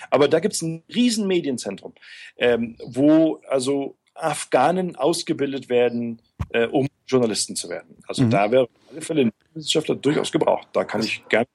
aber 0.10 0.28
da 0.28 0.40
gibt 0.40 0.56
es 0.56 0.62
ein 0.62 0.84
riesen 0.94 1.28
Medienzentrum, 1.28 1.94
ähm, 2.38 2.76
wo 2.86 3.42
also 3.48 3.98
Afghanen 4.16 4.96
ausgebildet 4.96 5.70
werden, 5.70 6.22
äh, 6.50 6.68
um 6.68 6.88
Journalisten 7.08 7.56
zu 7.56 7.70
werden. 7.70 7.98
Also 8.08 8.24
mhm. 8.24 8.30
da 8.30 8.52
wäre 8.52 8.64
auf 8.64 8.70
alle 8.92 9.02
Fälle 9.02 9.22
ein 9.24 9.32
Wissenschaftler 9.54 9.96
durchaus 9.96 10.32
gebraucht. 10.32 10.68
Da 10.74 10.84
kann 10.84 11.02
ich 11.02 11.28
gerne, 11.30 11.48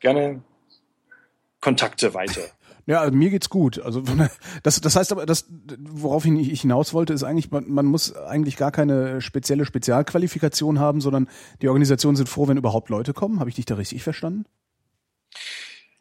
gerne 0.00 0.42
Kontakte 1.60 2.14
weiter. 2.14 2.42
Ja, 2.84 3.00
also 3.00 3.16
mir 3.16 3.30
geht's 3.30 3.48
gut. 3.48 3.80
Also 3.80 4.02
das, 4.64 4.80
das 4.80 4.96
heißt 4.96 5.12
aber, 5.12 5.24
das, 5.24 5.46
worauf 5.78 6.24
ich 6.24 6.62
hinaus 6.62 6.92
wollte, 6.92 7.12
ist 7.12 7.22
eigentlich, 7.22 7.52
man, 7.52 7.70
man 7.70 7.86
muss 7.86 8.12
eigentlich 8.16 8.56
gar 8.56 8.72
keine 8.72 9.20
spezielle 9.20 9.64
Spezialqualifikation 9.64 10.80
haben, 10.80 11.00
sondern 11.00 11.28
die 11.62 11.68
Organisationen 11.68 12.16
sind 12.16 12.28
froh, 12.28 12.48
wenn 12.48 12.56
überhaupt 12.56 12.88
Leute 12.88 13.12
kommen. 13.12 13.38
Habe 13.38 13.50
ich 13.50 13.54
dich 13.54 13.66
da 13.66 13.76
richtig 13.76 14.02
verstanden? 14.02 14.46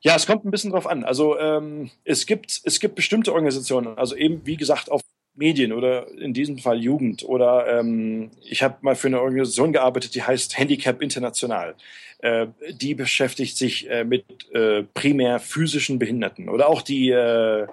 Ja, 0.02 0.16
es 0.16 0.26
kommt 0.26 0.45
ein 0.45 0.52
bisschen 0.52 0.72
drauf 0.72 0.88
an. 0.88 1.04
Also 1.04 1.38
ähm, 1.39 1.91
es 2.04 2.26
gibt 2.26 2.62
es 2.64 2.80
gibt 2.80 2.95
bestimmte 2.95 3.34
Organisationen, 3.34 3.97
also 3.97 4.16
eben 4.16 4.45
wie 4.45 4.58
gesagt 4.58 4.91
auf 4.91 5.02
Medien 5.36 5.72
oder 5.72 6.08
in 6.18 6.34
diesem 6.34 6.58
Fall 6.58 6.84
Jugend 6.84 7.24
oder 7.24 7.80
ähm, 7.80 8.32
ich 8.43 8.64
habe 8.64 8.78
mal 8.82 8.95
für 8.95 9.08
eine 9.08 9.22
Organisation 9.22 9.72
gearbeitet, 9.72 10.16
die 10.16 10.24
heißt 10.24 10.58
Handicap 10.58 11.02
International. 11.02 11.76
Äh, 12.20 12.47
die 12.72 12.95
beschäftigt 12.95 13.58
sich 13.58 13.89
äh, 13.89 14.04
mit 14.04 14.26
äh, 14.54 14.84
primär 14.84 15.39
physischen 15.39 15.99
Behinderten 15.99 16.49
oder 16.49 16.68
auch 16.68 16.82
die 16.82 17.10
äh, 17.10 17.68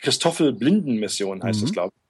Christoffel 0.00 0.52
Blinden 0.52 0.96
Mission 0.96 1.42
heißt 1.42 1.60
mhm. 1.60 1.66
es 1.66 1.72
glaube 1.72 1.92
ich. 1.94 2.00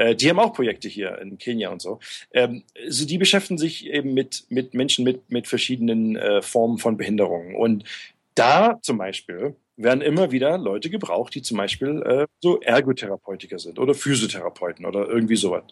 Äh, 0.00 0.16
die 0.16 0.30
haben 0.30 0.38
auch 0.38 0.54
Projekte 0.54 0.88
hier 0.88 1.18
in 1.18 1.36
Kenia 1.36 1.68
und 1.68 1.82
so. 1.82 2.00
Ähm, 2.32 2.64
also 2.82 3.06
die 3.06 3.18
beschäftigen 3.18 3.58
sich 3.58 3.86
eben 3.86 4.14
mit, 4.14 4.46
mit 4.48 4.72
Menschen 4.72 5.04
mit, 5.04 5.30
mit 5.30 5.46
verschiedenen 5.46 6.16
äh, 6.16 6.40
Formen 6.40 6.78
von 6.78 6.96
Behinderungen. 6.96 7.54
Und 7.54 7.84
da 8.34 8.78
zum 8.80 8.96
Beispiel 8.96 9.54
werden 9.76 10.00
immer 10.00 10.30
wieder 10.30 10.56
Leute 10.56 10.88
gebraucht, 10.88 11.34
die 11.34 11.42
zum 11.42 11.58
Beispiel 11.58 12.02
äh, 12.02 12.26
so 12.40 12.60
Ergotherapeutiker 12.60 13.58
sind 13.58 13.78
oder 13.78 13.94
Physiotherapeuten 13.94 14.86
oder 14.86 15.06
irgendwie 15.06 15.36
sowas. 15.36 15.64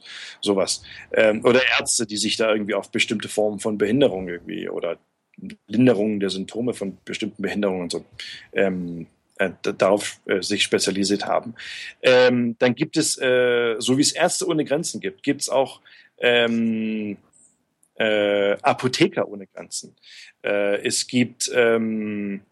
sowas. 0.43 0.83
Ähm, 1.13 1.43
oder 1.45 1.61
Ärzte, 1.79 2.07
die 2.07 2.19
sich 2.19 2.37
da 2.37 2.53
irgendwie 2.53 2.75
auf 2.75 2.91
bestimmte 2.91 3.29
Formen 3.29 3.61
von 3.61 3.79
Behinderung 3.79 4.29
irgendwie 4.29 4.69
oder 4.69 4.99
Linderungen 5.69 6.21
der 6.21 6.31
Symptome 6.31 6.75
von 6.75 6.99
bestimmten 7.05 7.43
Behinderungen 7.43 7.83
und 7.83 7.93
so 7.93 8.05
ähm, 8.53 9.07
äh, 9.39 9.51
darauf 9.63 10.21
äh, 10.27 10.43
sich 10.43 10.63
spezialisiert 10.63 11.27
haben. 11.27 11.55
Ähm, 12.03 12.57
dann 12.59 12.75
gibt 12.75 12.97
es, 12.97 13.19
äh, 13.19 13.77
so 13.79 13.97
wie 13.97 14.03
es 14.03 14.13
Ärzte 14.13 14.47
ohne 14.47 14.65
Grenzen 14.65 15.01
gibt, 15.01 15.23
gibt 15.23 15.43
es 15.43 15.49
auch 15.49 15.81
ähm, 16.19 17.17
äh, 17.95 18.53
Apotheker 18.63 19.29
ohne 19.29 19.47
Grenzen. 19.47 19.95
Äh, 20.43 20.85
es 20.87 21.07
gibt 21.07 21.51
ähm, 21.55 22.43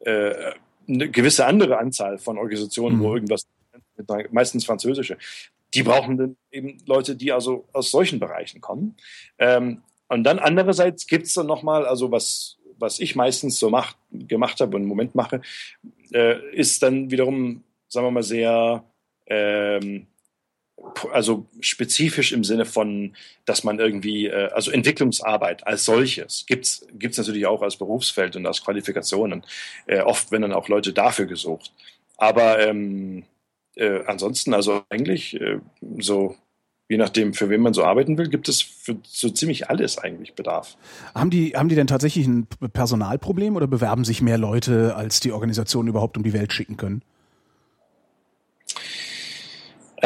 äh, 0.00 0.52
eine 0.88 1.10
gewisse 1.10 1.46
andere 1.46 1.78
Anzahl 1.78 2.18
von 2.18 2.38
Organisationen, 2.38 2.98
mhm. 2.98 3.02
wo 3.02 3.14
irgendwas, 3.14 3.46
meistens 4.30 4.64
französische, 4.64 5.16
die 5.72 5.82
brauchen 5.82 6.16
dann 6.16 6.36
eben 6.50 6.78
Leute, 6.86 7.16
die 7.16 7.32
also 7.32 7.66
aus 7.72 7.90
solchen 7.90 8.20
Bereichen 8.20 8.60
kommen. 8.60 8.96
Ähm, 9.38 9.82
und 10.08 10.24
dann 10.24 10.38
andererseits 10.38 11.06
gibt 11.06 11.26
es 11.26 11.34
dann 11.34 11.46
nochmal, 11.46 11.86
also 11.86 12.10
was 12.10 12.58
was 12.78 13.00
ich 13.00 13.16
meistens 13.16 13.58
so 13.58 13.70
macht, 13.70 13.96
gemacht 14.10 14.60
habe 14.60 14.76
und 14.76 14.82
im 14.82 14.88
Moment 14.88 15.14
mache, 15.14 15.40
äh, 16.12 16.38
ist 16.52 16.82
dann 16.82 17.10
wiederum, 17.10 17.64
sagen 17.88 18.06
wir 18.06 18.10
mal, 18.10 18.22
sehr 18.22 18.84
ähm, 19.26 20.06
also 21.12 21.46
spezifisch 21.60 22.32
im 22.32 22.44
Sinne 22.44 22.64
von, 22.64 23.14
dass 23.44 23.64
man 23.64 23.78
irgendwie, 23.78 24.26
äh, 24.26 24.50
also 24.52 24.70
Entwicklungsarbeit 24.70 25.66
als 25.66 25.84
solches 25.84 26.44
gibt's 26.46 26.86
gibt's 26.92 27.18
natürlich 27.18 27.46
auch 27.46 27.62
als 27.62 27.76
Berufsfeld 27.76 28.36
und 28.36 28.46
als 28.46 28.62
Qualifikationen. 28.62 29.44
Äh, 29.86 30.00
oft 30.00 30.30
werden 30.30 30.42
dann 30.42 30.52
auch 30.52 30.68
Leute 30.68 30.92
dafür 30.92 31.26
gesucht. 31.26 31.72
Aber 32.16 32.60
ähm, 32.60 33.24
äh, 33.76 34.04
ansonsten, 34.06 34.54
also 34.54 34.84
eigentlich 34.88 35.40
äh, 35.40 35.58
so 35.98 36.36
je 36.88 36.98
nachdem, 36.98 37.34
für 37.34 37.48
wen 37.48 37.60
man 37.60 37.74
so 37.74 37.84
arbeiten 37.84 38.18
will, 38.18 38.28
gibt 38.28 38.48
es 38.48 38.60
für 38.60 38.96
so 39.04 39.30
ziemlich 39.30 39.70
alles 39.70 39.98
eigentlich 39.98 40.34
Bedarf. 40.34 40.76
Haben 41.14 41.30
die, 41.30 41.52
haben 41.52 41.68
die 41.68 41.74
denn 41.74 41.86
tatsächlich 41.86 42.26
ein 42.26 42.46
Personalproblem 42.72 43.56
oder 43.56 43.66
bewerben 43.66 44.04
sich 44.04 44.20
mehr 44.20 44.38
Leute, 44.38 44.94
als 44.96 45.20
die 45.20 45.32
Organisationen 45.32 45.88
überhaupt 45.88 46.16
um 46.16 46.22
die 46.22 46.32
Welt 46.32 46.52
schicken 46.52 46.76
können? 46.76 47.02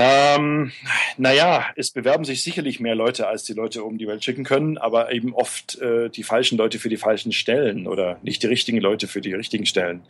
Ähm, 0.01 0.71
naja, 1.17 1.67
es 1.75 1.91
bewerben 1.91 2.25
sich 2.25 2.45
sicherlich 2.45 2.79
mehr 2.79 2.95
Leute, 2.95 3.27
als 3.27 3.43
die 3.43 3.53
Leute 3.53 3.83
um 3.83 3.99
die 3.99 4.07
Welt 4.07 4.23
schicken 4.23 4.45
können, 4.45 4.79
aber 4.79 5.11
eben 5.13 5.35
oft 5.35 5.77
äh, 5.81 6.09
die 6.09 6.23
falschen 6.23 6.57
Leute 6.57 6.79
für 6.79 6.89
die 6.89 6.97
falschen 6.97 7.33
Stellen 7.33 7.89
oder 7.89 8.21
nicht 8.23 8.45
die 8.45 8.47
richtigen 8.47 8.81
Leute 8.81 9.09
für 9.09 9.21
die 9.21 9.35
richtigen 9.35 9.67
Stellen. 9.67 10.03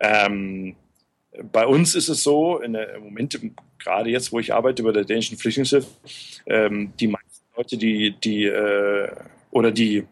Ähm, 0.00 0.74
bei 1.52 1.66
uns 1.66 1.94
ist 1.94 2.08
es 2.08 2.22
so, 2.22 2.58
in 2.58 2.72
der, 2.72 2.94
im 2.94 3.04
Moment, 3.04 3.38
gerade 3.78 4.10
jetzt, 4.10 4.32
wo 4.32 4.38
ich 4.38 4.52
arbeite 4.54 4.82
bei 4.82 4.92
der 4.92 5.04
dänischen 5.04 5.38
Flüchtlingshilfe, 5.38 5.88
ähm, 6.46 6.92
die 6.98 7.08
meisten 7.08 7.44
Leute, 7.56 7.76
die, 7.76 8.12
die, 8.12 8.44
äh, 8.44 9.10
oder 9.50 9.70
die, 9.70 10.06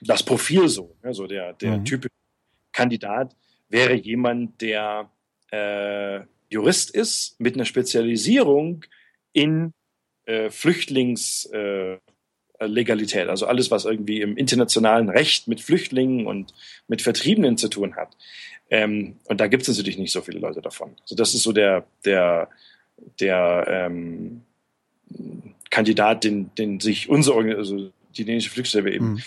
das 0.00 0.22
Profil 0.22 0.68
so, 0.68 0.96
also 1.02 1.26
der, 1.26 1.52
der 1.54 1.78
mhm. 1.78 1.84
typische 1.84 2.14
Kandidat 2.72 3.34
wäre 3.68 3.94
jemand, 3.94 4.60
der 4.60 5.10
äh, 5.52 6.20
Jurist 6.48 6.90
ist 6.90 7.38
mit 7.40 7.54
einer 7.54 7.64
Spezialisierung 7.64 8.84
in 9.32 9.72
äh, 10.24 10.50
Flüchtlingslegalität, 10.50 11.98
äh, 11.98 12.09
also 12.60 13.46
alles, 13.46 13.70
was 13.70 13.84
irgendwie 13.84 14.20
im 14.20 14.36
internationalen 14.36 15.08
Recht 15.08 15.48
mit 15.48 15.60
Flüchtlingen 15.60 16.26
und 16.26 16.52
mit 16.88 17.02
Vertriebenen 17.02 17.56
zu 17.56 17.68
tun 17.68 17.96
hat. 17.96 18.16
Ähm, 18.70 19.16
und 19.24 19.40
da 19.40 19.48
gibt 19.48 19.66
es 19.66 19.76
natürlich 19.76 19.98
nicht 19.98 20.12
so 20.12 20.20
viele 20.20 20.38
Leute 20.38 20.60
davon. 20.62 20.94
Also 21.02 21.16
das 21.16 21.34
ist 21.34 21.42
so 21.42 21.52
der, 21.52 21.86
der, 22.04 22.48
der 23.18 23.64
ähm, 23.68 24.42
Kandidat, 25.70 26.24
den, 26.24 26.54
den 26.54 26.80
sich 26.80 27.08
unsere 27.08 27.56
also 27.56 27.90
die 28.16 28.24
dänische 28.24 28.50
Flüchtlingshilfe 28.50 28.94
eben 28.94 29.12
mhm. 29.12 29.22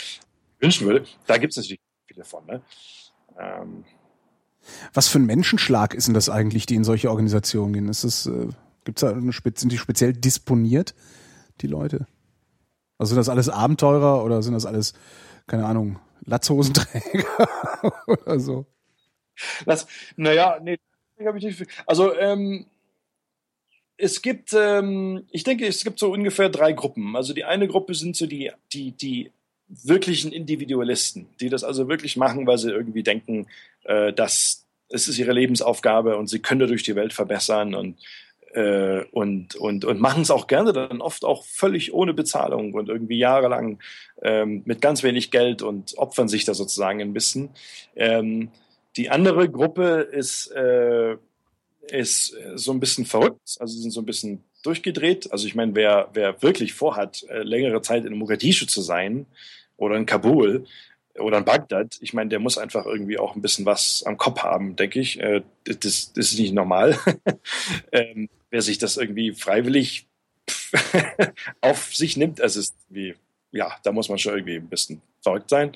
wünschen 0.60 0.88
würde. 0.88 1.06
Da 1.28 1.38
gibt 1.38 1.52
es 1.52 1.58
natürlich 1.58 1.80
viele 2.08 2.24
von. 2.24 2.46
Ne? 2.46 2.62
Ähm, 3.40 3.84
Was 4.94 5.08
für 5.08 5.20
ein 5.20 5.26
Menschenschlag 5.26 5.94
ist 5.94 6.08
denn 6.08 6.14
das 6.14 6.30
eigentlich, 6.30 6.66
die 6.66 6.76
in 6.76 6.84
solche 6.84 7.10
Organisationen 7.10 7.74
gehen? 7.74 7.90
Ist 7.90 8.04
das, 8.04 8.28
äh, 8.28 8.48
gibt's 8.86 9.02
da 9.02 9.12
eine, 9.12 9.32
sind 9.32 9.72
die 9.72 9.78
speziell 9.78 10.14
disponiert, 10.14 10.94
die 11.62 11.68
Leute? 11.68 12.08
Also 12.98 13.10
sind 13.10 13.18
das 13.18 13.30
alles 13.30 13.50
Abenteurer 13.50 14.24
oder 14.24 14.42
sind 14.42 14.54
das 14.54 14.66
alles, 14.66 14.94
keine 15.48 15.66
Ahnung, 15.66 16.00
Latzhosenträger 16.26 17.26
oder 18.08 18.40
so? 18.40 18.66
Das, 19.66 19.88
naja, 20.16 20.60
nee, 20.62 20.78
habe 21.26 21.38
ich 21.38 21.44
nicht. 21.44 21.66
Also, 21.86 22.16
ähm, 22.16 22.66
es 23.98 24.22
gibt, 24.22 24.54
ähm, 24.54 25.24
ich 25.32 25.44
denke, 25.44 25.66
es 25.66 25.84
gibt 25.84 26.00
so 26.00 26.12
ungefähr 26.12 26.50
drei 26.50 26.74
Gruppen. 26.74 27.16
Also 27.16 27.34
die 27.34 27.46
eine 27.46 27.68
Gruppe 27.68 27.94
sind 27.96 28.16
so 28.16 28.26
die, 28.26 28.52
die, 28.74 28.92
die 28.92 29.32
wirklichen 29.68 30.32
Individualisten, 30.32 31.28
die 31.40 31.50
das 31.50 31.64
also 31.64 31.88
wirklich 31.88 32.18
machen, 32.18 32.46
weil 32.48 32.58
sie 32.58 32.72
irgendwie 32.72 33.04
denken, 33.04 33.48
äh, 33.84 34.12
dass 34.12 34.66
es 34.90 35.08
ist 35.08 35.18
ihre 35.18 35.34
Lebensaufgabe 35.34 36.18
und 36.18 36.28
sie 36.28 36.40
können 36.40 36.68
durch 36.68 36.84
die 36.84 36.96
Welt 36.96 37.14
verbessern 37.14 37.74
und 37.74 37.98
äh, 38.54 39.04
und, 39.12 39.56
und, 39.56 39.86
und 39.86 40.00
machen 40.00 40.22
es 40.22 40.32
auch 40.32 40.48
gerne 40.48 40.74
dann 40.74 41.02
oft 41.02 41.26
auch 41.26 41.44
völlig 41.46 41.94
ohne 41.94 42.14
Bezahlung 42.14 42.74
und 42.74 42.90
irgendwie 42.90 43.18
jahrelang 43.18 43.80
ähm, 44.22 44.62
mit 44.66 44.82
ganz 44.82 45.04
wenig 45.04 45.32
Geld 45.32 45.62
und 45.62 45.98
opfern 45.98 46.28
sich 46.28 46.46
da 46.46 46.54
sozusagen 46.54 47.02
ein 47.02 47.14
bisschen. 47.14 47.50
Ähm, 47.96 48.50
die 48.96 49.10
andere 49.10 49.50
Gruppe 49.50 50.08
ist, 50.12 50.52
äh, 50.52 51.18
ist 51.88 52.38
so 52.56 52.72
ein 52.72 52.80
bisschen 52.80 53.06
verrückt, 53.06 53.58
also 53.60 53.80
sind 53.80 53.92
so 53.92 54.02
ein 54.02 54.06
bisschen 54.06 54.44
durchgedreht. 54.64 55.32
Also 55.32 55.48
ich 55.48 55.56
meine, 55.56 55.76
wer, 55.76 56.10
wer 56.14 56.42
wirklich 56.42 56.74
vorhat, 56.74 57.26
äh, 57.30 57.44
längere 57.44 57.82
Zeit 57.82 58.06
in 58.06 58.18
Mogadischu 58.18 58.66
zu 58.66 58.82
sein 58.82 59.26
oder 59.78 59.96
in 59.96 60.06
Kabul 60.06 60.66
oder 61.16 61.40
in 61.40 61.46
Bagdad, 61.46 61.98
ich 62.02 62.14
meine, 62.14 62.30
der 62.30 62.40
muss 62.40 62.58
einfach 62.58 62.86
irgendwie 62.86 63.18
auch 63.18 63.36
ein 63.36 63.42
bisschen 63.42 63.66
was 63.66 64.04
am 64.06 64.18
Kopf 64.18 64.44
haben, 64.44 64.76
denke 64.76 65.00
ich. 65.00 65.20
Äh, 65.20 65.42
das, 65.66 66.14
das 66.14 66.32
ist 66.32 66.40
nicht 66.40 66.54
normal. 66.54 66.98
ähm, 67.92 68.30
wer 68.54 68.62
sich 68.62 68.78
das 68.78 68.98
irgendwie 68.98 69.32
freiwillig 69.32 70.06
auf 71.62 71.96
sich 71.96 72.18
nimmt, 72.18 72.40
also 72.40 72.60
ist 72.60 72.76
wie, 72.88 73.16
ja, 73.52 73.76
da 73.84 73.92
muss 73.92 74.10
man 74.10 74.20
schon 74.20 74.36
irgendwie 74.36 74.58
ein 74.58 74.70
bisschen 74.70 75.02
verrückt 75.24 75.50
sein. 75.50 75.72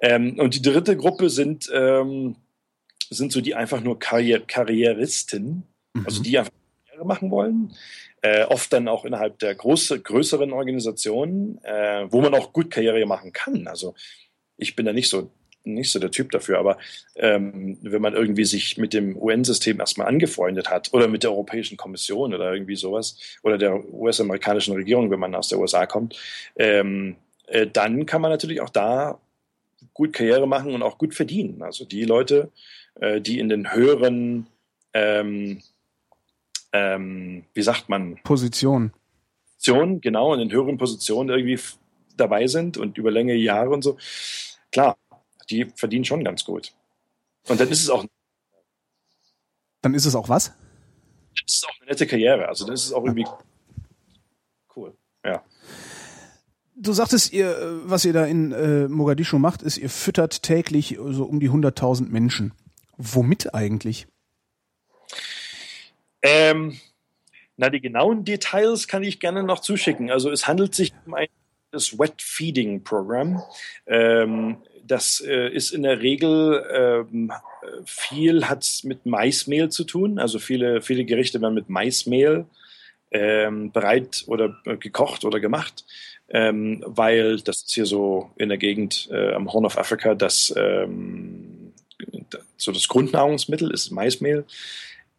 Ähm, 0.00 0.38
und 0.38 0.54
die 0.54 0.62
dritte 0.62 0.96
Gruppe 0.96 1.28
sind 1.28 1.70
ähm, 1.72 2.36
sind 3.10 3.30
so 3.30 3.42
die 3.42 3.54
einfach 3.54 3.82
nur 3.82 3.98
Karrier 3.98 4.40
Karrieristen, 4.40 5.64
mhm. 5.92 6.06
also 6.06 6.22
die 6.22 6.38
einfach 6.38 6.52
Karriere 6.86 7.06
machen 7.06 7.30
wollen. 7.30 7.76
Äh, 8.22 8.44
oft 8.44 8.72
dann 8.72 8.88
auch 8.88 9.04
innerhalb 9.04 9.38
der 9.40 9.54
große, 9.54 10.00
größeren 10.00 10.50
Organisationen, 10.50 11.62
äh, 11.62 12.06
wo 12.10 12.22
man 12.22 12.34
auch 12.34 12.54
gut 12.54 12.70
Karriere 12.70 13.04
machen 13.04 13.34
kann. 13.34 13.68
Also 13.68 13.94
ich 14.56 14.74
bin 14.76 14.86
da 14.86 14.94
nicht 14.94 15.10
so 15.10 15.30
nicht 15.64 15.90
so 15.90 15.98
der 15.98 16.10
Typ 16.10 16.30
dafür, 16.30 16.58
aber 16.58 16.78
ähm, 17.16 17.78
wenn 17.82 18.02
man 18.02 18.14
irgendwie 18.14 18.44
sich 18.44 18.78
mit 18.78 18.92
dem 18.92 19.16
UN-System 19.16 19.80
erstmal 19.80 20.08
angefreundet 20.08 20.70
hat 20.70 20.92
oder 20.92 21.08
mit 21.08 21.22
der 21.22 21.30
Europäischen 21.30 21.76
Kommission 21.76 22.34
oder 22.34 22.52
irgendwie 22.52 22.76
sowas 22.76 23.18
oder 23.42 23.58
der 23.58 23.92
US-amerikanischen 23.92 24.74
Regierung, 24.74 25.10
wenn 25.10 25.20
man 25.20 25.34
aus 25.34 25.48
der 25.48 25.58
USA 25.58 25.86
kommt, 25.86 26.18
ähm, 26.56 27.16
äh, 27.46 27.66
dann 27.66 28.06
kann 28.06 28.20
man 28.20 28.30
natürlich 28.30 28.60
auch 28.60 28.70
da 28.70 29.18
gut 29.92 30.12
Karriere 30.12 30.46
machen 30.46 30.74
und 30.74 30.82
auch 30.82 30.98
gut 30.98 31.14
verdienen. 31.14 31.62
Also 31.62 31.84
die 31.84 32.04
Leute, 32.04 32.50
äh, 33.00 33.20
die 33.20 33.38
in 33.38 33.48
den 33.48 33.72
höheren, 33.72 34.46
ähm, 34.92 35.60
ähm, 36.72 37.44
wie 37.54 37.62
sagt 37.62 37.88
man? 37.88 38.18
Positionen. 38.24 38.92
Positionen, 39.54 40.00
genau, 40.00 40.34
in 40.34 40.40
den 40.40 40.52
höheren 40.52 40.76
Positionen 40.76 41.30
irgendwie 41.30 41.58
dabei 42.16 42.46
sind 42.46 42.76
und 42.76 42.98
über 42.98 43.10
längere 43.10 43.36
Jahre 43.36 43.70
und 43.70 43.82
so. 43.82 43.96
Klar, 44.70 44.96
die 45.46 45.66
verdienen 45.76 46.04
schon 46.04 46.24
ganz 46.24 46.44
gut. 46.44 46.72
Und 47.48 47.60
dann 47.60 47.68
ist 47.68 47.82
es 47.82 47.90
auch. 47.90 48.04
Dann 49.82 49.94
ist 49.94 50.06
es 50.06 50.14
auch 50.14 50.28
was? 50.28 50.52
Das 51.44 51.56
ist 51.56 51.66
auch 51.68 51.80
eine 51.80 51.90
nette 51.90 52.06
Karriere. 52.06 52.48
Also 52.48 52.64
dann 52.64 52.74
ist 52.74 52.86
es 52.86 52.92
auch 52.92 53.04
irgendwie 53.04 53.26
cool. 54.76 54.96
Ja. 55.24 55.42
Du 56.76 56.92
sagtest, 56.92 57.32
ihr, 57.32 57.80
was 57.84 58.04
ihr 58.04 58.12
da 58.12 58.24
in 58.24 58.52
äh, 58.52 58.88
Mogadischu 58.88 59.38
macht, 59.38 59.62
ist, 59.62 59.76
ihr 59.76 59.90
füttert 59.90 60.42
täglich 60.42 60.98
so 60.98 61.24
um 61.24 61.38
die 61.38 61.50
100.000 61.50 62.08
Menschen. 62.08 62.52
Womit 62.96 63.54
eigentlich? 63.54 64.06
Ähm, 66.22 66.78
na, 67.56 67.70
die 67.70 67.80
genauen 67.80 68.24
Details 68.24 68.88
kann 68.88 69.02
ich 69.02 69.20
gerne 69.20 69.42
noch 69.42 69.60
zuschicken. 69.60 70.10
Also 70.10 70.30
es 70.30 70.48
handelt 70.48 70.74
sich 70.74 70.92
um 71.06 71.14
ein 71.14 71.28
das 71.74 71.98
Wet 71.98 72.22
Feeding 72.22 72.82
Program. 72.82 73.42
Ähm, 73.86 74.56
das 74.86 75.20
äh, 75.20 75.48
ist 75.48 75.72
in 75.72 75.82
der 75.82 76.00
Regel 76.00 76.64
ähm, 76.72 77.32
viel 77.84 78.46
hat 78.46 78.80
mit 78.84 79.06
Maismehl 79.06 79.70
zu 79.70 79.84
tun. 79.84 80.18
Also 80.18 80.38
viele, 80.38 80.82
viele 80.82 81.04
Gerichte 81.04 81.40
werden 81.40 81.54
mit 81.54 81.68
Maismehl 81.68 82.46
ähm, 83.10 83.72
bereit 83.72 84.24
oder 84.26 84.56
äh, 84.64 84.76
gekocht 84.76 85.24
oder 85.24 85.40
gemacht, 85.40 85.84
ähm, 86.28 86.82
weil 86.86 87.40
das 87.40 87.62
ist 87.62 87.74
hier 87.74 87.86
so 87.86 88.30
in 88.36 88.48
der 88.48 88.58
Gegend 88.58 89.08
äh, 89.10 89.32
am 89.32 89.52
Horn 89.52 89.66
of 89.66 89.78
Africa 89.78 90.14
das 90.14 90.52
ähm, 90.56 91.72
so 92.56 92.72
das 92.72 92.88
Grundnahrungsmittel 92.88 93.70
ist 93.70 93.90
Maismehl. 93.90 94.44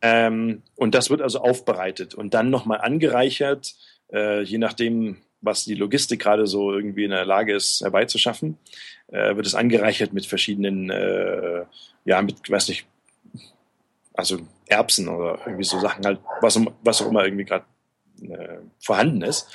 Ähm, 0.02 0.62
und 0.76 0.94
das 0.94 1.10
wird 1.10 1.22
also 1.22 1.40
aufbereitet 1.40 2.14
und 2.14 2.34
dann 2.34 2.50
nochmal 2.50 2.82
angereichert, 2.82 3.76
äh, 4.12 4.42
je 4.42 4.58
nachdem, 4.58 5.18
was 5.46 5.66
die 5.66 5.76
Logistik 5.76 6.22
gerade 6.22 6.48
so 6.48 6.74
irgendwie 6.74 7.06
in 7.06 7.12
der 7.12 7.26
Lage 7.26 7.56
ist, 7.56 7.82
herbeizuschaffen, 7.82 8.58
äh, 9.08 9.36
wird 9.36 9.46
es 9.46 9.56
angereichert 9.56 10.14
mit 10.14 10.26
verschiedenen, 10.26 10.90
äh, 10.90 11.64
ja, 12.06 12.22
mit, 12.22 12.50
weiß 12.50 12.70
nicht, 12.70 12.86
also 14.14 14.40
Erbsen 14.68 15.08
oder 15.08 15.40
irgendwie 15.46 15.64
so 15.64 15.80
Sachen 15.80 16.06
halt, 16.06 16.20
was, 16.42 16.60
was 16.84 17.02
auch 17.02 17.10
immer 17.10 17.26
irgendwie 17.26 17.46
gerade 17.46 17.66
äh, 18.22 18.58
vorhanden 18.80 19.22
ist. 19.22 19.48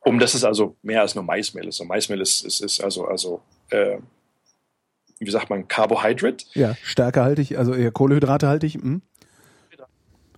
Um 0.00 0.18
das 0.18 0.34
ist 0.34 0.44
also 0.44 0.76
mehr 0.82 1.00
als 1.00 1.14
nur 1.14 1.24
Maismehl 1.24 1.68
ist. 1.68 1.76
So 1.76 1.84
Maismehl 1.84 2.20
ist, 2.20 2.44
ist, 2.44 2.60
ist 2.60 2.80
also, 2.80 3.06
also 3.06 3.42
äh, 3.70 3.98
wie 5.18 5.30
sagt 5.30 5.50
man, 5.50 5.68
Carbohydrate. 5.68 6.44
Ja, 6.54 6.76
stärkehaltig, 6.82 7.56
also 7.56 7.74
eher 7.74 7.92
Kohlenhydratehaltig. 7.92 8.74
Hm. 8.74 9.02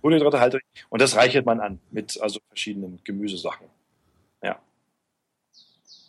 Kohlenhydratehaltig. 0.01 0.61
Und 0.89 1.01
das 1.01 1.15
reichert 1.15 1.47
man 1.47 1.59
an 1.59 1.79
mit 1.89 2.21
also 2.21 2.39
verschiedenen 2.49 2.99
Gemüsesachen. 3.03 3.65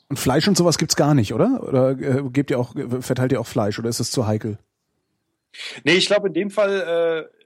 Und 0.08 0.18
Fleisch 0.18 0.46
und 0.46 0.56
sowas 0.56 0.78
gibt's 0.78 0.96
gar 0.96 1.14
nicht, 1.14 1.34
oder? 1.34 1.62
Oder 1.62 1.90
äh, 1.90 2.22
gebt 2.30 2.50
ihr 2.50 2.58
auch, 2.58 2.74
verteilt 3.00 3.32
ihr 3.32 3.40
auch 3.40 3.46
Fleisch 3.46 3.78
oder 3.78 3.88
ist 3.88 4.00
es 4.00 4.10
zu 4.10 4.26
heikel? 4.26 4.58
Nee, 5.84 5.94
ich 5.94 6.06
glaube 6.06 6.28
in 6.28 6.34
dem 6.34 6.50
Fall, 6.50 7.28
äh, 7.28 7.36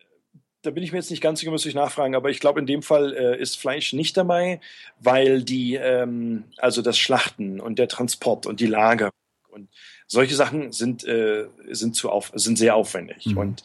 da 0.62 0.70
bin 0.70 0.82
ich 0.82 0.92
mir 0.92 0.98
jetzt 0.98 1.11
nicht 1.11 1.22
ganz 1.22 1.40
sicher, 1.40 1.50
müsste 1.50 1.68
ich 1.68 1.74
nachfragen, 1.74 2.14
aber 2.14 2.28
ich 2.28 2.40
glaube 2.40 2.61
in 2.61 2.66
dem 2.66 2.82
Fall 2.82 3.14
äh, 3.14 3.40
ist 3.40 3.58
Fleisch 3.58 3.92
nicht 3.92 4.16
dabei, 4.16 4.61
weil 4.98 5.42
die, 5.42 5.76
ähm, 5.76 6.44
also 6.58 6.82
das 6.82 6.98
Schlachten 6.98 7.61
und 7.61 7.78
der 7.78 7.88
Transport 7.88 8.46
und 8.46 8.61
die 8.61 8.66
Lager 8.66 9.11
und 9.48 9.68
solche 10.06 10.34
Sachen 10.34 10.72
sind, 10.72 11.04
äh, 11.04 11.46
sind, 11.70 11.96
zu 11.96 12.11
auf, 12.11 12.32
sind 12.34 12.58
sehr 12.58 12.74
aufwendig. 12.74 13.26
Mhm. 13.26 13.38
Und 13.38 13.62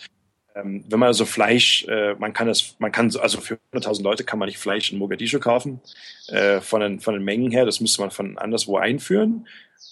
ähm, 0.55 0.85
wenn 0.87 0.99
man 0.99 1.07
also 1.07 1.25
Fleisch, 1.25 1.85
äh, 1.87 2.15
man 2.15 2.33
kann 2.33 2.47
das, 2.47 2.75
man 2.79 2.91
kann, 2.91 3.13
also 3.17 3.41
für 3.41 3.59
100.000 3.73 4.01
Leute 4.03 4.23
kann 4.23 4.39
man 4.39 4.47
nicht 4.47 4.57
Fleisch 4.57 4.91
in 4.91 4.97
Mogadischu 4.97 5.39
kaufen, 5.39 5.81
äh, 6.27 6.61
von, 6.61 6.81
den, 6.81 6.99
von 7.01 7.13
den 7.13 7.23
Mengen 7.23 7.51
her, 7.51 7.65
das 7.65 7.81
müsste 7.81 8.01
man 8.01 8.11
von 8.11 8.37
anderswo 8.37 8.77
einführen. 8.77 9.47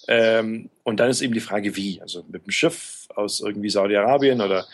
Ähm, 0.08 0.70
und 0.84 1.00
dann 1.00 1.10
ist 1.10 1.22
eben 1.22 1.34
die 1.34 1.42
Frage, 1.42 1.76
wie. 1.76 2.02
Also 2.02 2.24
mit 2.30 2.46
dem 2.46 2.52
Schiff 2.52 3.08
aus 3.16 3.42
irgendwie 3.42 3.70
Saudi-Arabien 3.70 4.42
oder 4.42 4.66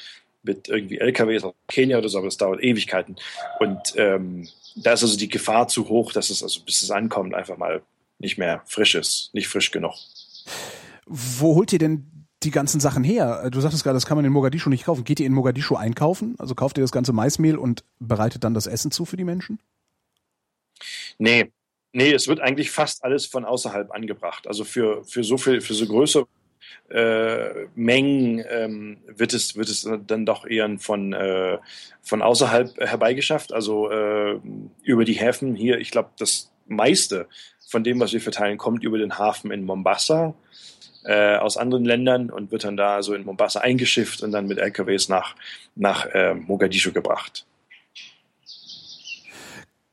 mit 0.44 0.70
irgendwie 0.70 1.00
LKWs 1.00 1.44
aus 1.44 1.54
Kenia 1.68 1.98
oder 1.98 2.10
so, 2.10 2.20
aber 2.20 2.28
das 2.28 2.38
dauert 2.38 2.64
Ewigkeiten. 2.64 3.16
Und 3.60 3.94
ähm, 3.98 4.48
da 4.76 4.94
ist 4.94 5.04
also 5.04 5.18
die 5.18 5.28
Gefahr 5.28 5.68
zu 5.68 5.90
hoch, 5.90 6.14
dass 6.14 6.30
es 6.30 6.44
also 6.44 6.62
bis 6.62 6.82
es 6.82 6.92
ankommt 6.92 7.34
einfach 7.34 7.58
mal 7.58 7.82
nicht 8.20 8.38
mehr 8.38 8.62
frisch 8.66 8.96
ist, 8.96 9.32
nicht 9.34 9.48
frisch 9.48 9.72
genug. 9.72 9.96
Wo 11.06 11.56
holt 11.56 11.74
ihr 11.74 11.80
denn 11.80 12.19
die 12.44 12.52
ganzen 12.52 12.80
Sachen 12.80 13.04
her? 13.04 13.50
Du 13.50 13.60
sagtest 13.60 13.84
gerade, 13.84 13.96
das 13.96 14.06
kann 14.06 14.18
man 14.18 14.26
in 14.26 14.32
Mogadischu 14.32 14.70
nicht 14.70 14.86
kaufen. 14.86 15.04
Geht 15.04 15.20
ihr 15.20 15.26
in 15.26 15.34
Mogadischu 15.34 15.76
einkaufen? 15.76 16.36
Also 16.38 16.56
kauft 16.56 16.78
ihr 16.78 16.84
das 16.84 16.92
ganze 16.92 17.14
Maismehl 17.14 17.58
und 17.58 17.84
bereitet 18.00 18.44
dann 18.44 18.54
das 18.54 18.68
Essen 18.68 18.92
zu 18.92 19.06
für 19.06 19.18
die 19.18 19.24
Menschen? 19.24 19.60
Nee, 21.18 21.52
nee, 21.92 22.14
es 22.14 22.28
wird 22.28 22.40
eigentlich 22.40 22.72
fast 22.72 23.04
alles 23.04 23.26
von 23.26 23.46
außerhalb 23.46 23.92
angebracht. 23.92 24.48
Also 24.48 24.64
für, 24.64 25.04
für 25.04 25.24
so 25.24 25.38
viel, 25.38 25.60
für 25.60 25.74
so 25.74 25.86
größere 25.86 26.28
äh, 26.90 27.68
Mengen 27.76 28.44
ähm, 28.50 28.98
wird, 29.08 29.34
es, 29.34 29.56
wird 29.56 29.70
es 29.70 29.90
dann 30.08 30.26
doch 30.26 30.46
eher 30.46 30.70
von, 30.80 31.14
äh, 31.14 31.58
von 32.02 32.22
außerhalb 32.22 32.78
herbeigeschafft. 32.80 33.52
Also 33.52 33.92
äh, 33.92 34.40
über 34.84 35.04
die 35.04 35.14
Häfen 35.14 35.56
hier, 35.56 35.80
ich 35.80 35.92
glaube, 35.92 36.12
das 36.18 36.52
meiste 36.68 37.28
von 37.68 37.84
dem, 37.84 38.00
was 38.00 38.14
wir 38.14 38.22
verteilen, 38.22 38.58
kommt 38.58 38.84
über 38.84 38.98
den 38.98 39.18
Hafen 39.18 39.52
in 39.52 39.66
Mombasa 39.66 40.34
äh, 41.04 41.38
aus 41.38 41.58
anderen 41.58 41.86
Ländern 41.86 42.30
und 42.30 42.52
wird 42.52 42.64
dann 42.64 42.78
da 42.78 43.02
so 43.02 43.14
in 43.14 43.26
Mombasa 43.26 43.62
eingeschifft 43.62 44.22
und 44.22 44.32
dann 44.32 44.48
mit 44.48 44.58
LKWs 44.58 45.10
nach, 45.10 45.36
nach 45.76 46.06
äh, 46.08 46.34
Mogadischu 46.34 46.92
gebracht. 46.92 47.46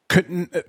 Könnten, 0.09 0.49
äh, 0.53 0.63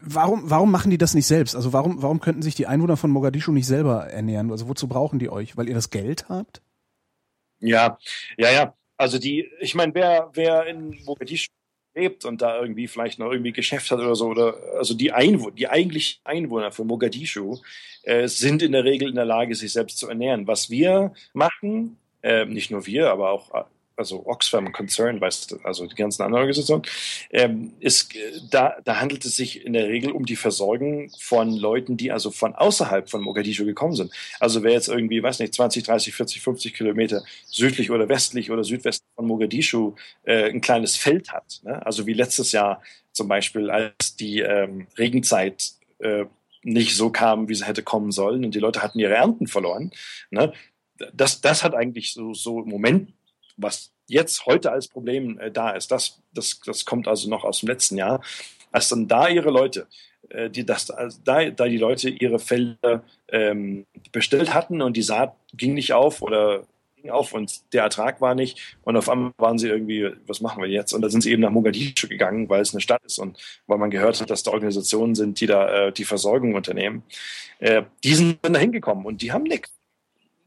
warum, 0.00 0.48
warum 0.50 0.70
machen 0.70 0.90
die 0.90 0.98
das 0.98 1.14
nicht 1.14 1.26
selbst? 1.26 1.54
Also 1.54 1.72
warum, 1.72 2.02
warum 2.02 2.20
könnten 2.20 2.42
sich 2.42 2.54
die 2.54 2.66
Einwohner 2.66 2.96
von 2.96 3.10
Mogadischu 3.10 3.52
nicht 3.52 3.66
selber 3.66 4.06
ernähren? 4.06 4.50
Also 4.50 4.68
wozu 4.68 4.88
brauchen 4.88 5.18
die 5.18 5.30
euch? 5.30 5.56
Weil 5.56 5.68
ihr 5.68 5.74
das 5.74 5.90
Geld 5.90 6.28
habt? 6.28 6.62
Ja, 7.60 7.98
ja, 8.36 8.50
ja. 8.50 8.74
Also 8.96 9.18
die, 9.18 9.50
ich 9.60 9.74
meine, 9.74 9.94
wer, 9.94 10.30
wer 10.34 10.66
in 10.66 10.98
Mogadischu 11.04 11.50
lebt 12.00 12.24
und 12.24 12.42
da 12.42 12.60
irgendwie 12.60 12.88
vielleicht 12.88 13.18
noch 13.18 13.30
irgendwie 13.30 13.52
Geschäft 13.52 13.90
hat 13.90 14.00
oder 14.00 14.14
so, 14.14 14.28
oder 14.28 14.56
also 14.78 14.94
die 14.94 15.12
Einwohner, 15.12 15.54
die 15.54 15.68
eigentlichen 15.68 16.20
Einwohner 16.24 16.72
von 16.72 16.86
Mogadischu 16.86 17.58
äh, 18.02 18.28
sind 18.28 18.62
in 18.62 18.72
der 18.72 18.84
Regel 18.84 19.08
in 19.08 19.14
der 19.14 19.24
Lage, 19.24 19.54
sich 19.54 19.72
selbst 19.72 19.98
zu 19.98 20.08
ernähren. 20.08 20.46
Was 20.46 20.70
wir 20.70 21.12
machen, 21.32 21.98
äh, 22.22 22.44
nicht 22.46 22.70
nur 22.70 22.86
wir, 22.86 23.10
aber 23.10 23.30
auch 23.30 23.66
also 24.00 24.26
Oxfam 24.26 24.72
Concern, 24.72 25.20
weißt 25.20 25.52
du, 25.52 25.58
also 25.62 25.86
die 25.86 25.94
ganzen 25.94 26.22
anderen 26.22 26.40
Organisationen, 26.40 26.82
ähm, 27.30 27.74
ist, 27.80 28.14
da, 28.50 28.76
da 28.82 28.98
handelt 28.98 29.24
es 29.26 29.36
sich 29.36 29.64
in 29.64 29.74
der 29.74 29.88
Regel 29.88 30.10
um 30.10 30.24
die 30.24 30.36
Versorgung 30.36 31.10
von 31.18 31.52
Leuten, 31.52 31.98
die 31.98 32.10
also 32.10 32.30
von 32.30 32.54
außerhalb 32.54 33.10
von 33.10 33.20
Mogadischu 33.20 33.66
gekommen 33.66 33.94
sind. 33.94 34.10
Also 34.40 34.62
wer 34.62 34.72
jetzt 34.72 34.88
irgendwie, 34.88 35.22
weiß 35.22 35.38
nicht, 35.38 35.54
20, 35.54 35.84
30, 35.84 36.14
40, 36.14 36.40
50 36.40 36.74
Kilometer 36.74 37.22
südlich 37.46 37.90
oder 37.90 38.08
westlich 38.08 38.50
oder 38.50 38.64
südwestlich 38.64 39.06
von 39.14 39.26
Mogadischu 39.26 39.94
äh, 40.24 40.48
ein 40.48 40.62
kleines 40.62 40.96
Feld 40.96 41.30
hat, 41.30 41.60
ne? 41.62 41.84
also 41.84 42.06
wie 42.06 42.14
letztes 42.14 42.52
Jahr 42.52 42.82
zum 43.12 43.28
Beispiel, 43.28 43.70
als 43.70 44.16
die 44.16 44.40
ähm, 44.40 44.86
Regenzeit 44.96 45.72
äh, 45.98 46.24
nicht 46.62 46.96
so 46.96 47.10
kam, 47.10 47.48
wie 47.48 47.54
sie 47.54 47.66
hätte 47.66 47.82
kommen 47.82 48.12
sollen 48.12 48.44
und 48.44 48.54
die 48.54 48.60
Leute 48.60 48.82
hatten 48.82 48.98
ihre 48.98 49.14
Ernten 49.14 49.46
verloren. 49.46 49.90
Ne? 50.30 50.52
Das, 51.12 51.40
das 51.40 51.64
hat 51.64 51.74
eigentlich 51.74 52.12
so, 52.12 52.34
so 52.34 52.62
im 52.62 52.68
Moment 52.68 53.12
was 53.62 53.92
jetzt 54.06 54.46
heute 54.46 54.72
als 54.72 54.88
Problem 54.88 55.38
äh, 55.38 55.50
da 55.50 55.70
ist, 55.70 55.90
das, 55.90 56.20
das, 56.32 56.60
das 56.64 56.84
kommt 56.84 57.08
also 57.08 57.28
noch 57.30 57.44
aus 57.44 57.60
dem 57.60 57.68
letzten 57.68 57.96
Jahr, 57.96 58.22
als 58.72 58.88
dann 58.88 59.08
da 59.08 59.28
ihre 59.28 59.50
Leute, 59.50 59.86
äh, 60.28 60.50
die 60.50 60.64
das, 60.64 60.90
also 60.90 61.18
da, 61.24 61.50
da 61.50 61.66
die 61.66 61.78
Leute 61.78 62.10
ihre 62.10 62.38
Felder 62.38 63.04
ähm, 63.28 63.86
bestellt 64.12 64.54
hatten 64.54 64.82
und 64.82 64.96
die 64.96 65.02
Saat 65.02 65.34
ging 65.54 65.74
nicht 65.74 65.92
auf 65.92 66.22
oder 66.22 66.64
ging 66.96 67.10
auf 67.10 67.32
und 67.32 67.72
der 67.72 67.84
Ertrag 67.84 68.20
war 68.20 68.34
nicht 68.34 68.76
und 68.82 68.96
auf 68.96 69.08
einmal 69.08 69.32
waren 69.38 69.58
sie 69.58 69.68
irgendwie, 69.68 70.10
was 70.26 70.40
machen 70.40 70.62
wir 70.62 70.68
jetzt? 70.68 70.92
Und 70.92 71.02
da 71.02 71.08
sind 71.08 71.22
sie 71.22 71.32
eben 71.32 71.42
nach 71.42 71.50
Mogadischu 71.50 72.08
gegangen, 72.08 72.48
weil 72.48 72.60
es 72.60 72.74
eine 72.74 72.80
Stadt 72.80 73.04
ist 73.04 73.18
und 73.18 73.38
weil 73.66 73.78
man 73.78 73.90
gehört 73.90 74.20
hat, 74.20 74.30
dass 74.30 74.42
da 74.42 74.50
Organisationen 74.50 75.14
sind, 75.14 75.40
die 75.40 75.46
da 75.46 75.86
äh, 75.86 75.92
die 75.92 76.04
Versorgung 76.04 76.54
unternehmen. 76.54 77.02
Äh, 77.58 77.84
die 78.04 78.14
sind 78.14 78.38
dann 78.42 78.52
da 78.52 78.60
hingekommen 78.60 79.06
und 79.06 79.22
die 79.22 79.32
haben 79.32 79.44
nichts. 79.44 79.72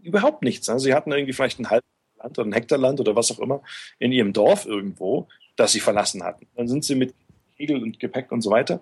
Überhaupt 0.02 0.44
nichts. 0.44 0.68
Also 0.68 0.84
sie 0.86 0.94
hatten 0.94 1.12
irgendwie 1.12 1.34
vielleicht 1.34 1.60
einen 1.60 1.70
halben 1.70 1.86
Land 2.24 2.40
oder 2.40 2.48
ein 2.48 2.54
Hektar 2.54 2.78
Land 2.78 3.00
oder 3.00 3.16
was 3.16 3.32
auch 3.32 3.40
immer 3.40 3.62
in 4.00 4.12
ihrem 4.12 4.34
Dorf 4.34 4.66
irgendwo, 4.66 5.28
das 5.56 5.74
sie 5.74 5.80
verlassen 5.80 6.24
hatten. 6.24 6.48
Dann 6.56 6.68
sind 6.68 6.84
sie 6.84 6.96
mit 6.96 7.14
Kegel 7.58 7.82
und 7.82 8.00
Gepäck 8.00 8.32
und 8.32 8.42
so 8.42 8.50
weiter 8.50 8.80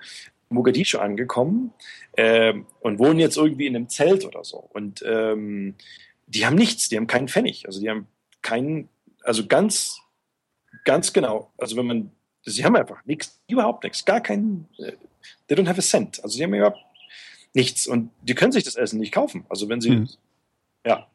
in 0.50 0.56
Mogadischu 0.56 1.00
angekommen 1.00 1.74
äh, 2.14 2.54
und 2.82 3.00
wohnen 3.00 3.20
jetzt 3.20 3.38
irgendwie 3.38 3.68
in 3.68 3.76
einem 3.76 3.90
Zelt 3.90 4.26
oder 4.26 4.44
so. 4.44 4.58
Und 4.58 5.04
ähm, 5.06 5.76
die 6.28 6.46
haben 6.46 6.56
nichts, 6.56 6.90
die 6.90 6.98
haben 6.98 7.08
keinen 7.08 7.28
Pfennig. 7.28 7.66
Also 7.66 7.82
die 7.82 7.90
haben 7.90 8.08
keinen, 8.42 8.90
also 9.24 9.46
ganz, 9.48 10.00
ganz 10.86 11.14
genau. 11.14 11.52
Also 11.58 11.76
wenn 11.76 11.88
man, 11.88 12.12
sie 12.44 12.64
haben 12.64 12.76
einfach 12.76 13.04
nichts, 13.06 13.40
überhaupt 13.48 13.84
nichts, 13.84 14.06
gar 14.06 14.22
keinen, 14.22 14.68
äh, 14.78 14.94
they 15.48 15.58
don't 15.58 15.68
have 15.68 15.80
a 15.80 15.84
cent. 15.84 16.24
Also 16.24 16.38
sie 16.38 16.44
haben 16.44 16.54
überhaupt 16.54 16.80
nichts 17.54 17.88
und 17.88 18.12
die 18.22 18.36
können 18.36 18.52
sich 18.52 18.64
das 18.64 18.76
Essen 18.76 19.00
nicht 19.00 19.14
kaufen. 19.14 19.46
Also 19.50 19.68
wenn 19.68 19.82
sie, 19.82 19.90
hm. 19.90 20.10
ja, 20.86 21.08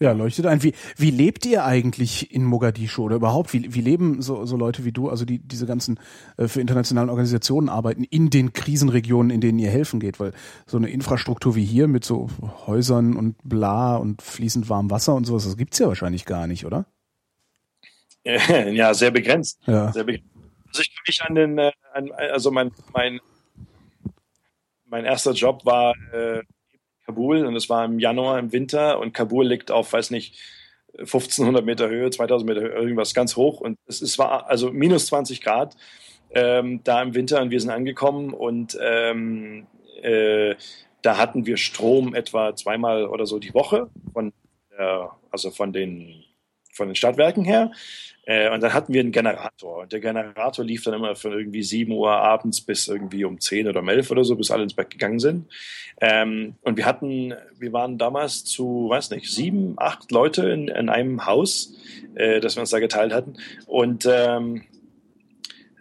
ja, 0.00 0.12
leuchtet 0.12 0.46
ein. 0.46 0.62
Wie, 0.62 0.72
wie 0.96 1.10
lebt 1.10 1.44
ihr 1.44 1.64
eigentlich 1.64 2.34
in 2.34 2.42
Mogadischu 2.42 3.02
oder 3.04 3.16
überhaupt? 3.16 3.52
Wie, 3.52 3.74
wie 3.74 3.82
leben 3.82 4.22
so, 4.22 4.46
so 4.46 4.56
Leute 4.56 4.86
wie 4.86 4.92
du, 4.92 5.10
also 5.10 5.26
die 5.26 5.38
diese 5.38 5.66
ganzen 5.66 6.00
äh, 6.38 6.48
für 6.48 6.62
internationalen 6.62 7.10
Organisationen 7.10 7.68
arbeiten, 7.68 8.04
in 8.04 8.30
den 8.30 8.54
Krisenregionen, 8.54 9.30
in 9.30 9.42
denen 9.42 9.58
ihr 9.58 9.68
helfen 9.68 10.00
geht? 10.00 10.18
Weil 10.18 10.32
so 10.66 10.78
eine 10.78 10.88
Infrastruktur 10.88 11.54
wie 11.54 11.64
hier 11.66 11.86
mit 11.86 12.04
so 12.06 12.30
Häusern 12.66 13.14
und 13.14 13.36
bla 13.44 13.96
und 13.96 14.22
fließend 14.22 14.70
warmem 14.70 14.90
Wasser 14.90 15.14
und 15.14 15.26
sowas, 15.26 15.44
das 15.44 15.58
gibt's 15.58 15.78
ja 15.78 15.88
wahrscheinlich 15.88 16.24
gar 16.24 16.46
nicht, 16.46 16.64
oder? 16.64 16.86
Ja, 18.24 18.94
sehr 18.94 19.10
begrenzt. 19.10 19.60
Ja. 19.66 19.92
Sehr 19.92 20.04
begrenzt. 20.04 20.28
Also 20.68 20.82
ich 20.82 20.94
kann 20.94 21.04
mich 21.06 21.22
an 21.22 21.34
den, 21.34 21.58
äh, 21.58 21.72
an, 21.92 22.10
also 22.12 22.50
mein, 22.50 22.70
mein, 22.94 23.20
mein 24.86 25.04
erster 25.04 25.32
Job 25.32 25.64
war 25.64 25.94
äh, 26.12 26.42
Kabul 27.10 27.44
und 27.44 27.56
es 27.56 27.68
war 27.68 27.84
im 27.84 27.98
Januar 27.98 28.38
im 28.38 28.52
Winter 28.52 29.00
und 29.00 29.12
Kabul 29.12 29.46
liegt 29.46 29.70
auf, 29.70 29.92
weiß 29.92 30.10
nicht, 30.10 30.38
1500 30.96 31.64
Meter 31.64 31.88
Höhe, 31.88 32.10
2000 32.10 32.48
Meter 32.48 32.60
Höhe, 32.62 32.72
irgendwas 32.72 33.14
ganz 33.14 33.36
hoch 33.36 33.60
und 33.60 33.78
es, 33.86 34.00
es 34.00 34.18
war 34.18 34.48
also 34.48 34.70
minus 34.70 35.06
20 35.06 35.40
Grad 35.40 35.76
ähm, 36.30 36.80
da 36.84 37.02
im 37.02 37.14
Winter 37.14 37.42
und 37.42 37.50
wir 37.50 37.60
sind 37.60 37.70
angekommen 37.70 38.32
und 38.32 38.78
ähm, 38.80 39.66
äh, 40.02 40.54
da 41.02 41.16
hatten 41.16 41.46
wir 41.46 41.56
Strom 41.56 42.14
etwa 42.14 42.54
zweimal 42.54 43.06
oder 43.06 43.26
so 43.26 43.38
die 43.38 43.54
Woche 43.54 43.90
von, 44.12 44.32
äh, 44.78 45.06
also 45.32 45.50
von 45.50 45.72
den, 45.72 46.22
von 46.72 46.88
den 46.88 46.94
Stadtwerken 46.94 47.44
her. 47.44 47.72
Äh, 48.30 48.48
und 48.54 48.62
dann 48.62 48.72
hatten 48.72 48.92
wir 48.92 49.00
einen 49.00 49.10
Generator. 49.10 49.78
Und 49.78 49.92
der 49.92 49.98
Generator 49.98 50.64
lief 50.64 50.84
dann 50.84 50.94
immer 50.94 51.16
von 51.16 51.32
irgendwie 51.32 51.64
7 51.64 51.90
Uhr 51.90 52.12
abends 52.12 52.60
bis 52.60 52.86
irgendwie 52.86 53.24
um 53.24 53.40
10 53.40 53.66
oder 53.66 53.80
um 53.80 53.88
11 53.88 54.08
oder 54.12 54.22
so, 54.22 54.36
bis 54.36 54.52
alle 54.52 54.62
ins 54.62 54.74
Bett 54.74 54.88
gegangen 54.88 55.18
sind. 55.18 55.46
Ähm, 56.00 56.54
und 56.62 56.76
wir 56.76 56.86
hatten, 56.86 57.34
wir 57.58 57.72
waren 57.72 57.98
damals 57.98 58.44
zu, 58.44 58.86
weiß 58.88 59.10
nicht, 59.10 59.28
sieben, 59.28 59.74
acht 59.78 60.12
Leute 60.12 60.48
in, 60.48 60.68
in 60.68 60.88
einem 60.88 61.26
Haus, 61.26 61.74
äh, 62.14 62.38
das 62.38 62.54
wir 62.54 62.60
uns 62.60 62.70
da 62.70 62.78
geteilt 62.78 63.12
hatten. 63.12 63.34
Und 63.66 64.06
ähm, 64.08 64.62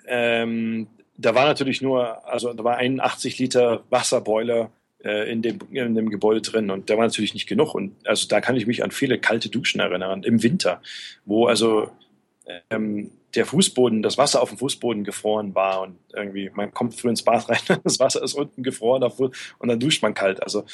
ähm, 0.07 0.87
da 1.17 1.35
war 1.35 1.45
natürlich 1.45 1.83
nur, 1.83 2.27
also 2.27 2.51
da 2.53 2.63
war 2.63 2.77
ein 2.77 2.99
80 2.99 3.37
Liter 3.37 3.83
Wasserboiler 3.91 4.71
äh, 5.03 5.31
in 5.31 5.43
dem, 5.43 5.59
in 5.71 5.93
dem 5.93 6.09
Gebäude 6.09 6.41
drin 6.41 6.71
und 6.71 6.89
der 6.89 6.97
war 6.97 7.05
natürlich 7.05 7.35
nicht 7.35 7.47
genug. 7.47 7.75
Und 7.75 7.95
also 8.07 8.27
da 8.27 8.41
kann 8.41 8.55
ich 8.55 8.65
mich 8.65 8.83
an 8.83 8.89
viele 8.89 9.19
kalte 9.19 9.49
Duschen 9.49 9.79
erinnern, 9.79 10.23
im 10.23 10.41
Winter, 10.41 10.81
wo 11.25 11.45
also 11.45 11.91
ähm, 12.69 13.11
der 13.35 13.45
Fußboden, 13.45 14.01
das 14.01 14.17
Wasser 14.17 14.41
auf 14.41 14.49
dem 14.49 14.57
Fußboden 14.57 15.03
gefroren 15.03 15.53
war 15.53 15.81
und 15.81 15.97
irgendwie, 16.13 16.49
man 16.53 16.73
kommt 16.73 16.95
früh 16.95 17.09
ins 17.09 17.23
Bad 17.23 17.47
rein, 17.49 17.79
das 17.83 17.99
Wasser 17.99 18.23
ist 18.23 18.33
unten 18.33 18.63
gefroren 18.63 19.03
und 19.03 19.67
dann 19.67 19.79
duscht 19.79 20.01
man 20.01 20.13
kalt. 20.13 20.41
Also 20.41 20.65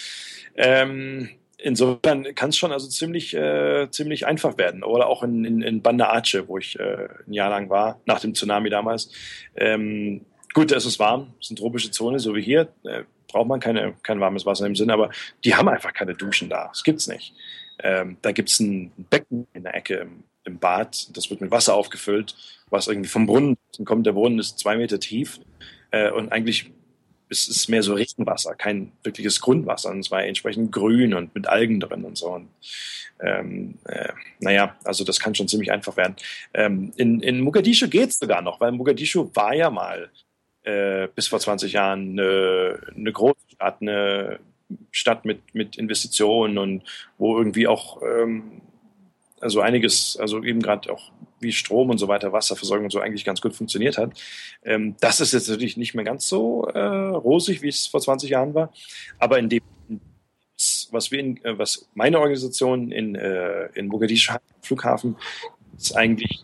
ähm, 0.56 1.30
insofern 1.58 2.36
kann 2.36 2.50
es 2.50 2.58
schon 2.58 2.72
also 2.72 2.88
ziemlich, 2.88 3.34
äh, 3.36 3.90
ziemlich 3.92 4.26
einfach 4.26 4.58
werden. 4.58 4.84
Oder 4.84 5.08
auch 5.08 5.24
in, 5.24 5.44
in, 5.46 5.62
in 5.62 5.82
Banda 5.82 6.14
Aceh, 6.14 6.48
wo 6.48 6.58
ich 6.58 6.80
äh, 6.80 7.08
ein 7.28 7.34
Jahr 7.34 7.50
lang 7.50 7.70
war, 7.70 8.00
nach 8.06 8.20
dem 8.20 8.34
Tsunami 8.34 8.70
damals. 8.70 9.12
Ähm, 9.56 10.26
gut, 10.54 10.72
es 10.72 10.86
ist 10.86 11.00
warm, 11.00 11.34
es 11.40 11.48
ist 11.48 11.52
eine 11.52 11.60
tropische 11.60 11.92
Zone, 11.92 12.20
so 12.20 12.36
wie 12.36 12.42
hier. 12.42 12.70
Äh, 12.84 13.04
braucht 13.28 13.48
man 13.48 13.60
keine, 13.60 13.96
kein 14.02 14.20
warmes 14.22 14.46
Wasser 14.46 14.66
im 14.66 14.76
Sinn, 14.76 14.90
aber 14.90 15.10
die 15.44 15.56
haben 15.56 15.68
einfach 15.68 15.94
keine 15.94 16.14
Duschen 16.14 16.50
da. 16.50 16.70
Das 16.70 16.84
gibt's 16.84 17.08
nicht. 17.08 17.34
Ähm, 17.80 18.18
da 18.22 18.32
gibt's 18.32 18.60
ein 18.60 18.92
Becken 19.10 19.48
in 19.54 19.64
der 19.64 19.76
Ecke 19.76 19.96
im, 19.96 20.24
im 20.44 20.60
Bad. 20.60 21.16
Das 21.16 21.30
wird 21.30 21.42
mit 21.42 21.52
Wasser 21.52 21.74
aufgefüllt, 21.74 22.36
was 22.70 22.88
irgendwie 22.88 23.10
vom 23.10 23.26
Brunnen 23.26 23.58
kommt. 23.84 24.06
Der 24.06 24.14
Brunnen 24.14 24.40
ist 24.40 24.60
zwei 24.60 24.78
Meter 24.78 25.00
tief 25.00 25.40
äh, 25.92 26.12
und 26.12 26.32
eigentlich 26.32 26.72
ist 27.30 27.50
es 27.50 27.68
mehr 27.68 27.82
so 27.82 27.94
Regenwasser, 27.94 28.56
kein 28.56 28.92
wirkliches 29.04 29.42
Grundwasser. 29.42 29.90
Und 29.90 30.00
es 30.00 30.12
war 30.12 30.24
entsprechend 30.24 30.72
grün 30.72 31.14
und 31.14 31.34
mit 31.34 31.48
Algen 31.48 31.80
drin 31.80 32.04
und 32.04 32.18
so. 32.18 32.30
Und, 32.32 32.50
ähm, 33.20 33.76
äh, 33.86 34.10
naja, 34.40 34.76
also 34.84 35.04
das 35.04 35.20
kann 35.20 35.36
schon 35.36 35.48
ziemlich 35.48 35.72
einfach 35.72 35.98
werden. 35.98 36.16
Ähm, 36.54 36.92
in, 36.98 37.22
in 37.22 37.42
Mogadischu 37.42 37.88
geht's 37.88 38.20
sogar 38.20 38.42
noch, 38.42 38.60
weil 38.60 38.72
Mogadischu 38.72 39.32
war 39.34 39.56
ja 39.56 39.70
mal 39.70 40.12
äh, 40.64 41.08
bis 41.16 41.28
vor 41.28 41.40
20 41.40 41.74
Jahren 41.74 42.12
eine, 42.12 42.80
eine 42.96 43.12
große 43.12 43.50
Stadt, 43.54 43.82
eine 43.82 44.40
Stadt 44.92 45.26
mit, 45.26 45.54
mit 45.54 45.78
Investitionen 45.78 46.58
und 46.58 46.84
wo 47.18 47.38
irgendwie 47.38 47.68
auch 47.68 48.02
ähm, 48.02 48.62
also 49.42 49.62
einiges, 49.62 50.18
also 50.18 50.44
eben 50.44 50.62
gerade 50.62 50.92
auch 50.92 51.12
wie 51.40 51.52
Strom 51.52 51.90
und 51.90 51.98
so 51.98 52.08
weiter, 52.08 52.34
Wasserversorgung 52.34 52.86
und 52.86 52.92
so 52.92 53.00
eigentlich 53.00 53.26
ganz 53.26 53.42
gut 53.42 53.56
funktioniert 53.56 53.98
hat. 53.98 54.12
Ähm, 54.64 54.96
das 55.00 55.20
ist 55.20 55.34
jetzt 55.34 55.50
natürlich 55.50 55.78
nicht 55.78 55.94
mehr 55.94 56.06
ganz 56.06 56.28
so 56.28 56.66
äh, 56.66 56.80
rosig, 56.80 57.62
wie 57.62 57.68
es 57.68 57.88
vor 57.88 58.02
20 58.02 58.30
Jahren 58.30 58.54
war. 58.54 58.74
Aber 59.20 59.38
in 59.38 59.50
dem, 59.50 59.62
was 60.92 61.12
wir 61.12 61.20
in, 61.20 61.44
äh, 61.44 61.58
was 61.58 61.88
meine 61.94 62.20
Organisation 62.20 62.92
in, 62.92 63.16
äh, 63.16 63.68
in 63.76 63.88
Mogadischu 63.88 64.34
Flughafen 64.62 65.18
ist 65.78 65.96
eigentlich 65.96 66.44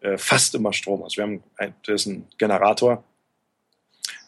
äh, 0.00 0.18
fast 0.18 0.54
immer 0.54 0.72
Strom. 0.72 1.02
Also 1.02 1.16
wir 1.16 1.24
haben 1.24 1.42
ein, 1.56 1.74
das 1.86 2.02
ist 2.02 2.06
ein 2.06 2.26
Generator, 2.36 3.04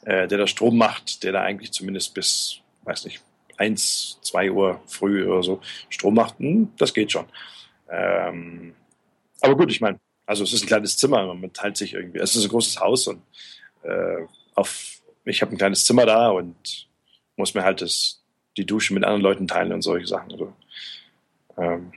äh, 0.05 0.27
der 0.29 0.39
da 0.39 0.47
Strom 0.47 0.77
macht, 0.77 1.23
der 1.23 1.33
da 1.33 1.43
eigentlich 1.43 1.73
zumindest 1.73 2.15
bis, 2.15 2.61
weiß 2.85 3.05
nicht, 3.05 3.21
1, 3.57 4.19
2 4.23 4.51
Uhr 4.51 4.81
früh 4.87 5.27
oder 5.27 5.43
so 5.43 5.61
Strom 5.89 6.15
macht. 6.15 6.39
Hm, 6.39 6.73
das 6.79 6.95
geht 6.95 7.13
schon. 7.13 7.27
Ähm, 7.91 8.75
aber 9.41 9.57
gut, 9.57 9.71
ich 9.71 9.81
meine, 9.81 9.99
also 10.27 10.45
es 10.45 10.53
ist 10.53 10.63
ein 10.65 10.69
kleines 10.69 10.97
Zimmer, 10.97 11.33
man 11.35 11.53
teilt 11.53 11.77
sich 11.77 11.95
irgendwie. 11.95 12.19
Es 12.19 12.37
ist 12.37 12.45
ein 12.45 12.51
großes 12.51 12.81
Haus 12.81 13.07
und 13.09 13.23
äh, 13.83 14.25
auf, 14.55 15.01
ich 15.25 15.43
habe 15.43 15.53
ein 15.53 15.59
kleines 15.59 15.85
Zimmer 15.85 16.07
da 16.07 16.31
und 16.31 16.89
muss 17.37 17.55
mir 17.55 17.65
halt 17.65 17.83
das, 17.83 18.23
die 18.57 18.67
Dusche 18.67 18.95
mit 18.95 19.05
anderen 19.05 19.23
Leuten 19.23 19.49
teilen 19.49 19.73
und 19.73 19.83
solche 19.83 20.07
Sachen. 20.07 20.33
Also, 20.33 20.53
ähm, 21.59 21.93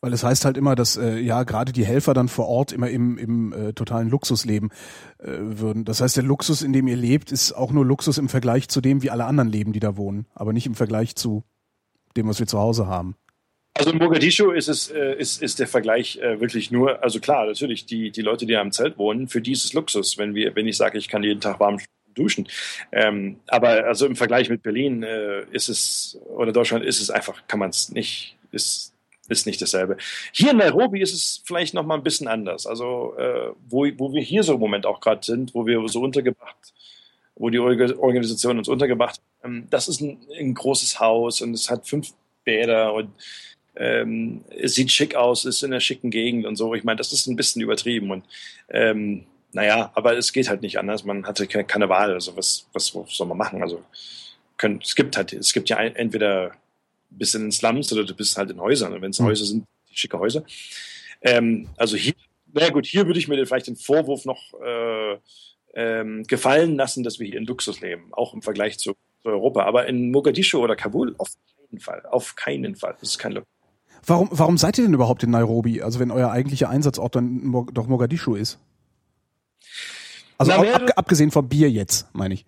weil 0.00 0.12
es 0.12 0.24
heißt 0.24 0.44
halt 0.44 0.56
immer, 0.56 0.74
dass 0.74 0.96
äh, 0.96 1.18
ja 1.18 1.42
gerade 1.44 1.72
die 1.72 1.84
Helfer 1.84 2.14
dann 2.14 2.28
vor 2.28 2.48
Ort 2.48 2.72
immer 2.72 2.90
im, 2.90 3.18
im 3.18 3.52
äh, 3.52 3.72
totalen 3.72 4.08
Luxus 4.08 4.44
leben 4.44 4.70
äh, 5.18 5.26
würden. 5.28 5.84
Das 5.84 6.00
heißt, 6.00 6.16
der 6.16 6.24
Luxus, 6.24 6.62
in 6.62 6.72
dem 6.72 6.86
ihr 6.86 6.96
lebt, 6.96 7.32
ist 7.32 7.52
auch 7.52 7.72
nur 7.72 7.84
Luxus 7.84 8.18
im 8.18 8.28
Vergleich 8.28 8.68
zu 8.68 8.80
dem, 8.80 9.02
wie 9.02 9.10
alle 9.10 9.24
anderen 9.24 9.50
leben, 9.50 9.72
die 9.72 9.80
da 9.80 9.96
wohnen, 9.96 10.26
aber 10.34 10.52
nicht 10.52 10.66
im 10.66 10.74
Vergleich 10.74 11.16
zu 11.16 11.44
dem, 12.16 12.28
was 12.28 12.38
wir 12.38 12.46
zu 12.46 12.58
Hause 12.58 12.86
haben. 12.86 13.16
Also 13.74 13.90
in 13.90 13.98
Mogadischu 13.98 14.52
ist 14.52 14.68
es 14.68 14.90
äh, 14.90 15.14
ist, 15.18 15.42
ist 15.42 15.58
der 15.58 15.66
Vergleich 15.66 16.16
äh, 16.16 16.40
wirklich 16.40 16.70
nur, 16.70 17.02
also 17.02 17.20
klar, 17.20 17.46
natürlich 17.46 17.84
die 17.84 18.10
die 18.10 18.22
Leute, 18.22 18.46
die 18.46 18.56
am 18.56 18.72
Zelt 18.72 18.96
wohnen, 18.96 19.28
für 19.28 19.42
die 19.42 19.52
ist 19.52 19.66
es 19.66 19.74
Luxus, 19.74 20.16
wenn 20.16 20.34
wir 20.34 20.56
wenn 20.56 20.66
ich 20.66 20.78
sage, 20.78 20.96
ich 20.96 21.08
kann 21.08 21.22
jeden 21.22 21.40
Tag 21.40 21.60
warm 21.60 21.78
duschen. 22.14 22.48
Ähm, 22.90 23.40
aber 23.46 23.84
also 23.84 24.06
im 24.06 24.16
Vergleich 24.16 24.48
mit 24.48 24.62
Berlin 24.62 25.02
äh, 25.02 25.42
ist 25.52 25.68
es 25.68 26.18
oder 26.24 26.52
Deutschland 26.52 26.84
ist 26.84 27.02
es 27.02 27.10
einfach, 27.10 27.46
kann 27.48 27.60
man 27.60 27.68
es 27.68 27.90
nicht, 27.90 28.38
ist 28.50 28.95
ist 29.28 29.46
nicht 29.46 29.60
dasselbe. 29.60 29.96
Hier 30.32 30.52
in 30.52 30.58
Nairobi 30.58 31.00
ist 31.00 31.14
es 31.14 31.42
vielleicht 31.44 31.74
noch 31.74 31.84
mal 31.84 31.94
ein 31.94 32.02
bisschen 32.02 32.28
anders. 32.28 32.66
Also 32.66 33.14
äh, 33.18 33.50
wo, 33.68 33.86
wo 33.96 34.12
wir 34.12 34.22
hier 34.22 34.42
so 34.42 34.54
im 34.54 34.60
Moment 34.60 34.86
auch 34.86 35.00
gerade 35.00 35.24
sind, 35.24 35.54
wo 35.54 35.66
wir 35.66 35.86
so 35.88 36.00
untergebracht, 36.00 36.74
wo 37.34 37.50
die 37.50 37.58
Organisation 37.58 38.58
uns 38.58 38.68
untergebracht, 38.68 39.20
ähm, 39.44 39.66
das 39.70 39.88
ist 39.88 40.00
ein, 40.00 40.18
ein, 40.38 40.54
großes 40.54 41.00
Haus 41.00 41.40
und 41.40 41.54
es 41.54 41.70
hat 41.70 41.86
fünf 41.86 42.12
Bäder 42.44 42.94
und 42.94 43.10
ähm, 43.76 44.44
es 44.50 44.74
sieht 44.74 44.90
schick 44.90 45.14
aus, 45.14 45.44
ist 45.44 45.62
in 45.62 45.72
einer 45.72 45.80
schicken 45.80 46.10
Gegend 46.10 46.46
und 46.46 46.56
so. 46.56 46.74
Ich 46.74 46.84
meine, 46.84 46.96
das 46.96 47.12
ist 47.12 47.26
ein 47.26 47.36
bisschen 47.36 47.62
übertrieben 47.62 48.10
und 48.10 48.24
ähm, 48.70 49.26
naja, 49.52 49.90
aber 49.94 50.16
es 50.16 50.32
geht 50.32 50.48
halt 50.48 50.62
nicht 50.62 50.78
anders. 50.78 51.04
Man 51.04 51.26
hatte 51.26 51.46
keine, 51.46 51.64
keine 51.64 51.88
Wahl. 51.88 52.12
Also 52.12 52.36
was, 52.36 52.66
was 52.72 52.92
soll 53.08 53.26
man 53.26 53.38
machen? 53.38 53.62
Also 53.62 53.82
können, 54.56 54.80
es 54.82 54.94
gibt 54.94 55.16
halt, 55.16 55.32
es 55.32 55.52
gibt 55.52 55.68
ja 55.68 55.78
entweder 55.78 56.52
bist 57.10 57.34
in 57.34 57.42
den 57.42 57.52
Slums 57.52 57.92
oder 57.92 58.04
du 58.04 58.14
bist 58.14 58.36
halt 58.36 58.50
in 58.50 58.60
Häusern. 58.60 58.92
Und 58.92 59.02
wenn 59.02 59.10
es 59.10 59.20
mhm. 59.20 59.26
Häuser 59.26 59.44
sind, 59.44 59.66
schicke 59.92 60.18
Häuser. 60.18 60.44
Ähm, 61.22 61.68
also 61.76 61.96
hier, 61.96 62.14
naja 62.52 62.70
gut, 62.70 62.86
hier 62.86 63.06
würde 63.06 63.18
ich 63.18 63.28
mir 63.28 63.46
vielleicht 63.46 63.66
den 63.66 63.76
Vorwurf 63.76 64.24
noch 64.24 64.54
äh, 64.64 65.18
ähm, 65.74 66.24
gefallen 66.24 66.76
lassen, 66.76 67.02
dass 67.02 67.18
wir 67.18 67.26
hier 67.26 67.38
in 67.38 67.46
Luxus 67.46 67.80
leben, 67.80 68.08
auch 68.12 68.34
im 68.34 68.42
Vergleich 68.42 68.78
zu, 68.78 68.94
zu, 69.22 69.28
Europa. 69.28 69.64
Aber 69.64 69.86
in 69.86 70.10
Mogadischu 70.10 70.58
oder 70.58 70.76
Kabul 70.76 71.14
auf 71.18 71.30
keinen 71.70 71.80
Fall, 71.80 72.02
auf 72.10 72.36
keinen 72.36 72.76
Fall. 72.76 72.96
Das 73.00 73.10
ist 73.10 73.18
kein 73.18 73.32
Luxus. 73.32 73.50
Warum, 74.04 74.28
warum 74.30 74.56
seid 74.56 74.78
ihr 74.78 74.84
denn 74.84 74.94
überhaupt 74.94 75.22
in 75.22 75.30
Nairobi? 75.30 75.82
Also 75.82 75.98
wenn 75.98 76.10
euer 76.10 76.30
eigentlicher 76.30 76.68
Einsatzort 76.68 77.16
dann 77.16 77.66
doch 77.72 77.88
Mogadischu 77.88 78.36
ist? 78.36 78.58
Also 80.38 80.52
Na, 80.52 80.74
ab, 80.74 80.90
abgesehen 80.96 81.30
vom 81.30 81.48
Bier 81.48 81.70
jetzt, 81.70 82.06
meine 82.14 82.34
ich. 82.34 82.46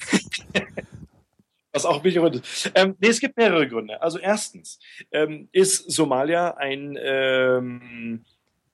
Was 1.72 1.86
auch 1.86 2.04
welche 2.04 2.20
Gründe. 2.20 2.42
Ähm, 2.74 2.96
nee, 3.00 3.08
es 3.08 3.20
gibt 3.20 3.36
mehrere 3.36 3.66
Gründe. 3.66 4.02
Also 4.02 4.18
erstens 4.18 4.78
ähm, 5.10 5.48
ist 5.52 5.90
Somalia 5.90 6.54
ein 6.58 6.98
ähm, 7.00 8.24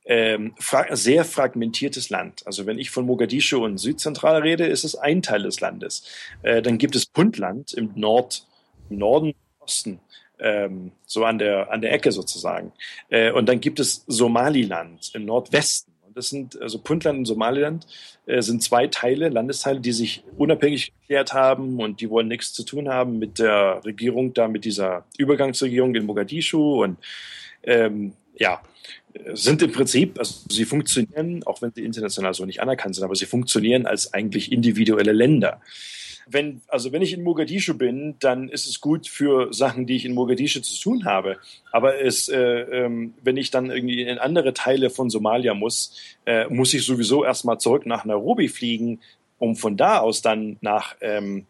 ähm, 0.09 0.55
fra 0.59 0.97
sehr 0.97 1.25
fragmentiertes 1.25 2.11
Land. 2.11 2.47
Also 2.47 2.67
wenn 2.67 2.79
ich 2.79 2.91
von 2.91 3.07
Mogadischu 3.07 3.63
und 3.65 3.79
Südzentrale 3.79 4.43
rede, 4.43 4.67
ist 4.67 4.85
es 4.85 4.97
ein 4.97 5.23
Teil 5.23 5.43
des 5.43 5.61
Landes. 5.61 6.09
Äh, 6.43 6.63
dann 6.63 6.79
gibt 6.79 6.97
es 6.97 7.07
Puntland 7.07 7.73
im 7.75 7.93
Nord, 7.95 8.47
im 8.91 8.99
Norden, 8.99 9.35
Osten, 9.61 10.01
ähm, 10.41 10.93
so 11.05 11.25
an 11.25 11.39
der 11.39 11.71
an 11.71 11.83
der 11.83 11.93
Ecke 11.93 12.11
sozusagen. 12.11 12.73
Äh, 13.11 13.33
und 13.33 13.49
dann 13.49 13.61
gibt 13.61 13.81
es 13.81 14.05
Somaliland 14.07 15.11
im 15.15 15.27
Nordwesten. 15.27 15.93
Das 16.15 16.29
sind, 16.29 16.61
also 16.61 16.79
Puntland 16.79 17.19
und 17.21 17.25
Somaliland 17.25 17.87
äh, 18.27 18.43
sind 18.43 18.63
zwei 18.63 18.87
Teile, 18.87 19.29
Landesteile, 19.29 19.81
die 19.81 19.93
sich 19.93 20.25
unabhängig 20.37 20.93
erklärt 21.03 21.33
haben 21.33 21.81
und 21.81 22.01
die 22.01 22.11
wollen 22.11 22.29
nichts 22.29 22.53
zu 22.53 22.65
tun 22.65 22.89
haben 22.89 23.19
mit 23.19 23.39
der 23.39 23.81
Regierung 23.85 24.35
da, 24.35 24.49
mit 24.49 24.65
dieser 24.65 25.05
Übergangsregierung 25.17 25.95
in 25.95 26.07
Mogadischu. 26.07 26.83
Und 26.83 26.99
ähm, 27.63 28.13
ja, 28.37 28.61
sind 29.33 29.63
im 29.63 29.73
Prinzip, 29.73 30.19
also 30.19 30.35
sie 30.49 30.65
funktionieren, 30.65 31.43
auch 31.45 31.63
wenn 31.63 31.73
sie 31.75 31.85
international 31.85 32.35
so 32.35 32.45
nicht 32.45 32.61
anerkannt 32.61 32.95
sind, 32.95 33.05
aber 33.05 33.17
sie 33.17 33.27
funktionieren 33.27 33.87
als 33.87 34.13
eigentlich 34.15 34.53
individuelle 34.53 35.13
Länder 35.13 35.61
wenn, 36.31 36.61
also 36.69 36.93
wenn 36.93 37.03
ich 37.03 37.13
in 37.13 37.23
Mogadischu 37.23 37.75
bin, 37.75 38.17
dann 38.21 38.49
ist 38.49 38.67
es 38.67 38.81
gut 38.81 39.07
für 39.07 39.53
Sachen, 39.53 39.87
die 39.87 39.97
ich 39.97 40.05
in 40.05 40.15
Mogadischu 40.15 40.61
zu 40.61 40.81
tun 40.81 41.05
habe. 41.05 41.39
Aber 41.73 42.01
es, 42.01 42.29
äh, 42.29 42.39
ähm, 42.39 43.15
wenn 43.23 43.37
ich 43.37 43.51
dann 43.51 43.71
irgendwie 43.71 44.03
in 44.03 44.19
andere 44.19 44.55
Teile 44.55 44.91
von 44.91 45.11
Somalia 45.11 45.55
muss, 45.55 45.97
äh, 46.27 46.47
muss 46.49 46.75
ich 46.75 46.85
sowieso 46.85 47.25
erstmal 47.25 47.59
zurück 47.59 47.87
nach 47.87 48.05
Nairobi 48.05 48.49
fliegen, 48.49 49.01
um 49.39 49.57
von 49.57 49.77
da 49.77 49.99
aus 49.99 50.23
dann 50.23 50.59
nach 50.61 50.97
ähm, 51.01 51.47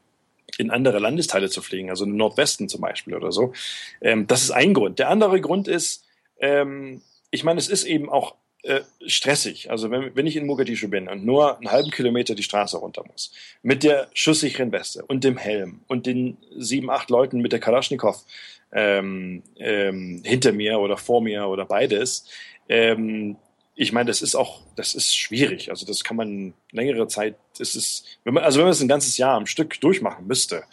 in 0.56 0.70
andere 0.70 0.98
Landesteile 0.98 1.50
zu 1.50 1.62
fliegen, 1.62 1.90
also 1.90 2.04
im 2.04 2.16
Nordwesten 2.16 2.68
zum 2.68 2.80
Beispiel 2.80 3.14
oder 3.14 3.32
so. 3.32 3.52
Ähm, 4.00 4.26
das 4.26 4.42
ist 4.42 4.50
ein 4.50 4.74
Grund. 4.74 4.98
Der 4.98 5.10
andere 5.10 5.40
Grund 5.40 5.68
ist, 5.68 6.04
ähm, 6.40 7.02
ich 7.30 7.44
meine, 7.44 7.58
es 7.58 7.68
ist 7.68 7.84
eben 7.84 8.08
auch 8.08 8.34
äh, 8.62 8.80
stressig. 9.06 9.70
Also 9.70 9.90
wenn, 9.90 10.14
wenn 10.16 10.26
ich 10.26 10.36
in 10.36 10.46
Mogadischu 10.46 10.88
bin 10.88 11.08
und 11.08 11.24
nur 11.24 11.56
einen 11.56 11.70
halben 11.70 11.90
Kilometer 11.90 12.34
die 12.34 12.42
Straße 12.42 12.76
runter 12.76 13.04
muss, 13.10 13.32
mit 13.62 13.84
der 13.84 14.08
schusssicheren 14.14 14.72
Weste 14.72 15.04
und 15.04 15.24
dem 15.24 15.36
Helm 15.36 15.80
und 15.86 16.06
den 16.06 16.36
sieben, 16.56 16.90
acht 16.90 17.10
Leuten 17.10 17.40
mit 17.40 17.52
der 17.52 17.60
Kalaschnikow 17.60 18.24
ähm, 18.72 19.42
ähm, 19.56 20.22
hinter 20.24 20.52
mir 20.52 20.78
oder 20.80 20.96
vor 20.96 21.22
mir 21.22 21.46
oder 21.46 21.64
beides, 21.64 22.26
ähm, 22.68 23.36
ich 23.80 23.92
meine, 23.92 24.08
das 24.08 24.22
ist 24.22 24.34
auch, 24.34 24.62
das 24.74 24.96
ist 24.96 25.16
schwierig. 25.16 25.70
Also 25.70 25.86
das 25.86 26.02
kann 26.02 26.16
man 26.16 26.52
längere 26.72 27.06
Zeit, 27.06 27.36
das 27.58 27.76
ist, 27.76 28.18
wenn 28.24 28.34
man, 28.34 28.42
also 28.42 28.58
wenn 28.58 28.64
man 28.64 28.72
es 28.72 28.80
ein 28.80 28.88
ganzes 28.88 29.16
Jahr 29.18 29.36
am 29.36 29.46
Stück 29.46 29.80
durchmachen 29.80 30.26
müsste, 30.26 30.64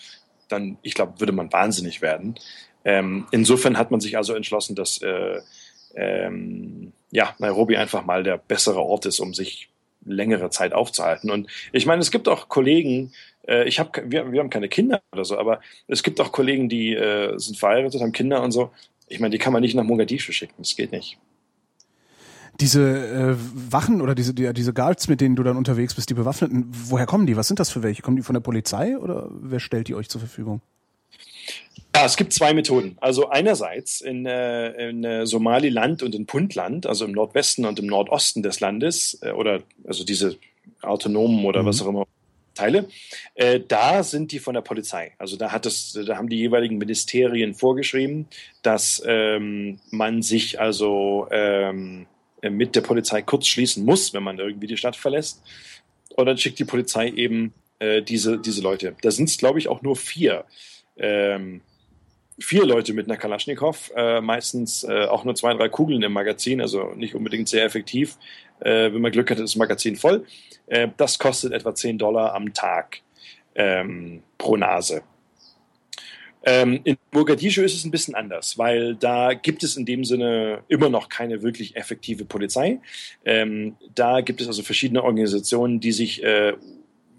dann, 0.50 0.80
ich 0.82 0.96
glaube, 0.96 1.20
würde 1.20 1.32
man 1.32 1.54
wahnsinnig 1.54 2.02
werden. 2.02 2.36
Ähm, 2.84 3.28
insofern 3.30 3.78
hat 3.78 3.92
man 3.92 4.00
sich 4.00 4.18
also 4.18 4.34
entschlossen, 4.34 4.76
dass 4.76 5.04
äh, 5.04 5.40
ähm, 5.96 6.94
ja, 7.16 7.34
Nairobi 7.40 7.78
einfach 7.78 8.06
mal 8.06 8.24
der 8.24 8.38
bessere 8.38 8.82
Ort 8.82 9.06
ist, 9.06 9.20
um 9.20 9.34
sich 9.34 9.70
längere 10.06 10.50
Zeit 10.50 10.74
aufzuhalten. 10.74 11.32
Und 11.32 11.48
ich 11.72 11.86
meine, 11.86 12.02
es 12.02 12.12
gibt 12.12 12.28
auch 12.28 12.50
Kollegen, 12.50 13.14
äh, 13.48 13.68
ich 13.68 13.80
habe, 13.80 14.04
wir, 14.06 14.32
wir 14.32 14.42
haben 14.42 14.50
keine 14.50 14.68
Kinder 14.68 15.02
oder 15.14 15.24
so, 15.24 15.38
aber 15.40 15.62
es 15.88 16.04
gibt 16.04 16.20
auch 16.20 16.32
Kollegen, 16.32 16.68
die 16.68 16.94
äh, 16.94 17.38
sind 17.40 17.58
verheiratet, 17.58 18.02
haben 18.02 18.12
Kinder 18.12 18.44
und 18.44 18.52
so. 18.52 18.70
Ich 19.08 19.20
meine, 19.20 19.32
die 19.32 19.38
kann 19.38 19.54
man 19.54 19.62
nicht 19.62 19.76
nach 19.76 19.84
Mogadischu 19.84 20.34
schicken, 20.34 20.56
das 20.58 20.76
geht 20.76 20.92
nicht. 20.92 21.18
Diese 22.60 22.82
äh, 22.82 23.36
Wachen 23.72 24.02
oder 24.02 24.14
diese 24.14 24.34
die, 24.34 24.52
diese 24.54 24.74
Guards, 24.74 25.08
mit 25.08 25.22
denen 25.22 25.36
du 25.36 25.44
dann 25.44 25.58
unterwegs 25.58 25.96
bist, 25.96 26.10
die 26.10 26.14
Bewaffneten, 26.14 26.68
woher 26.70 27.06
kommen 27.06 27.26
die? 27.26 27.38
Was 27.38 27.48
sind 27.48 27.60
das 27.60 27.70
für 27.70 27.82
welche? 27.82 28.02
Kommen 28.02 28.18
die 28.18 28.24
von 28.24 28.34
der 28.34 28.42
Polizei 28.42 28.98
oder 28.98 29.30
wer 29.30 29.60
stellt 29.60 29.88
die 29.88 29.96
euch 29.96 30.10
zur 30.10 30.20
Verfügung? 30.20 30.62
Ja, 31.96 32.06
es 32.06 32.18
gibt 32.18 32.34
zwei 32.34 32.54
Methoden. 32.54 32.98
Also 33.00 33.30
einerseits 33.30 34.02
in, 34.02 34.26
äh, 34.26 34.90
in 34.90 35.04
äh, 35.04 35.26
Somaliland 35.26 36.04
und 36.04 36.14
in 36.14 36.26
Puntland, 36.26 36.88
also 36.88 37.06
im 37.06 37.12
Nordwesten 37.12 37.66
und 37.66 37.80
im 37.80 37.88
Nordosten 37.88 38.44
des 38.44 38.60
Landes, 38.60 39.20
äh, 39.22 39.32
oder 39.32 39.62
also 39.86 40.04
diese 40.04 40.38
autonomen 40.82 41.46
oder 41.46 41.64
mhm. 41.64 41.68
was 41.68 41.82
auch 41.82 41.88
immer 41.88 42.06
Teile, 42.54 42.88
äh, 43.36 43.60
da 43.60 44.04
sind 44.04 44.32
die 44.32 44.40
von 44.40 44.56
der 44.56 44.62
Polizei. 44.62 45.14
Also 45.18 45.38
da 45.38 45.52
hat 45.52 45.66
es, 45.66 45.94
da 46.06 46.18
haben 46.18 46.30
die 46.30 46.38
jeweiligen 46.38 46.78
Ministerien 46.78 47.54
vorgeschrieben, 47.54 48.28
dass 48.62 49.04
ähm, 49.06 49.80
man 49.92 50.22
sich 50.22 50.60
also 50.60 51.28
ähm, 51.32 52.08
mit 52.42 52.76
der 52.76 52.82
Polizei 52.82 53.22
kurz 53.22 53.48
schließen 53.48 53.86
muss, 53.86 54.14
wenn 54.14 54.24
man 54.24 54.40
irgendwie 54.40 54.68
die 54.68 54.78
Stadt 54.78 54.96
verlässt. 54.96 55.44
Und 56.16 56.26
dann 56.26 56.38
schickt 56.38 56.60
die 56.60 56.66
Polizei 56.66 57.10
eben 57.10 57.54
äh, 57.80 58.02
diese, 58.02 58.40
diese 58.40 58.62
Leute. 58.62 58.96
Da 59.02 59.12
sind 59.12 59.30
es, 59.30 59.38
glaube 59.38 59.60
ich, 59.60 59.68
auch 59.68 59.82
nur 59.82 59.96
vier. 59.96 60.46
Ähm, 60.98 61.62
vier 62.40 62.66
Leute 62.66 62.94
mit 62.94 63.08
einer 63.08 63.18
Kalaschnikow, 63.18 63.92
äh, 63.96 64.22
meistens 64.22 64.84
äh, 64.84 65.06
auch 65.06 65.24
nur 65.24 65.36
zwei, 65.36 65.54
drei 65.54 65.70
Kugeln 65.70 66.02
im 66.02 66.14
Magazin, 66.14 66.62
also 66.62 66.94
nicht 66.96 67.16
unbedingt 67.16 67.48
sehr 67.48 67.64
effektiv. 67.64 68.18
Äh, 68.60 68.94
wenn 68.94 69.02
man 69.02 69.12
Glück 69.12 69.30
hat, 69.32 69.38
ist 69.38 69.54
das 69.54 69.56
Magazin 69.56 69.96
voll. 69.96 70.26
Äh, 70.68 70.90
das 70.98 71.20
kostet 71.20 71.54
etwa 71.54 71.74
10 71.74 71.98
Dollar 71.98 72.34
am 72.34 72.54
Tag 72.54 73.00
ähm, 73.56 74.22
pro 74.38 74.58
Nase. 74.58 75.04
Ähm, 76.48 76.82
in 76.84 76.98
Mogadischu 77.12 77.64
ist 77.64 77.74
es 77.74 77.86
ein 77.86 77.92
bisschen 77.92 78.14
anders, 78.14 78.58
weil 78.58 78.96
da 78.96 79.34
gibt 79.34 79.64
es 79.64 79.78
in 79.78 79.86
dem 79.86 80.06
Sinne 80.06 80.64
immer 80.68 80.90
noch 80.90 81.10
keine 81.10 81.42
wirklich 81.42 81.76
effektive 81.76 82.24
Polizei. 82.24 82.80
Ähm, 83.26 83.78
da 83.96 84.22
gibt 84.22 84.42
es 84.42 84.48
also 84.48 84.62
verschiedene 84.62 85.04
Organisationen, 85.04 85.80
die 85.80 85.92
sich 85.92 86.24
äh, 86.24 86.54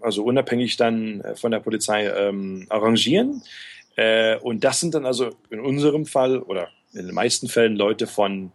also 0.06 0.22
unabhängig 0.22 0.76
dann 0.76 1.20
äh, 1.20 1.34
von 1.34 1.50
der 1.50 1.58
Polizei 1.58 2.06
ähm, 2.06 2.66
arrangieren. 2.68 3.42
Äh, 3.96 4.36
und 4.36 4.62
das 4.62 4.78
sind 4.78 4.94
dann 4.94 5.04
also 5.04 5.30
in 5.50 5.58
unserem 5.58 6.06
Fall 6.06 6.38
oder 6.38 6.68
in 6.94 7.06
den 7.06 7.14
meisten 7.14 7.48
Fällen 7.48 7.74
Leute 7.74 8.06
von, 8.06 8.52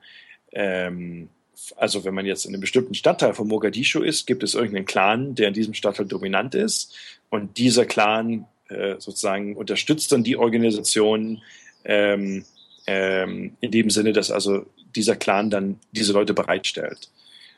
ähm, 0.53 1.27
also 1.75 2.05
wenn 2.05 2.13
man 2.13 2.25
jetzt 2.25 2.45
in 2.45 2.53
einem 2.53 2.61
bestimmten 2.61 2.93
Stadtteil 2.93 3.33
von 3.33 3.49
Mogadischu 3.49 4.01
ist, 4.01 4.25
gibt 4.25 4.43
es 4.43 4.55
irgendeinen 4.55 4.85
Clan, 4.85 5.35
der 5.35 5.49
in 5.49 5.53
diesem 5.53 5.73
Stadtteil 5.73 6.05
dominant 6.05 6.55
ist. 6.55 6.95
Und 7.29 7.57
dieser 7.57 7.85
Clan 7.85 8.45
äh, 8.69 8.95
sozusagen 8.99 9.57
unterstützt 9.57 10.11
dann 10.13 10.23
die 10.23 10.37
Organisation 10.37 11.41
ähm, 11.83 12.45
ähm, 12.87 13.57
in 13.59 13.71
dem 13.71 13.89
Sinne, 13.89 14.13
dass 14.13 14.31
also 14.31 14.65
dieser 14.95 15.17
Clan 15.17 15.49
dann 15.49 15.79
diese 15.91 16.13
Leute 16.13 16.33
bereitstellt. 16.33 17.09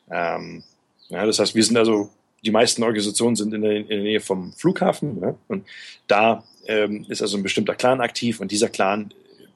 Ähm, 0.10 0.64
ja, 1.10 1.26
das 1.28 1.38
heißt, 1.38 1.54
wir 1.54 1.64
sind 1.64 1.78
also, 1.78 2.10
die 2.44 2.52
meisten 2.52 2.84
Organisationen 2.84 3.36
sind 3.36 3.54
in 3.54 3.62
der, 3.62 3.76
in 3.78 3.88
der 3.88 4.02
Nähe 4.02 4.20
vom 4.20 4.54
Flughafen 4.54 5.20
ne? 5.20 5.36
und 5.48 5.66
da 6.08 6.44
ähm, 6.68 7.06
ist 7.10 7.22
also 7.22 7.38
ein 7.38 7.44
bestimmter 7.44 7.76
Clan 7.76 8.02
aktiv 8.02 8.39
und 8.39 8.52
dieser 8.52 8.70
Clan 8.70 9.14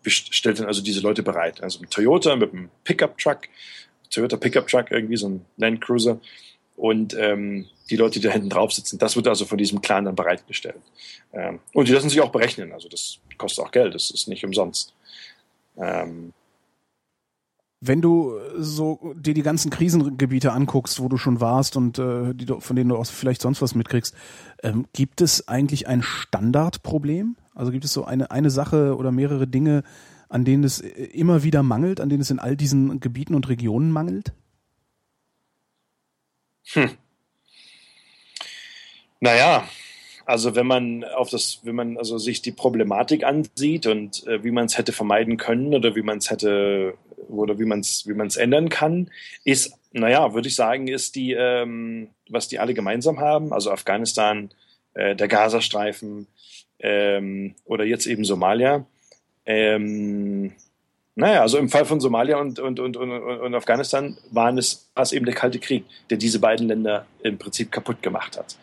stellt 0.10 0.60
dann 0.60 0.68
also 0.68 0.82
diese 0.82 1.02
Leute 1.02 1.22
bereit. 1.22 1.62
Also 1.62 1.82
ein 1.82 1.90
Toyota 1.90 2.36
mit 2.38 2.54
einem 2.54 2.70
Pickup-Truck, 2.86 3.42
Toyota 4.10 4.38
Pickup-Truck, 4.38 4.92
irgendwie 4.92 5.18
so 5.18 5.28
ein 5.30 5.46
Land 5.58 5.82
Cruiser 5.82 6.20
und 6.78 7.14
ähm, 7.20 7.66
die 7.90 7.98
Leute, 7.98 8.20
die 8.20 8.28
da 8.28 8.32
hinten 8.32 8.50
drauf 8.50 8.72
sitzen, 8.72 9.00
das 9.00 9.16
wird 9.16 9.28
also 9.28 9.46
von 9.46 9.58
diesem 9.58 9.82
Clan 9.82 10.06
dann 10.06 10.16
bereitgestellt. 10.16 10.78
Ähm, 11.34 11.60
und 11.74 11.88
die 11.88 11.94
lassen 11.94 12.10
sich 12.10 12.22
auch 12.22 12.32
berechnen, 12.32 12.72
also 12.72 12.88
das 12.88 13.20
kostet 13.38 13.66
auch 13.66 13.72
Geld, 13.72 13.96
das 13.96 14.12
ist 14.12 14.28
nicht 14.28 14.46
umsonst. 14.46 14.94
Ähm, 15.78 16.34
wenn 17.80 18.02
du 18.02 18.40
so 18.58 19.14
dir 19.16 19.34
die 19.34 19.44
ganzen 19.44 19.70
Krisengebiete 19.70 20.52
anguckst, 20.52 21.00
wo 21.00 21.10
du 21.10 21.18
schon 21.18 21.40
warst 21.42 21.78
und 21.78 22.00
äh, 22.00 22.34
die, 22.34 22.48
von 22.48 22.76
denen 22.76 22.90
du 22.90 22.98
auch 22.98 23.06
vielleicht 23.06 23.42
sonst 23.42 23.62
was 23.62 23.76
mitkriegst, 23.76 24.16
ähm, 24.64 24.86
gibt 24.94 25.22
es 25.22 25.48
eigentlich 25.48 25.88
ein 25.88 26.02
Standardproblem? 26.02 27.36
Also 27.54 27.72
gibt 27.72 27.86
es 27.86 27.94
so 27.94 28.06
eine, 28.06 28.32
eine 28.32 28.50
Sache 28.50 28.96
oder 28.96 29.12
mehrere 29.12 29.48
Dinge, 29.48 29.84
an 30.28 30.44
denen 30.44 30.64
es 30.64 30.82
äh, 30.82 30.88
immer 30.88 31.44
wieder 31.44 31.62
mangelt, 31.62 32.02
an 32.02 32.10
denen 32.10 32.22
es 32.22 32.32
in 32.32 32.40
all 32.40 32.56
diesen 32.56 33.00
Gebieten 33.00 33.36
und 33.36 33.48
Regionen 33.48 33.92
mangelt? 33.92 34.34
Hm. 36.74 36.90
Naja, 39.20 39.68
also 40.26 40.56
wenn 40.56 40.68
man 40.68 41.04
auf 41.04 41.30
das, 41.30 41.62
wenn 41.64 41.76
man 41.76 41.98
also 41.98 42.18
sich 42.18 42.42
die 42.42 42.52
Problematik 42.52 43.24
ansieht 43.24 43.88
und 43.88 44.26
äh, 44.28 44.44
wie 44.44 44.52
man 44.52 44.66
es 44.66 44.78
hätte 44.78 44.92
vermeiden 44.92 45.38
können 45.38 45.74
oder 45.74 45.96
wie 45.96 46.02
man 46.02 46.18
es 46.18 46.30
hätte 46.30 46.96
oder 47.18 47.60
wie 47.60 47.66
man 47.66 47.80
es 47.80 48.08
wie 48.08 48.14
man 48.14 48.28
es 48.28 48.38
ändern 48.38 48.70
kann, 48.70 49.10
ist, 49.44 49.74
naja, 49.92 50.34
würde 50.34 50.48
ich 50.48 50.56
sagen, 50.56 50.88
ist 50.88 51.16
die, 51.16 51.34
ähm, 51.34 52.10
was 52.30 52.48
die 52.48 52.60
alle 52.60 52.74
gemeinsam 52.74 53.20
haben, 53.20 53.54
also 53.54 53.72
Afghanistan, 53.72 54.52
äh, 54.94 55.16
der 55.16 55.28
Gazastreifen 55.28 56.28
ähm, 56.80 57.56
oder 57.66 57.86
jetzt 57.86 58.06
eben 58.06 58.26
Somalia. 58.26 58.86
Ähm, 59.46 60.54
naja, 61.16 61.42
also 61.42 61.58
im 61.58 61.70
Fall 61.70 61.86
von 61.86 62.00
Somalia 62.00 62.38
und, 62.38 62.60
und, 62.60 62.80
und, 62.80 62.96
und, 62.96 63.12
und 63.12 63.56
Afghanistan 63.56 64.18
waren 64.30 64.58
es, 64.58 64.92
war 64.94 65.04
es 65.04 65.14
eben 65.14 65.26
der 65.26 65.34
Kalte 65.34 65.58
Krieg, 65.58 65.86
der 66.12 66.18
diese 66.18 66.40
beiden 66.40 66.68
Länder 66.68 67.08
im 67.24 67.40
Prinzip 67.40 67.72
kaputt 67.72 68.04
gemacht 68.04 68.38
hat. 68.38 68.56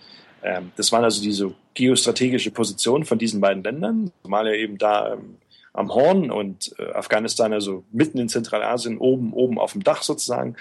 Ähm, 0.42 0.70
das 0.76 0.92
waren 0.92 1.02
also 1.02 1.20
diese 1.20 1.52
geostrategische 1.74 2.52
Positionen 2.52 3.04
von 3.04 3.18
diesen 3.18 3.40
beiden 3.40 3.64
Ländern. 3.64 4.12
Somalia 4.22 4.54
eben 4.54 4.78
da 4.78 5.14
ähm, 5.14 5.38
am 5.74 5.92
Horn 5.92 6.30
und 6.30 6.74
äh, 6.78 6.92
Afghanistan 6.92 7.52
also 7.52 7.84
mitten 7.92 8.18
in 8.18 8.28
Zentralasien, 8.28 8.96
oben, 8.96 9.34
oben 9.34 9.58
auf 9.58 9.72
dem 9.72 9.84
Dach 9.84 10.02
sozusagen. 10.02 10.56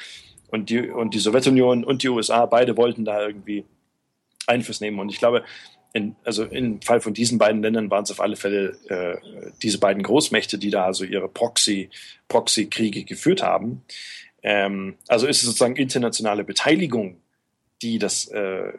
Und 0.48 0.70
die, 0.70 0.90
und 0.90 1.14
die 1.14 1.20
Sowjetunion 1.20 1.84
und 1.84 2.04
die 2.04 2.10
USA, 2.10 2.46
beide 2.46 2.76
wollten 2.78 3.06
da 3.06 3.26
irgendwie 3.26 3.64
Einfluss 4.46 4.82
nehmen. 4.82 5.00
Und 5.00 5.10
ich 5.10 5.20
glaube, 5.20 5.44
in, 5.94 6.16
also 6.24 6.44
im 6.44 6.82
Fall 6.82 7.00
von 7.00 7.14
diesen 7.14 7.38
beiden 7.38 7.62
Ländern 7.62 7.92
waren 7.92 8.04
es 8.04 8.12
auf 8.12 8.20
alle 8.20 8.36
Fälle 8.36 8.76
äh, 8.90 9.18
diese 9.62 9.80
beiden 9.80 10.04
Großmächte, 10.04 10.58
die 10.58 10.72
da 10.72 10.86
also 10.86 11.06
ihre 11.06 11.30
Proxy, 11.30 11.90
Proxy-Kriege 12.28 13.04
geführt 13.04 13.44
haben. 13.44 13.84
Ähm, 14.42 14.96
also 15.08 15.28
ist 15.28 15.38
es 15.38 15.44
sozusagen 15.44 15.76
internationale 15.76 16.44
Beteiligung, 16.44 17.18
die 17.84 18.00
das 18.00 18.28
äh, 18.30 18.74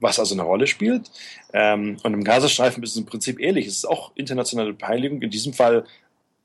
was 0.00 0.18
also 0.18 0.34
eine 0.34 0.42
Rolle 0.42 0.66
spielt. 0.66 1.10
Ähm, 1.52 1.96
und 2.02 2.14
im 2.14 2.24
Gazastreifen 2.24 2.82
ist 2.82 2.90
es 2.90 2.96
im 2.96 3.06
Prinzip 3.06 3.40
ähnlich. 3.40 3.66
Es 3.66 3.76
ist 3.76 3.84
auch 3.88 4.12
internationale 4.16 4.72
Beteiligung. 4.72 5.22
In 5.22 5.30
diesem 5.30 5.52
Fall 5.52 5.84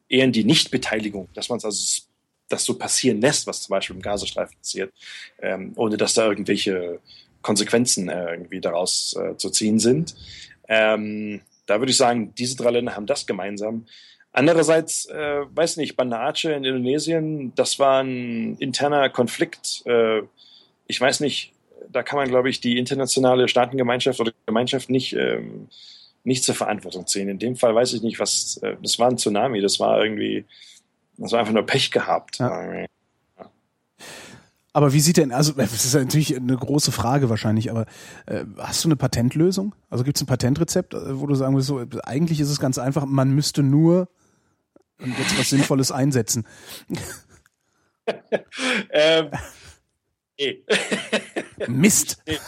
eher 0.10 0.28
die 0.28 0.44
Nichtbeteiligung, 0.44 1.30
dass 1.34 1.50
man 1.50 1.58
es 1.58 1.66
also 1.66 2.02
das 2.48 2.64
so 2.64 2.78
passieren 2.78 3.22
lässt, 3.22 3.48
was 3.48 3.64
zum 3.64 3.72
Beispiel 3.72 3.96
im 3.96 4.02
Gazastreifen 4.02 4.56
passiert, 4.58 4.94
ähm, 5.42 5.74
ohne 5.76 5.98
dass 5.98 6.14
da 6.14 6.28
irgendwelche 6.28 7.00
Konsequenzen 7.42 8.10
äh, 8.10 8.32
irgendwie 8.32 8.62
daraus 8.62 9.16
äh, 9.20 9.36
zu 9.38 9.50
ziehen 9.50 9.80
sind. 9.80 10.16
Ähm, 10.68 11.42
da 11.66 11.80
würde 11.80 11.92
ich 11.92 11.98
sagen, 11.98 12.34
diese 12.36 12.56
drei 12.56 12.72
Länder 12.72 12.96
haben 12.96 13.08
das 13.08 13.26
gemeinsam. 13.26 13.86
Andererseits, 14.32 15.06
äh, 15.06 15.46
weiß 15.50 15.78
nicht, 15.78 15.96
Banda 15.96 16.28
Aceh 16.28 16.54
in 16.54 16.66
Indonesien, 16.66 17.54
das 17.56 17.80
war 17.80 18.04
ein 18.04 18.58
interner 18.58 19.10
Konflikt. 19.10 19.82
Äh, 19.86 20.24
ich 20.88 21.00
weiß 21.00 21.22
nicht, 21.22 21.54
da 21.92 22.04
kann 22.04 22.18
man, 22.18 22.28
glaube 22.28 22.50
ich, 22.50 22.62
die 22.62 22.78
internationale 22.78 23.48
Staatengemeinschaft 23.48 24.20
oder 24.20 24.32
Gemeinschaft 24.46 24.90
nicht, 24.90 25.14
ähm, 25.14 25.68
nicht 26.24 26.44
zur 26.44 26.56
Verantwortung 26.56 27.08
ziehen. 27.08 27.30
In 27.30 27.40
dem 27.40 27.56
Fall 27.56 27.76
weiß 27.76 27.94
ich 27.94 28.02
nicht, 28.02 28.20
was, 28.20 28.58
äh, 28.58 28.76
das 28.82 29.00
war 29.00 29.10
ein 29.10 29.18
Tsunami, 29.18 29.62
das 29.62 29.80
war 29.80 30.04
irgendwie, 30.04 30.46
das 31.18 31.32
war 31.32 31.40
einfach 31.40 31.54
nur 31.54 31.66
Pech 31.66 31.92
gehabt. 31.92 32.40
Ja. 32.40 32.86
Aber 34.74 34.92
wie 34.92 35.00
sieht 35.00 35.16
denn, 35.16 35.32
also 35.32 35.54
das 35.54 35.86
ist 35.86 35.94
natürlich 35.94 36.36
eine 36.36 36.58
große 36.58 36.92
Frage 36.92 37.30
wahrscheinlich, 37.30 37.72
aber 37.72 37.86
äh, 38.26 38.44
hast 38.58 38.84
du 38.84 38.90
eine 38.90 38.98
Patentlösung? 38.98 39.74
Also 39.90 40.04
gibt 40.04 40.18
es 40.18 40.24
ein 40.24 40.28
Patentrezept, 40.28 40.94
äh, 40.94 41.18
wo 41.18 41.28
du 41.28 41.36
sagen 41.36 41.54
würdest, 41.54 41.70
so, 41.70 41.82
eigentlich 42.04 42.42
ist 42.42 42.50
es 42.50 42.60
ganz 42.60 42.78
einfach, 42.78 43.06
man 43.06 43.32
müsste 43.32 43.64
nur 43.64 44.10
jetzt 45.00 45.40
was 45.40 45.50
Sinnvolles 45.50 45.94
einsetzen. 45.94 46.46
ähm, 48.92 49.30
Nee. 50.40 50.64
Mist. 51.68 52.22
Nee. 52.28 52.40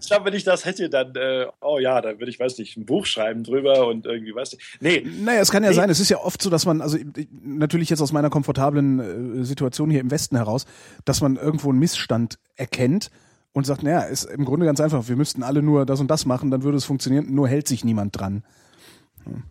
ich 0.00 0.06
glaube, 0.08 0.26
wenn 0.26 0.34
ich 0.34 0.44
das 0.44 0.66
hätte, 0.66 0.90
dann, 0.90 1.14
äh, 1.16 1.46
oh 1.62 1.78
ja, 1.78 2.02
dann 2.02 2.18
würde 2.18 2.30
ich, 2.30 2.38
weiß 2.38 2.58
nicht, 2.58 2.76
ein 2.76 2.84
Buch 2.84 3.06
schreiben 3.06 3.42
drüber 3.42 3.86
und 3.86 4.04
irgendwie, 4.04 4.34
weiß 4.34 4.52
nicht. 4.52 4.78
Nee. 4.80 5.06
Naja, 5.22 5.40
es 5.40 5.50
kann 5.50 5.62
ja 5.62 5.70
nee. 5.70 5.74
sein, 5.74 5.88
es 5.88 5.98
ist 5.98 6.10
ja 6.10 6.18
oft 6.18 6.42
so, 6.42 6.50
dass 6.50 6.66
man, 6.66 6.82
also 6.82 6.98
natürlich 7.42 7.88
jetzt 7.88 8.02
aus 8.02 8.12
meiner 8.12 8.28
komfortablen 8.28 9.40
äh, 9.40 9.44
Situation 9.44 9.90
hier 9.90 10.00
im 10.00 10.10
Westen 10.10 10.36
heraus, 10.36 10.66
dass 11.06 11.22
man 11.22 11.36
irgendwo 11.36 11.70
einen 11.70 11.78
Missstand 11.78 12.38
erkennt 12.54 13.10
und 13.52 13.64
sagt, 13.64 13.82
naja, 13.82 14.00
ist 14.00 14.24
im 14.24 14.44
Grunde 14.44 14.66
ganz 14.66 14.80
einfach, 14.80 15.08
wir 15.08 15.16
müssten 15.16 15.42
alle 15.42 15.62
nur 15.62 15.86
das 15.86 16.00
und 16.00 16.10
das 16.10 16.26
machen, 16.26 16.50
dann 16.50 16.64
würde 16.64 16.76
es 16.76 16.84
funktionieren, 16.84 17.34
nur 17.34 17.48
hält 17.48 17.66
sich 17.66 17.84
niemand 17.84 18.18
dran. 18.18 18.44
Hm. 19.24 19.44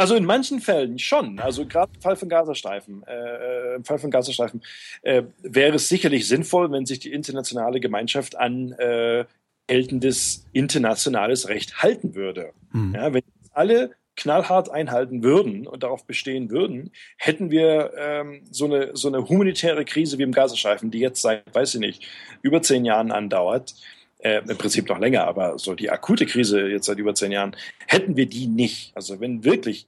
Also 0.00 0.14
in 0.14 0.24
manchen 0.24 0.60
Fällen 0.60 0.98
schon. 0.98 1.38
Also 1.40 1.66
gerade 1.66 1.92
im 1.94 2.00
Fall 2.00 2.16
von 2.16 2.30
Gazastreifen, 2.30 3.02
äh, 3.06 3.74
im 3.74 3.84
Fall 3.84 3.98
von 3.98 4.10
Gazastreifen 4.10 4.62
äh, 5.02 5.24
wäre 5.42 5.76
es 5.76 5.90
sicherlich 5.90 6.26
sinnvoll, 6.26 6.72
wenn 6.72 6.86
sich 6.86 7.00
die 7.00 7.12
internationale 7.12 7.80
Gemeinschaft 7.80 8.34
an 8.34 8.72
äh, 8.78 9.26
geltendes 9.66 10.46
internationales 10.54 11.48
Recht 11.50 11.82
halten 11.82 12.14
würde. 12.14 12.54
Mhm. 12.72 12.94
Ja, 12.94 13.12
wenn 13.12 13.22
alle 13.52 13.90
knallhart 14.16 14.70
einhalten 14.70 15.22
würden 15.22 15.66
und 15.66 15.82
darauf 15.82 16.06
bestehen 16.06 16.50
würden, 16.50 16.92
hätten 17.18 17.50
wir 17.50 17.92
ähm, 17.98 18.44
so, 18.50 18.64
eine, 18.64 18.96
so 18.96 19.08
eine 19.08 19.28
humanitäre 19.28 19.84
Krise 19.84 20.16
wie 20.16 20.22
im 20.22 20.32
Gazastreifen, 20.32 20.90
die 20.90 21.00
jetzt 21.00 21.20
seit, 21.20 21.54
weiß 21.54 21.74
ich 21.74 21.80
nicht, 21.80 22.08
über 22.40 22.62
zehn 22.62 22.86
Jahren 22.86 23.12
andauert, 23.12 23.74
äh, 24.22 24.42
im 24.46 24.58
Prinzip 24.58 24.88
noch 24.88 24.98
länger, 24.98 25.26
aber 25.26 25.58
so 25.58 25.74
die 25.74 25.90
akute 25.90 26.26
Krise 26.26 26.68
jetzt 26.68 26.86
seit 26.86 26.98
über 26.98 27.14
zehn 27.14 27.32
Jahren, 27.32 27.56
hätten 27.86 28.16
wir 28.16 28.26
die 28.26 28.46
nicht. 28.46 28.92
Also 28.94 29.20
wenn 29.20 29.44
wirklich 29.44 29.86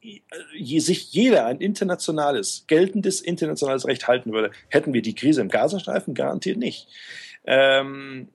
je, 0.54 0.78
sich 0.78 1.12
jeder 1.12 1.46
ein 1.46 1.60
internationales, 1.60 2.64
geltendes 2.66 3.20
internationales 3.20 3.86
Recht 3.86 4.08
halten 4.08 4.32
würde, 4.32 4.50
hätten 4.68 4.92
wir 4.94 5.02
die 5.02 5.14
Krise 5.14 5.40
im 5.40 5.48
Gazastreifen 5.48 6.14
garantiert 6.14 6.58
nicht. 6.58 6.88
Ähm, 7.44 8.28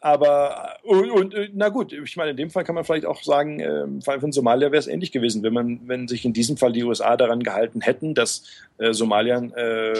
aber 0.00 0.76
und, 0.84 1.10
und, 1.10 1.34
na 1.54 1.70
gut, 1.70 1.92
ich 1.92 2.16
meine, 2.16 2.30
in 2.30 2.36
dem 2.36 2.50
Fall 2.50 2.62
kann 2.62 2.76
man 2.76 2.84
vielleicht 2.84 3.04
auch 3.04 3.22
sagen, 3.22 3.58
äh, 3.58 3.82
im 3.82 4.00
Fall 4.00 4.20
von 4.20 4.30
Somalia 4.30 4.70
wäre 4.70 4.78
es 4.78 4.86
ähnlich 4.86 5.10
gewesen, 5.10 5.42
wenn 5.42 5.52
man, 5.52 5.80
wenn 5.88 6.06
sich 6.06 6.24
in 6.24 6.32
diesem 6.32 6.56
Fall 6.56 6.72
die 6.72 6.84
USA 6.84 7.16
daran 7.16 7.42
gehalten 7.42 7.80
hätten, 7.80 8.14
dass 8.14 8.44
äh, 8.78 8.92
Somalia 8.92 9.42
äh, 9.56 9.98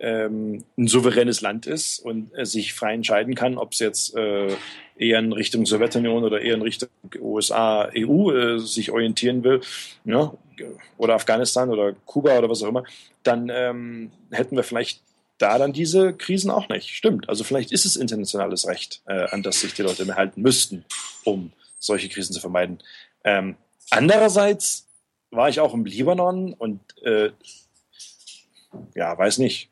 ähm, 0.00 0.64
ein 0.76 0.88
souveränes 0.88 1.40
Land 1.40 1.66
ist 1.66 1.98
und 1.98 2.30
sich 2.42 2.74
frei 2.74 2.94
entscheiden 2.94 3.34
kann, 3.34 3.58
ob 3.58 3.72
es 3.72 3.78
jetzt 3.78 4.16
äh, 4.16 4.54
eher 4.96 5.18
in 5.18 5.32
Richtung 5.32 5.66
Sowjetunion 5.66 6.24
oder 6.24 6.40
eher 6.40 6.54
in 6.54 6.62
Richtung 6.62 6.88
USA, 7.20 7.90
EU 7.96 8.32
äh, 8.32 8.58
sich 8.58 8.90
orientieren 8.90 9.44
will, 9.44 9.60
ja, 10.04 10.32
oder 10.96 11.14
Afghanistan 11.14 11.70
oder 11.70 11.92
Kuba 12.04 12.36
oder 12.38 12.50
was 12.50 12.62
auch 12.62 12.68
immer, 12.68 12.84
dann 13.22 13.50
ähm, 13.52 14.10
hätten 14.30 14.56
wir 14.56 14.64
vielleicht 14.64 15.00
da 15.38 15.56
dann 15.56 15.72
diese 15.72 16.12
Krisen 16.14 16.50
auch 16.50 16.68
nicht. 16.68 16.90
Stimmt. 16.90 17.28
Also 17.28 17.44
vielleicht 17.44 17.70
ist 17.72 17.86
es 17.86 17.96
internationales 17.96 18.66
Recht, 18.66 19.02
äh, 19.06 19.28
an 19.30 19.42
das 19.42 19.60
sich 19.60 19.72
die 19.72 19.82
Leute 19.82 20.04
mehr 20.04 20.16
halten 20.16 20.42
müssten, 20.42 20.84
um 21.24 21.52
solche 21.78 22.08
Krisen 22.08 22.32
zu 22.32 22.40
vermeiden. 22.40 22.78
Ähm, 23.24 23.56
andererseits 23.90 24.86
war 25.30 25.48
ich 25.48 25.60
auch 25.60 25.74
im 25.74 25.84
Libanon 25.84 26.54
und 26.54 26.80
äh, 27.02 27.30
ja, 28.94 29.16
weiß 29.16 29.38
nicht, 29.38 29.70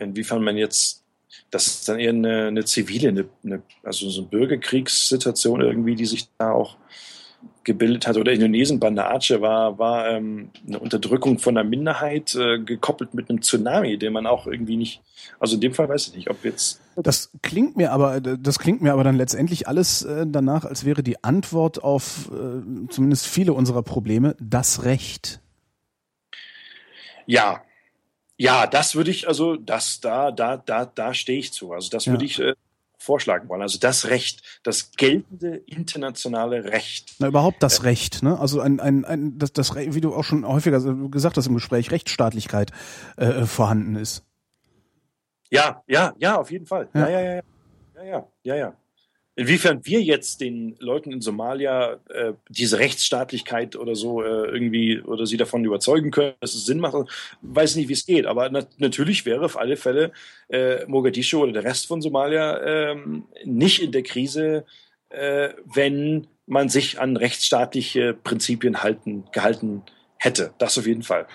inwiefern 0.00 0.42
man 0.42 0.56
jetzt 0.56 1.04
das 1.50 1.66
ist 1.68 1.88
dann 1.88 2.00
eher 2.00 2.10
eine, 2.10 2.48
eine 2.48 2.64
zivile, 2.64 3.08
eine, 3.08 3.26
eine, 3.44 3.62
also 3.82 4.10
so 4.10 4.22
eine 4.22 4.28
Bürgerkriegssituation 4.28 5.60
irgendwie, 5.60 5.94
die 5.94 6.06
sich 6.06 6.28
da 6.38 6.50
auch 6.50 6.76
gebildet 7.62 8.06
hat. 8.06 8.16
Oder 8.16 8.32
Indonesien, 8.32 8.80
Banda 8.80 9.10
Aceh 9.10 9.40
war, 9.40 9.78
war 9.78 10.10
ähm, 10.10 10.50
eine 10.66 10.78
Unterdrückung 10.78 11.38
von 11.38 11.56
einer 11.56 11.68
Minderheit, 11.68 12.34
äh, 12.34 12.58
gekoppelt 12.58 13.14
mit 13.14 13.30
einem 13.30 13.40
Tsunami, 13.40 13.96
den 13.98 14.12
man 14.12 14.26
auch 14.26 14.46
irgendwie 14.46 14.76
nicht, 14.76 15.00
also 15.38 15.54
in 15.54 15.60
dem 15.60 15.74
Fall 15.74 15.88
weiß 15.88 16.08
ich 16.08 16.16
nicht, 16.16 16.30
ob 16.30 16.44
jetzt. 16.44 16.80
Das 16.96 17.30
klingt 17.42 17.76
mir 17.76 17.92
aber, 17.92 18.20
das 18.20 18.58
klingt 18.58 18.82
mir 18.82 18.92
aber 18.92 19.04
dann 19.04 19.16
letztendlich 19.16 19.66
alles 19.68 20.02
äh, 20.02 20.26
danach, 20.28 20.64
als 20.64 20.84
wäre 20.84 21.02
die 21.02 21.22
Antwort 21.22 21.82
auf 21.82 22.30
äh, 22.32 22.88
zumindest 22.88 23.26
viele 23.26 23.52
unserer 23.52 23.82
Probleme 23.82 24.36
das 24.40 24.84
Recht. 24.84 25.40
Ja, 27.26 27.62
ja, 28.36 28.66
das 28.66 28.94
würde 28.94 29.10
ich, 29.10 29.28
also 29.28 29.56
das, 29.56 30.00
da, 30.00 30.30
da, 30.30 30.56
da, 30.56 30.86
da 30.86 31.14
stehe 31.14 31.38
ich 31.38 31.52
zu. 31.52 31.72
Also 31.72 31.90
das 31.90 32.06
ja. 32.06 32.12
würde 32.12 32.24
ich 32.24 32.40
äh, 32.40 32.54
vorschlagen 32.98 33.48
wollen. 33.48 33.62
Also 33.62 33.78
das 33.78 34.06
Recht, 34.06 34.42
das 34.62 34.92
geltende 34.92 35.56
internationale 35.66 36.64
Recht. 36.64 37.14
Na, 37.18 37.28
überhaupt 37.28 37.62
das 37.62 37.80
äh, 37.80 37.82
Recht, 37.82 38.22
ne? 38.22 38.38
Also 38.38 38.60
ein, 38.60 38.80
ein, 38.80 39.04
ein 39.04 39.38
das, 39.38 39.52
das, 39.52 39.74
wie 39.74 40.00
du 40.00 40.14
auch 40.14 40.24
schon 40.24 40.46
häufiger 40.46 40.80
gesagt 41.08 41.36
hast 41.36 41.46
im 41.46 41.54
Gespräch, 41.54 41.90
Rechtsstaatlichkeit 41.90 42.72
äh, 43.16 43.44
vorhanden 43.44 43.96
ist. 43.96 44.24
Ja, 45.50 45.82
ja, 45.86 46.14
ja, 46.18 46.36
auf 46.36 46.50
jeden 46.50 46.66
Fall. 46.66 46.88
Ja, 46.94 47.08
ja, 47.08 47.20
ja, 47.20 47.34
ja, 47.34 47.42
ja, 47.96 48.04
ja, 48.04 48.26
ja. 48.42 48.56
ja. 48.56 48.74
Inwiefern 49.36 49.80
wir 49.84 50.00
jetzt 50.00 50.40
den 50.40 50.76
Leuten 50.78 51.10
in 51.10 51.20
Somalia 51.20 51.98
äh, 52.08 52.34
diese 52.48 52.78
Rechtsstaatlichkeit 52.78 53.74
oder 53.74 53.96
so 53.96 54.22
äh, 54.22 54.46
irgendwie 54.46 55.00
oder 55.00 55.26
sie 55.26 55.36
davon 55.36 55.64
überzeugen 55.64 56.12
können, 56.12 56.34
dass 56.40 56.54
es 56.54 56.66
Sinn 56.66 56.78
macht, 56.78 56.94
weiß 57.42 57.74
nicht, 57.74 57.88
wie 57.88 57.94
es 57.94 58.06
geht. 58.06 58.26
Aber 58.26 58.48
na 58.50 58.64
natürlich 58.78 59.26
wäre 59.26 59.44
auf 59.44 59.58
alle 59.58 59.76
Fälle 59.76 60.12
äh, 60.48 60.86
Mogadischu 60.86 61.42
oder 61.42 61.52
der 61.52 61.64
Rest 61.64 61.86
von 61.86 62.00
Somalia 62.00 62.92
ähm, 62.92 63.24
nicht 63.44 63.82
in 63.82 63.90
der 63.90 64.04
Krise, 64.04 64.64
äh, 65.08 65.50
wenn 65.64 66.28
man 66.46 66.68
sich 66.68 67.00
an 67.00 67.16
rechtsstaatliche 67.16 68.14
Prinzipien 68.14 68.84
halten, 68.84 69.24
gehalten 69.32 69.82
hätte. 70.16 70.54
Das 70.58 70.78
auf 70.78 70.86
jeden 70.86 71.02
Fall. 71.02 71.26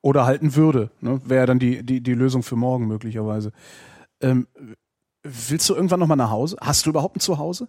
Oder 0.00 0.24
halten 0.24 0.54
würde. 0.54 0.90
Ne? 1.00 1.20
Wäre 1.24 1.46
dann 1.46 1.58
die, 1.58 1.82
die, 1.82 2.00
die 2.00 2.14
Lösung 2.14 2.42
für 2.42 2.56
morgen 2.56 2.86
möglicherweise. 2.86 3.52
Ähm, 4.22 4.46
Willst 5.22 5.68
du 5.68 5.74
irgendwann 5.74 6.00
nochmal 6.00 6.16
nach 6.16 6.30
Hause? 6.30 6.56
Hast 6.60 6.86
du 6.86 6.90
überhaupt 6.90 7.16
ein 7.16 7.20
Zuhause? 7.20 7.68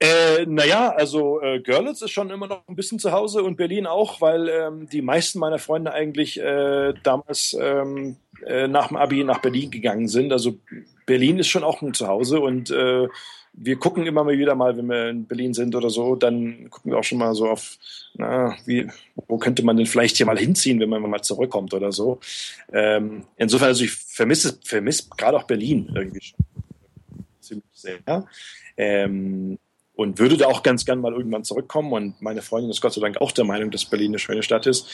Äh, 0.00 0.46
naja, 0.46 0.90
also 0.90 1.40
äh, 1.40 1.60
Görlitz 1.60 2.02
ist 2.02 2.12
schon 2.12 2.30
immer 2.30 2.46
noch 2.46 2.62
ein 2.68 2.76
bisschen 2.76 3.00
zu 3.00 3.10
Hause 3.10 3.42
und 3.42 3.56
Berlin 3.56 3.86
auch, 3.86 4.20
weil 4.20 4.48
ähm, 4.48 4.88
die 4.88 5.02
meisten 5.02 5.40
meiner 5.40 5.58
Freunde 5.58 5.92
eigentlich 5.92 6.38
äh, 6.38 6.94
damals 7.02 7.56
ähm, 7.60 8.16
äh, 8.46 8.68
nach 8.68 8.88
dem 8.88 8.96
Abi 8.96 9.24
nach 9.24 9.40
Berlin 9.40 9.72
gegangen 9.72 10.06
sind. 10.06 10.32
Also 10.32 10.58
Berlin 11.04 11.40
ist 11.40 11.48
schon 11.48 11.64
auch 11.64 11.82
ein 11.82 11.94
Zuhause 11.94 12.38
und 12.38 12.70
äh, 12.70 13.08
wir 13.60 13.76
gucken 13.76 14.06
immer 14.06 14.24
mal 14.24 14.38
wieder 14.38 14.54
mal, 14.54 14.76
wenn 14.76 14.86
wir 14.86 15.08
in 15.08 15.26
Berlin 15.26 15.54
sind 15.54 15.74
oder 15.74 15.90
so, 15.90 16.14
dann 16.14 16.70
gucken 16.70 16.92
wir 16.92 16.98
auch 16.98 17.04
schon 17.04 17.18
mal 17.18 17.34
so 17.34 17.48
auf, 17.48 17.76
na, 18.14 18.56
wie, 18.66 18.88
wo 19.26 19.38
könnte 19.38 19.64
man 19.64 19.76
denn 19.76 19.86
vielleicht 19.86 20.16
hier 20.16 20.26
mal 20.26 20.38
hinziehen, 20.38 20.80
wenn 20.80 20.88
man 20.88 21.02
mal 21.02 21.22
zurückkommt 21.22 21.74
oder 21.74 21.92
so. 21.92 22.20
Ähm, 22.72 23.24
insofern, 23.36 23.68
also 23.68 23.84
ich 23.84 23.92
vermisse, 23.92 24.58
vermisse 24.64 25.08
gerade 25.16 25.36
auch 25.36 25.44
Berlin 25.44 25.90
irgendwie 25.94 26.20
schon 26.20 26.44
ziemlich 27.40 27.64
sehr. 27.72 27.98
Ähm, 28.76 29.58
und 29.94 30.20
würde 30.20 30.36
da 30.36 30.46
auch 30.46 30.62
ganz 30.62 30.84
gern 30.84 31.00
mal 31.00 31.12
irgendwann 31.12 31.42
zurückkommen. 31.42 31.92
Und 31.92 32.22
meine 32.22 32.40
Freundin 32.40 32.70
ist 32.70 32.80
Gott 32.80 32.92
sei 32.92 33.00
Dank 33.00 33.20
auch 33.20 33.32
der 33.32 33.44
Meinung, 33.44 33.72
dass 33.72 33.84
Berlin 33.84 34.12
eine 34.12 34.20
schöne 34.20 34.44
Stadt 34.44 34.66
ist. 34.66 34.86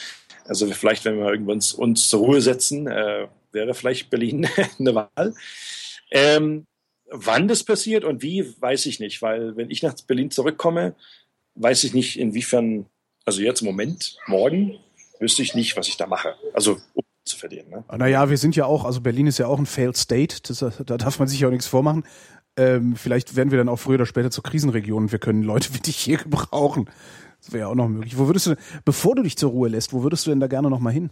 Also 0.45 0.65
vielleicht, 0.67 1.05
wenn 1.05 1.19
wir 1.19 1.29
irgendwann 1.29 1.61
uns 1.77 2.09
zur 2.09 2.21
Ruhe 2.21 2.41
setzen, 2.41 2.87
äh, 2.87 3.27
wäre 3.51 3.75
vielleicht 3.75 4.09
Berlin 4.09 4.47
eine 4.79 4.95
Wahl. 4.95 5.35
Ähm, 6.09 6.65
Wann 7.09 7.47
das 7.47 7.63
passiert 7.63 8.03
und 8.03 8.21
wie, 8.21 8.53
weiß 8.59 8.85
ich 8.87 8.99
nicht, 8.99 9.21
weil 9.21 9.55
wenn 9.55 9.69
ich 9.69 9.83
nach 9.83 9.93
Berlin 10.07 10.31
zurückkomme, 10.31 10.95
weiß 11.55 11.83
ich 11.83 11.93
nicht, 11.93 12.19
inwiefern, 12.19 12.87
also 13.25 13.41
jetzt 13.41 13.61
im 13.61 13.67
Moment, 13.67 14.17
morgen, 14.27 14.77
wüsste 15.19 15.41
ich 15.41 15.55
nicht, 15.55 15.77
was 15.77 15.87
ich 15.87 15.97
da 15.97 16.07
mache. 16.07 16.35
Also 16.53 16.77
um 16.93 17.03
zu 17.25 17.37
verdienen. 17.37 17.69
Ne? 17.69 17.83
Naja, 17.97 18.29
wir 18.29 18.37
sind 18.37 18.55
ja 18.55 18.65
auch, 18.65 18.85
also 18.85 19.01
Berlin 19.01 19.27
ist 19.27 19.37
ja 19.37 19.47
auch 19.47 19.59
ein 19.59 19.65
Failed 19.65 19.97
State, 19.97 20.37
das, 20.43 20.59
da 20.59 20.97
darf 20.97 21.19
man 21.19 21.27
sich 21.27 21.39
ja 21.39 21.47
auch 21.47 21.51
nichts 21.51 21.67
vormachen. 21.67 22.03
Ähm, 22.57 22.95
vielleicht 22.95 23.35
werden 23.35 23.51
wir 23.51 23.57
dann 23.57 23.69
auch 23.69 23.77
früher 23.77 23.95
oder 23.95 24.05
später 24.05 24.31
zur 24.31 24.43
Krisenregion 24.43 25.11
wir 25.11 25.19
können 25.19 25.43
Leute 25.43 25.73
wie 25.73 25.79
dich 25.79 25.97
hier 25.97 26.17
gebrauchen. 26.23 26.89
Das 27.41 27.51
wäre 27.51 27.61
ja 27.61 27.67
auch 27.67 27.75
noch 27.75 27.89
möglich. 27.89 28.17
Wo 28.17 28.27
würdest 28.27 28.47
du, 28.47 28.55
bevor 28.85 29.15
du 29.15 29.23
dich 29.23 29.37
zur 29.37 29.51
Ruhe 29.51 29.69
lässt, 29.69 29.93
wo 29.93 30.03
würdest 30.03 30.25
du 30.25 30.31
denn 30.31 30.39
da 30.39 30.47
gerne 30.47 30.69
noch 30.69 30.79
mal 30.79 30.93
hin? 30.93 31.09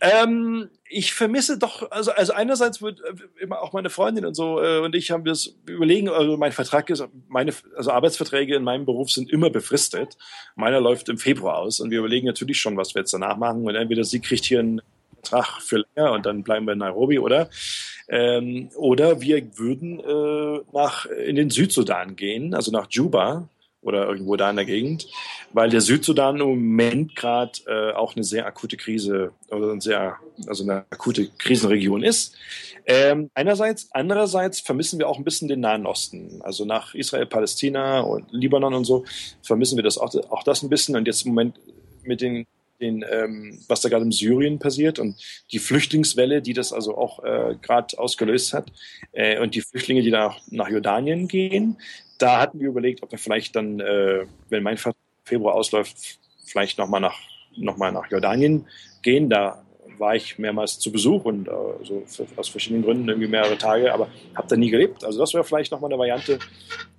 Ähm, 0.00 0.68
ich 0.92 1.14
vermisse 1.14 1.58
doch, 1.58 1.90
also, 1.90 2.12
also 2.12 2.32
einerseits 2.32 2.82
wird 2.82 3.00
äh, 3.00 3.42
immer 3.42 3.62
auch 3.62 3.72
meine 3.72 3.90
Freundin 3.90 4.24
und 4.26 4.34
so 4.34 4.62
äh, 4.62 4.78
und 4.78 4.94
ich 4.94 5.10
haben 5.10 5.26
es 5.26 5.56
überlegen, 5.66 6.08
also 6.08 6.36
mein 6.36 6.52
Vertrag 6.52 6.90
ist, 6.90 7.04
meine, 7.28 7.52
also 7.76 7.90
Arbeitsverträge 7.90 8.54
in 8.54 8.62
meinem 8.62 8.84
Beruf 8.84 9.10
sind 9.10 9.30
immer 9.30 9.50
befristet. 9.50 10.16
Meiner 10.54 10.80
läuft 10.80 11.08
im 11.08 11.18
Februar 11.18 11.58
aus 11.58 11.80
und 11.80 11.90
wir 11.90 12.00
überlegen 12.00 12.26
natürlich 12.26 12.60
schon, 12.60 12.76
was 12.76 12.94
wir 12.94 13.00
jetzt 13.00 13.14
danach 13.14 13.36
machen. 13.36 13.64
Und 13.66 13.74
entweder 13.74 14.04
sie 14.04 14.20
kriegt 14.20 14.44
hier 14.44 14.60
einen 14.60 14.82
Vertrag 15.22 15.62
für 15.62 15.84
länger 15.94 16.12
und 16.12 16.26
dann 16.26 16.42
bleiben 16.42 16.66
wir 16.66 16.72
in 16.72 16.78
Nairobi, 16.78 17.18
oder? 17.18 17.48
Ähm, 18.08 18.70
oder 18.74 19.20
wir 19.20 19.58
würden 19.58 20.00
äh, 20.00 20.60
nach 20.72 21.06
in 21.06 21.36
den 21.36 21.50
Südsudan 21.50 22.16
gehen, 22.16 22.54
also 22.54 22.70
nach 22.70 22.86
Juba 22.90 23.48
oder 23.82 24.08
irgendwo 24.08 24.36
da 24.36 24.48
in 24.48 24.56
der 24.56 24.64
Gegend, 24.64 25.08
weil 25.52 25.68
der 25.68 25.80
Südsudan 25.80 26.40
im 26.40 26.48
Moment 26.48 27.16
gerade 27.16 27.52
äh, 27.66 27.92
auch 27.92 28.14
eine 28.14 28.24
sehr 28.24 28.46
akute 28.46 28.76
Krise 28.76 29.32
oder 29.50 29.72
eine 29.72 29.80
sehr, 29.80 30.16
also 30.46 30.64
eine 30.64 30.86
akute 30.90 31.28
Krisenregion 31.38 32.02
ist. 32.02 32.36
Ähm, 32.86 33.30
einerseits, 33.34 33.88
andererseits 33.92 34.60
vermissen 34.60 34.98
wir 34.98 35.08
auch 35.08 35.18
ein 35.18 35.24
bisschen 35.24 35.48
den 35.48 35.60
Nahen 35.60 35.86
Osten, 35.86 36.40
also 36.42 36.64
nach 36.64 36.94
Israel, 36.94 37.26
Palästina 37.26 38.00
und 38.00 38.32
Libanon 38.32 38.74
und 38.74 38.84
so 38.84 39.04
vermissen 39.42 39.76
wir 39.76 39.84
das 39.84 39.98
auch, 39.98 40.14
auch 40.30 40.42
das 40.42 40.62
ein 40.62 40.68
bisschen 40.68 40.96
und 40.96 41.06
jetzt 41.06 41.26
im 41.26 41.32
Moment 41.32 41.60
mit 42.04 42.20
den 42.20 42.46
den, 42.82 43.04
ähm, 43.10 43.58
was 43.68 43.80
da 43.80 43.88
gerade 43.88 44.04
in 44.04 44.12
Syrien 44.12 44.58
passiert 44.58 44.98
und 44.98 45.16
die 45.52 45.58
Flüchtlingswelle, 45.58 46.42
die 46.42 46.52
das 46.52 46.72
also 46.72 46.96
auch 46.96 47.24
äh, 47.24 47.56
gerade 47.62 47.98
ausgelöst 47.98 48.52
hat 48.52 48.70
äh, 49.12 49.38
und 49.38 49.54
die 49.54 49.62
Flüchtlinge, 49.62 50.02
die 50.02 50.10
da 50.10 50.36
nach, 50.50 50.68
Jordanien 50.68 51.28
gehen, 51.28 51.78
da 52.18 52.40
hatten 52.40 52.60
wir 52.60 52.68
überlegt, 52.68 53.02
ob 53.02 53.10
wir 53.10 53.18
vielleicht 53.18 53.56
dann, 53.56 53.80
äh, 53.80 54.26
wenn 54.48 54.62
mein 54.62 54.78
Februar 55.24 55.54
ausläuft, 55.54 56.18
vielleicht 56.44 56.78
nochmal 56.78 57.00
nach, 57.00 57.18
noch 57.56 57.78
nach 57.78 58.10
Jordanien 58.10 58.66
gehen. 59.02 59.30
Da 59.30 59.64
war 59.98 60.14
ich 60.14 60.38
mehrmals 60.38 60.78
zu 60.78 60.92
Besuch 60.92 61.24
und 61.24 61.48
äh, 61.48 61.50
so 61.82 62.02
für, 62.06 62.26
aus 62.36 62.48
verschiedenen 62.48 62.84
Gründen 62.84 63.08
irgendwie 63.08 63.28
mehrere 63.28 63.58
Tage, 63.58 63.92
aber 63.92 64.08
habe 64.34 64.48
da 64.48 64.56
nie 64.56 64.70
gelebt. 64.70 65.04
Also 65.04 65.18
das 65.18 65.32
wäre 65.34 65.44
vielleicht 65.44 65.72
nochmal 65.72 65.90
eine 65.90 65.98
Variante. 65.98 66.38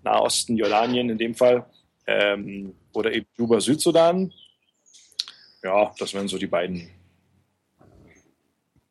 Nahosten, 0.03 0.57
Jordanien 0.57 1.09
in 1.09 1.17
dem 1.17 1.35
Fall. 1.35 1.65
Ähm, 2.05 2.73
oder 2.93 3.13
eben 3.13 3.25
Juba, 3.37 3.61
Südsudan. 3.61 4.33
Ja, 5.63 5.93
das 5.97 6.13
wären 6.13 6.27
so 6.27 6.37
die 6.37 6.47
beiden 6.47 6.89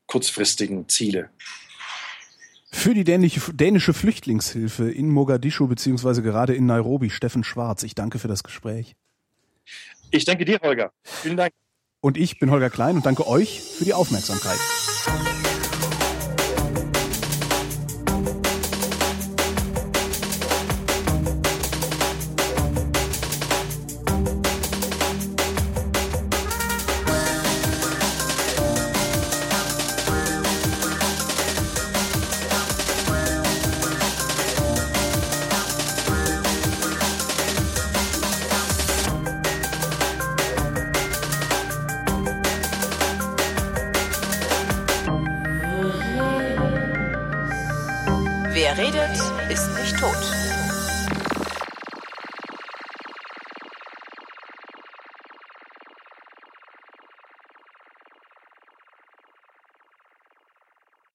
kurzfristigen 0.07 0.89
Ziele. 0.89 1.31
Für 2.71 2.95
die 2.95 3.05
dänische, 3.05 3.53
dänische 3.53 3.93
Flüchtlingshilfe 3.93 4.91
in 4.91 5.11
Mogadischu 5.11 5.69
beziehungsweise 5.69 6.23
gerade 6.23 6.55
in 6.55 6.67
Nairobi, 6.67 7.11
Steffen 7.11 7.45
Schwarz. 7.45 7.83
Ich 7.83 7.95
danke 7.95 8.19
für 8.19 8.29
das 8.29 8.43
Gespräch. 8.43 8.97
Ich 10.11 10.25
danke 10.25 10.45
dir, 10.45 10.59
Holger. 10.63 10.93
Vielen 11.03 11.37
Dank. 11.37 11.53
Und 12.01 12.17
ich 12.17 12.39
bin 12.39 12.51
Holger 12.51 12.71
Klein 12.71 12.97
und 12.97 13.07
danke 13.07 13.27
euch 13.27 13.61
für 13.61 13.85
die 13.85 13.95
Aufmerksamkeit. 13.95 14.59